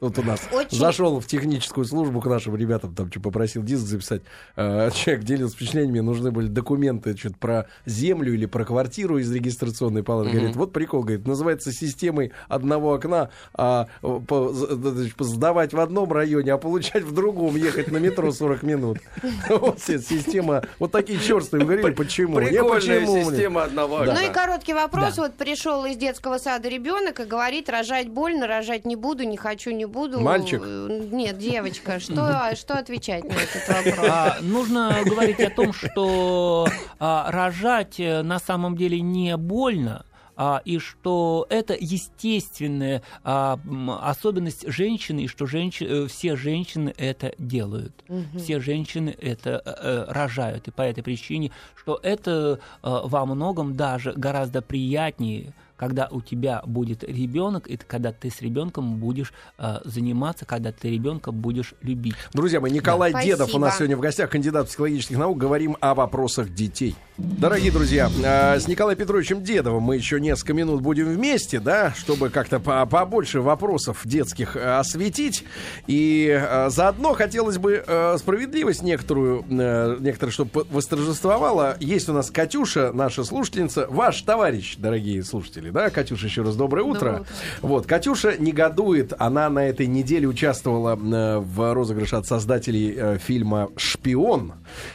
Вот 0.00 0.16
у 0.18 0.22
нас 0.22 0.40
Очень- 0.52 0.78
зашел 0.78 1.18
в 1.18 1.26
техническую 1.26 1.84
службу 1.84 2.20
к 2.20 2.26
нашим 2.26 2.54
ребятам, 2.54 2.94
там 2.94 3.10
что 3.10 3.18
попросил 3.20 3.62
диск 3.64 3.82
записать. 3.82 4.22
Э, 4.56 4.90
Человек 4.94 5.24
делился 5.24 5.56
впечатлениями, 5.56 6.00
нужны 6.00 6.30
были 6.30 6.46
документы 6.46 7.16
что-то 7.16 7.36
про 7.38 7.66
землю 7.84 8.32
или 8.32 8.46
про 8.46 8.64
квартиру 8.64 9.18
из 9.18 9.32
регистрационной 9.32 10.04
палаты. 10.04 10.30
Говорит, 10.30 10.54
вот 10.56 10.72
прикол, 10.72 11.02
говорит, 11.02 11.26
называется 11.26 11.72
системой 11.72 12.30
одного 12.48 12.92
окна, 12.94 13.30
а 13.54 13.88
э, 14.02 14.20
по- 14.26 14.52
сдавать 15.18 15.72
в 15.74 15.80
одном 15.80 16.12
районе, 16.12 16.52
а 16.52 16.58
получать 16.58 17.02
в 17.02 17.12
другом, 17.12 17.56
ехать 17.56 17.90
на 17.90 17.96
метро 17.98 18.30
40 18.30 18.62
минут. 18.62 18.98
Вот 19.48 19.80
си- 19.80 19.98
система, 19.98 20.62
вот 20.78 20.92
такие 20.92 21.18
черствые, 21.18 21.64
вы 21.64 21.76
говорили, 21.76 21.96
почему? 21.96 22.36
Прикольная 22.36 23.04
система 23.24 23.64
одного 23.64 23.98
Ну 24.04 24.12
окна. 24.12 24.22
и 24.26 24.32
короткий 24.32 24.74
вопрос. 24.74 25.16
Вот 25.18 25.34
пришел 25.34 25.84
из 25.84 25.96
детского 25.96 26.38
сада 26.38 26.68
ребенок 26.68 27.18
и 27.20 27.24
говорит, 27.24 27.68
рожать 27.68 28.08
больно, 28.08 28.46
рожать 28.46 28.84
не 28.84 28.94
буду, 28.94 29.24
не 29.24 29.36
хочу, 29.36 29.70
не 29.72 29.86
буду. 29.88 30.20
Мальчик? 30.20 30.62
Нет, 30.64 31.38
девочка. 31.38 31.98
Что, 31.98 32.50
что 32.56 32.74
отвечать 32.78 33.24
на 33.24 33.32
этот 33.32 33.68
вопрос? 33.68 34.06
А, 34.10 34.36
нужно 34.40 34.96
говорить 35.04 35.40
о 35.40 35.50
том, 35.50 35.72
что 35.72 36.68
а, 36.98 37.30
рожать 37.30 37.98
э, 37.98 38.22
на 38.22 38.38
самом 38.38 38.76
деле 38.76 39.00
не 39.00 39.36
больно. 39.36 40.04
а, 40.40 40.62
и 40.64 40.78
что 40.78 41.46
это 41.50 41.74
естественная 41.78 43.02
а, 43.24 43.58
особенность 44.02 44.68
женщины, 44.70 45.24
и 45.24 45.26
что 45.26 45.46
женщи- 45.46 46.04
э, 46.04 46.06
все 46.06 46.36
женщины 46.36 46.94
это 46.96 47.32
делают. 47.38 47.92
Все 48.36 48.60
женщины 48.60 49.16
это 49.20 49.60
э, 49.64 49.74
э, 49.82 50.04
рожают. 50.12 50.68
И 50.68 50.70
по 50.70 50.82
этой 50.82 51.02
причине, 51.02 51.50
что 51.74 51.98
это 52.02 52.60
э, 52.60 53.00
во 53.04 53.26
многом 53.26 53.74
даже 53.76 54.12
гораздо 54.12 54.62
приятнее 54.62 55.52
когда 55.78 56.08
у 56.10 56.20
тебя 56.20 56.60
будет 56.66 57.04
ребенок, 57.04 57.66
и 57.68 57.76
когда 57.78 58.12
ты 58.12 58.30
с 58.30 58.42
ребенком 58.42 58.96
будешь 58.96 59.32
э, 59.58 59.78
заниматься, 59.84 60.44
когда 60.44 60.72
ты 60.72 60.90
ребенка 60.90 61.32
будешь 61.32 61.72
любить. 61.80 62.14
Друзья 62.34 62.60
мои, 62.60 62.72
Николай 62.72 63.12
Да. 63.12 63.22
Дедов 63.22 63.54
у 63.54 63.58
нас 63.58 63.70
Спасибо. 63.70 63.78
сегодня 63.78 63.96
в 63.96 64.00
гостях, 64.00 64.30
кандидат 64.30 64.66
психологических 64.66 65.16
наук. 65.16 65.38
Говорим 65.38 65.76
о 65.80 65.94
вопросах 65.94 66.52
детей. 66.52 66.96
Дорогие 67.16 67.70
друзья, 67.70 68.10
э, 68.22 68.58
с 68.58 68.66
Николаем 68.68 68.98
Петровичем 68.98 69.42
Дедовым 69.42 69.82
мы 69.84 69.96
еще 69.96 70.20
несколько 70.20 70.52
минут 70.52 70.82
будем 70.82 71.06
вместе, 71.06 71.60
да, 71.60 71.94
чтобы 71.96 72.28
как-то 72.30 72.58
по- 72.58 72.84
побольше 72.86 73.40
вопросов 73.40 74.00
детских 74.04 74.56
э, 74.56 74.78
осветить. 74.78 75.44
И 75.86 76.28
э, 76.28 76.70
заодно 76.70 77.14
хотелось 77.14 77.58
бы 77.58 77.82
э, 77.86 78.16
справедливость 78.18 78.82
некоторую, 78.82 79.44
э, 79.48 79.96
некоторые, 80.00 80.32
чтобы 80.32 80.66
восторжествовала. 80.70 81.76
Есть 81.80 82.08
у 82.08 82.12
нас 82.12 82.30
Катюша, 82.30 82.92
наша 82.92 83.22
слушательница, 83.24 83.86
ваш 83.88 84.22
товарищ, 84.22 84.76
дорогие 84.76 85.22
слушатели, 85.22 85.67
да, 85.70 85.90
Катюша, 85.90 86.26
еще 86.26 86.42
раз 86.42 86.56
доброе 86.56 86.82
утро. 86.82 86.98
Доброе 86.98 87.20
утро. 87.20 87.32
Вот, 87.62 87.86
Катюша 87.86 88.36
негодует, 88.38 89.12
она 89.18 89.48
на 89.50 89.66
этой 89.66 89.86
неделе 89.86 90.26
участвовала 90.26 90.96
э, 90.96 91.38
в 91.38 91.74
розыгрыше 91.74 92.16
от 92.16 92.26
создателей 92.26 92.94
э, 92.96 93.18
фильма 93.18 93.68
«Шпион», 93.76 94.52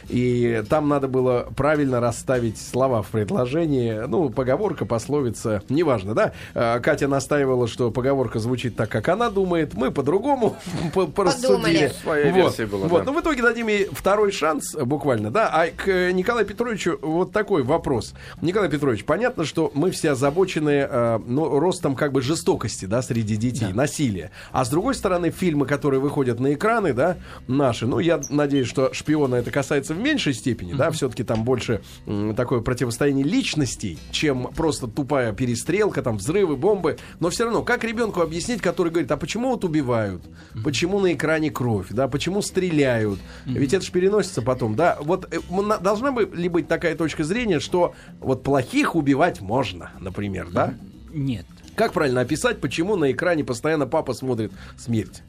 и 0.08 0.62
там 0.68 0.88
надо 0.88 1.08
было 1.08 1.48
правильно 1.56 2.00
расставить 2.00 2.60
слова 2.60 3.02
в 3.02 3.08
предложении, 3.08 4.06
ну, 4.06 4.30
поговорка, 4.30 4.84
пословица, 4.84 5.62
неважно, 5.68 6.14
да? 6.14 6.32
Э, 6.54 6.80
Катя 6.80 7.08
настаивала, 7.08 7.66
что 7.68 7.90
поговорка 7.90 8.38
звучит 8.38 8.76
так, 8.76 8.88
как 8.90 9.08
она 9.08 9.30
думает, 9.30 9.74
мы 9.74 9.90
по-другому 9.90 10.56
по- 10.94 11.06
порассудили. 11.06 11.92
Своя 12.02 12.26
Вот, 12.32 12.36
версия 12.36 12.66
была, 12.66 12.86
вот. 12.88 13.04
да. 13.04 13.10
Ну, 13.10 13.18
в 13.18 13.22
итоге 13.22 13.42
дадим 13.42 13.68
ей 13.68 13.88
второй 13.92 14.32
шанс, 14.32 14.74
буквально, 14.74 15.30
да. 15.30 15.48
А 15.52 15.66
к 15.68 16.12
Николаю 16.12 16.46
Петровичу 16.46 16.98
вот 17.02 17.32
такой 17.32 17.62
вопрос. 17.62 18.14
Николай 18.40 18.68
Петрович, 18.68 19.04
понятно, 19.04 19.44
что 19.44 19.70
мы 19.74 19.90
все 19.90 20.12
озабочены 20.12 20.63
э, 20.72 21.18
ну, 21.26 21.58
ростом 21.58 21.94
как 21.94 22.12
бы 22.12 22.22
жестокости, 22.22 22.86
да, 22.86 23.02
среди 23.02 23.36
детей, 23.36 23.72
насилия. 23.72 24.30
А 24.52 24.64
с 24.64 24.68
другой 24.68 24.94
стороны, 24.94 25.30
фильмы, 25.30 25.66
которые 25.66 26.00
выходят 26.00 26.40
на 26.40 26.54
экраны, 26.54 26.92
да, 26.92 27.16
наши, 27.46 27.86
ну, 27.86 27.98
я 27.98 28.20
надеюсь, 28.30 28.68
что 28.68 28.92
шпиона 28.92 29.36
это 29.36 29.50
касается 29.50 29.94
в 29.94 29.98
меньшей 29.98 30.34
степени, 30.34 30.72
да, 30.72 30.90
все-таки 30.90 31.24
там 31.24 31.44
больше 31.44 31.82
м, 32.06 32.34
такое 32.34 32.60
противостояние 32.60 33.24
личностей, 33.24 33.98
чем 34.10 34.48
просто 34.54 34.86
тупая 34.86 35.32
перестрелка, 35.32 36.02
там, 36.02 36.16
взрывы, 36.18 36.56
бомбы. 36.56 36.98
Но 37.20 37.30
все 37.30 37.44
равно, 37.44 37.62
как 37.62 37.84
ребенку 37.84 38.20
объяснить, 38.20 38.60
который 38.60 38.90
говорит, 38.90 39.10
а 39.10 39.16
почему 39.16 39.50
вот 39.50 39.64
убивают? 39.64 40.22
Почему 40.62 41.00
на 41.00 41.12
экране 41.12 41.50
кровь? 41.50 41.86
Да, 41.90 42.08
почему 42.08 42.42
стреляют? 42.42 43.18
Ведь 43.44 43.74
это 43.74 43.84
же 43.84 43.92
переносится 43.92 44.42
потом, 44.42 44.74
да. 44.76 44.98
Вот 45.00 45.32
э, 45.32 45.38
должна 45.80 46.12
бы 46.12 46.30
ли 46.34 46.48
быть 46.48 46.68
такая 46.68 46.94
точка 46.96 47.24
зрения, 47.24 47.60
что 47.60 47.94
вот 48.20 48.42
плохих 48.42 48.94
убивать 48.94 49.40
можно, 49.40 49.90
например, 50.00 50.50
да? 50.54 50.74
Нет. 51.12 51.44
Как 51.74 51.92
правильно 51.92 52.20
описать, 52.20 52.60
почему 52.60 52.94
на 52.94 53.10
экране 53.10 53.42
постоянно 53.42 53.86
папа 53.86 54.14
смотрит 54.14 54.52
смерть? 54.78 55.22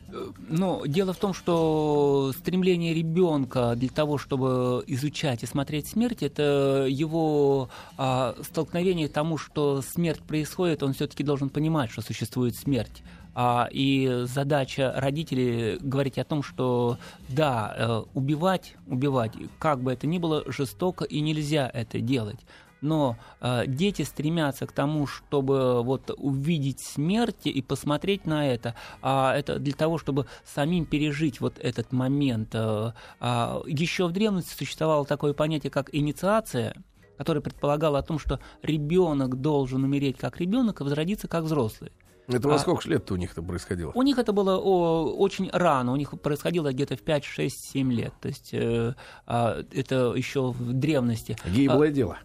Ну, 0.47 0.86
дело 0.86 1.11
в 1.13 1.17
том, 1.17 1.34
что 1.34 2.32
стремление 2.38 2.93
ребенка 2.93 3.73
для 3.76 3.89
того, 3.89 4.17
чтобы 4.17 4.84
изучать 4.88 5.43
и 5.43 5.47
смотреть 5.47 5.88
смерть, 5.88 6.21
это 6.21 6.86
его 6.88 7.69
а, 7.97 8.36
столкновение 8.43 9.09
к 9.09 9.11
тому, 9.11 9.38
что 9.38 9.82
смерть 9.82 10.21
происходит, 10.21 10.84
он 10.84 10.93
все-таки 10.93 11.23
должен 11.23 11.49
понимать, 11.49 11.89
что 11.89 12.01
существует 12.01 12.55
смерть. 12.55 13.03
А, 13.38 13.67
и 13.69 14.23
задача 14.23 14.93
родителей 14.95 15.78
говорить 15.82 16.17
о 16.17 16.23
том, 16.23 16.41
что 16.41 16.97
да, 17.28 17.76
э, 17.78 18.03
убивать, 18.13 18.76
убивать, 18.88 19.34
как 19.59 19.82
бы 19.82 19.91
это 19.91 20.07
ни 20.07 20.19
было, 20.19 20.43
жестоко 20.47 21.03
и 21.03 21.19
нельзя 21.19 21.69
это 21.73 21.99
делать. 21.99 22.39
Но 22.86 23.17
э, 23.41 23.63
дети 23.65 24.03
стремятся 24.03 24.67
к 24.67 24.71
тому, 24.71 25.07
чтобы 25.07 25.81
вот 25.83 26.11
увидеть 26.17 26.79
смерть 26.79 27.47
и 27.47 27.61
посмотреть 27.63 28.25
на 28.25 28.47
это, 28.47 28.75
а 29.01 29.36
это 29.36 29.57
для 29.57 29.73
того, 29.73 29.97
чтобы 29.97 30.27
самим 30.45 30.86
пережить 30.86 31.41
вот 31.41 31.57
этот 31.57 31.91
момент. 31.91 32.53
Э, 32.53 32.91
а, 33.19 33.63
еще 33.65 34.07
в 34.07 34.11
древности 34.11 34.55
существовало 34.55 35.03
такое 35.05 35.33
понятие, 35.33 35.71
как 35.71 35.89
инициация, 35.95 36.75
которое 37.17 37.41
предполагало 37.41 37.97
о 37.97 38.03
том, 38.03 38.19
что 38.19 38.39
ребенок 38.61 39.41
должен 39.41 39.83
умереть 39.83 40.17
как 40.17 40.39
ребенок 40.39 40.81
и 40.81 40.83
возродиться 40.83 41.27
как 41.27 41.45
взрослый. 41.45 41.91
Это 42.27 42.47
во 42.47 42.55
А- 42.55 42.59
сколько 42.59 42.81
ж 42.81 42.86
лет 42.86 43.11
у 43.11 43.15
них-то 43.15 43.41
происходило? 43.41 43.91
У 43.93 44.01
них 44.01 44.17
это 44.17 44.31
было 44.31 44.57
о, 44.57 45.11
очень 45.13 45.49
рано, 45.51 45.91
у 45.91 45.95
них 45.95 46.19
происходило 46.21 46.71
где-то 46.71 46.95
в 46.95 47.01
5, 47.01 47.23
6, 47.23 47.71
7 47.71 47.91
лет. 47.91 48.13
То 48.21 48.27
есть 48.27 48.49
э, 48.53 48.95
а, 49.25 49.63
это 49.71 50.13
еще 50.15 50.51
в 50.51 50.73
древности. 50.73 51.36
Гиблое 51.45 51.91
дело. 51.91 52.17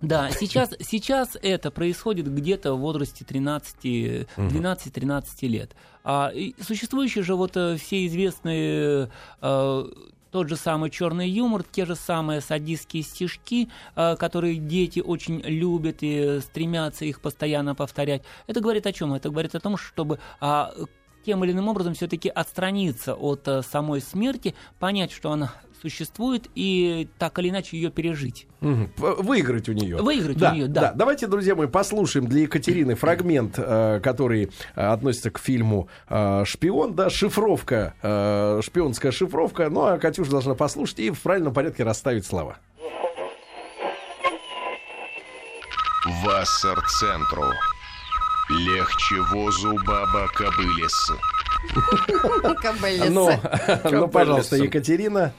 Да, 0.00 0.30
сейчас, 0.30 0.70
сейчас 0.80 1.36
это 1.42 1.70
происходит 1.70 2.32
где-то 2.32 2.74
в 2.74 2.80
возрасте 2.80 3.24
13, 3.24 4.26
12-13 4.36 5.48
лет. 5.48 5.76
А, 6.02 6.32
существующие 6.60 7.22
же 7.22 7.34
вот 7.34 7.56
э, 7.56 7.76
все 7.76 8.06
известные 8.06 9.10
э, 9.42 9.84
тот 10.30 10.48
же 10.48 10.56
самый 10.56 10.88
черный 10.88 11.28
юмор, 11.28 11.62
те 11.62 11.84
же 11.84 11.96
самые 11.96 12.40
садистские 12.40 13.02
стишки, 13.02 13.68
э, 13.94 14.16
которые 14.16 14.56
дети 14.56 15.00
очень 15.00 15.40
любят 15.40 15.98
и 16.00 16.40
стремятся 16.40 17.04
их 17.04 17.20
постоянно 17.20 17.74
повторять. 17.74 18.22
Это 18.46 18.60
говорит 18.60 18.86
о 18.86 18.92
чем? 18.92 19.12
Это 19.12 19.28
говорит 19.28 19.54
о 19.54 19.60
том, 19.60 19.76
чтобы 19.76 20.18
а, 20.40 20.72
тем 21.26 21.44
или 21.44 21.52
иным 21.52 21.68
образом 21.68 21.92
все-таки 21.92 22.30
отстраниться 22.30 23.14
от 23.14 23.46
самой 23.66 24.00
смерти, 24.00 24.54
понять, 24.78 25.12
что 25.12 25.30
она 25.32 25.52
существует, 25.80 26.48
и 26.54 27.08
так 27.18 27.38
или 27.38 27.50
иначе 27.50 27.76
ее 27.76 27.90
пережить. 27.90 28.46
Выиграть 28.60 29.68
у 29.68 29.72
нее. 29.72 29.96
Выиграть 29.96 30.36
у 30.36 30.40
да, 30.40 30.54
неё, 30.54 30.66
да. 30.68 30.92
Давайте, 30.94 31.26
друзья 31.26 31.54
мои, 31.54 31.66
послушаем 31.66 32.26
для 32.26 32.42
Екатерины 32.42 32.94
фрагмент, 32.94 33.54
э, 33.56 34.00
который 34.02 34.50
э, 34.74 34.80
относится 34.80 35.30
к 35.30 35.38
фильму 35.38 35.88
э, 36.08 36.44
«Шпион», 36.46 36.94
да, 36.94 37.10
шифровка, 37.10 37.94
шпионская 38.62 39.12
шифровка. 39.12 39.68
Ну, 39.70 39.84
а 39.84 39.98
Катюша 39.98 40.30
должна 40.30 40.54
послушать 40.54 40.98
и 41.00 41.10
в 41.10 41.20
правильном 41.20 41.54
порядке 41.54 41.84
расставить 41.84 42.26
слова. 42.26 42.58
Вассер-центру. 46.24 47.44
Легче 48.50 49.20
возу 49.32 49.74
баба 49.86 50.28
кобылисы. 50.34 51.14
Кобылица. 52.60 53.10
Ну, 53.10 53.30
ну, 53.90 54.08
пожалуйста. 54.08 54.56
Екатерина. 54.56 55.32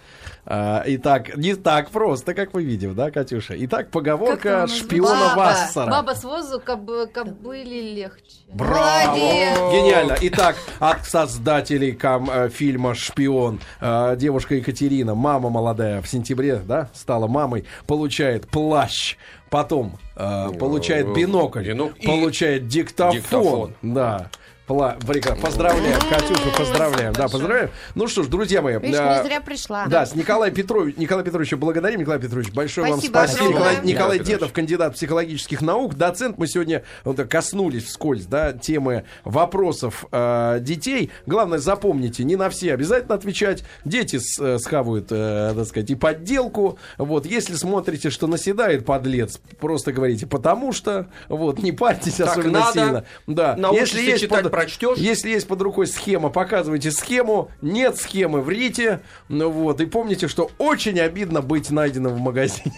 А, 0.45 0.83
Итак, 0.87 1.37
не 1.37 1.55
так 1.55 1.91
просто, 1.91 2.33
как 2.33 2.53
мы 2.53 2.63
видим, 2.63 2.95
да, 2.95 3.11
Катюша? 3.11 3.53
Итак, 3.65 3.89
поговорка 3.91 4.65
шпиона? 4.67 5.33
Вассера. 5.35 5.85
Баба 5.91 6.15
с 6.15 6.23
возу 6.23 6.59
коб- 6.59 7.07
кобыли 7.13 7.93
легче. 7.95 8.37
Браво! 8.47 9.07
Молодец! 9.15 9.57
Гениально. 9.71 10.17
Итак, 10.21 10.55
от 10.79 11.05
создателей 11.05 11.91
кам- 11.93 12.29
э, 12.31 12.49
фильма 12.49 12.95
«Шпион» 12.95 13.59
э, 13.79 14.15
девушка 14.17 14.55
Екатерина, 14.55 15.13
мама 15.15 15.49
молодая, 15.49 16.01
в 16.01 16.07
сентябре, 16.07 16.55
да, 16.57 16.89
стала 16.93 17.27
мамой, 17.27 17.65
получает 17.85 18.47
плащ, 18.47 19.17
потом 19.49 19.99
э, 20.15 20.49
получает 20.59 21.13
бинокль, 21.13 21.63
бинокль 21.67 21.99
и 22.01 22.07
получает 22.07 22.67
диктофон. 22.67 23.15
диктофон. 23.21 23.73
Да. 23.83 24.29
Пла- 24.67 24.97
прекрасно. 25.05 25.41
Поздравляем, 25.43 25.99
Катюшу, 26.09 26.49
поздравляем. 26.57 27.13
Да, 27.13 27.27
поздравляем. 27.27 27.71
Ну 27.95 28.07
что 28.07 28.23
ж, 28.23 28.27
друзья 28.27 28.61
мои. 28.61 28.77
Видишь, 28.77 28.99
не 28.99 29.23
зря 29.23 29.41
пришла. 29.41 29.85
да, 29.87 30.05
с 30.05 30.15
Николаем 30.15 30.53
Петрович, 30.53 30.95
Николай 30.97 31.25
Петровича 31.25 31.57
благодарим. 31.57 31.99
Николай 31.99 32.19
Петрович, 32.19 32.51
большое 32.53 32.87
Спасибо 32.93 33.17
вам 33.17 33.27
спасибо. 33.27 33.49
Николай, 33.49 33.71
Николай 33.75 33.85
Николай 33.93 34.19
Дедов, 34.19 34.53
кандидат 34.53 34.93
психологических 34.93 35.61
наук, 35.61 35.95
доцент. 35.95 36.37
Мы 36.37 36.47
сегодня 36.47 36.83
вот, 37.03 37.17
коснулись 37.27 37.83
вскользь 37.85 38.25
да, 38.27 38.53
темы 38.53 39.03
вопросов 39.25 40.05
э, 40.11 40.59
детей. 40.61 41.11
Главное, 41.25 41.57
запомните, 41.59 42.23
не 42.23 42.37
на 42.37 42.49
все 42.49 42.73
обязательно 42.73 43.15
отвечать. 43.15 43.63
Дети 43.83 44.19
с- 44.19 44.39
э, 44.39 44.57
схавают, 44.59 45.07
э, 45.11 45.53
так 45.55 45.65
сказать, 45.67 45.89
и 45.89 45.95
подделку. 45.95 46.77
Вот, 46.97 47.25
если 47.25 47.55
смотрите, 47.55 48.09
что 48.09 48.27
наседает 48.27 48.85
подлец, 48.85 49.39
просто 49.59 49.91
говорите, 49.91 50.27
потому 50.27 50.71
что, 50.71 51.07
вот, 51.27 51.61
не 51.61 51.71
парьтесь 51.73 52.15
Так 52.15 52.29
особенно 52.29 52.59
надо. 52.59 52.71
сильно. 52.71 53.05
Да. 53.27 53.55
Научишься 53.57 54.17
читать, 54.17 54.49
прочтешь. 54.61 54.97
Если 54.97 55.29
есть 55.29 55.47
под 55.47 55.61
рукой 55.61 55.87
схема, 55.87 56.29
показывайте 56.29 56.91
схему. 56.91 57.49
Нет 57.61 57.97
схемы, 57.97 58.41
врите. 58.41 59.01
Ну 59.29 59.49
вот. 59.49 59.81
И 59.81 59.85
помните, 59.85 60.27
что 60.27 60.51
очень 60.57 60.99
обидно 60.99 61.41
быть 61.41 61.69
найденным 61.71 62.13
в 62.13 62.19
магазине. 62.19 62.73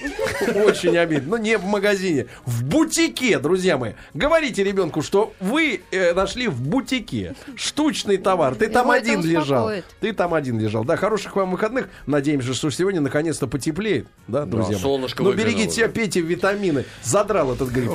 Очень 0.65 0.97
обидно. 0.97 1.37
Ну, 1.37 1.43
не 1.43 1.57
в 1.57 1.65
магазине. 1.65 2.27
В 2.45 2.63
бутике, 2.63 3.39
друзья 3.39 3.77
мои. 3.77 3.93
Говорите 4.13 4.63
ребенку, 4.63 5.01
что 5.01 5.33
вы 5.39 5.81
э, 5.91 6.13
нашли 6.13 6.47
в 6.47 6.61
бутике 6.61 7.35
штучный 7.55 8.17
товар. 8.17 8.55
Ты 8.55 8.67
там 8.67 8.91
один 8.91 9.23
лежал. 9.23 9.71
Ты 9.99 10.13
там 10.13 10.33
один 10.33 10.59
лежал. 10.59 10.83
Да, 10.83 10.97
хороших 10.97 11.35
вам 11.35 11.51
выходных. 11.51 11.89
Надеемся, 12.05 12.53
что 12.53 12.69
сегодня 12.69 13.01
наконец-то 13.01 13.47
потеплеет. 13.47 14.07
Да, 14.27 14.45
друзья 14.45 14.73
мои? 14.73 14.81
солнышко 14.81 15.23
Ну, 15.23 15.33
берегите 15.33 15.71
себя, 15.71 15.87
пейте 15.87 16.21
витамины. 16.21 16.85
Задрал 17.03 17.53
этот 17.53 17.69
грипп. 17.69 17.91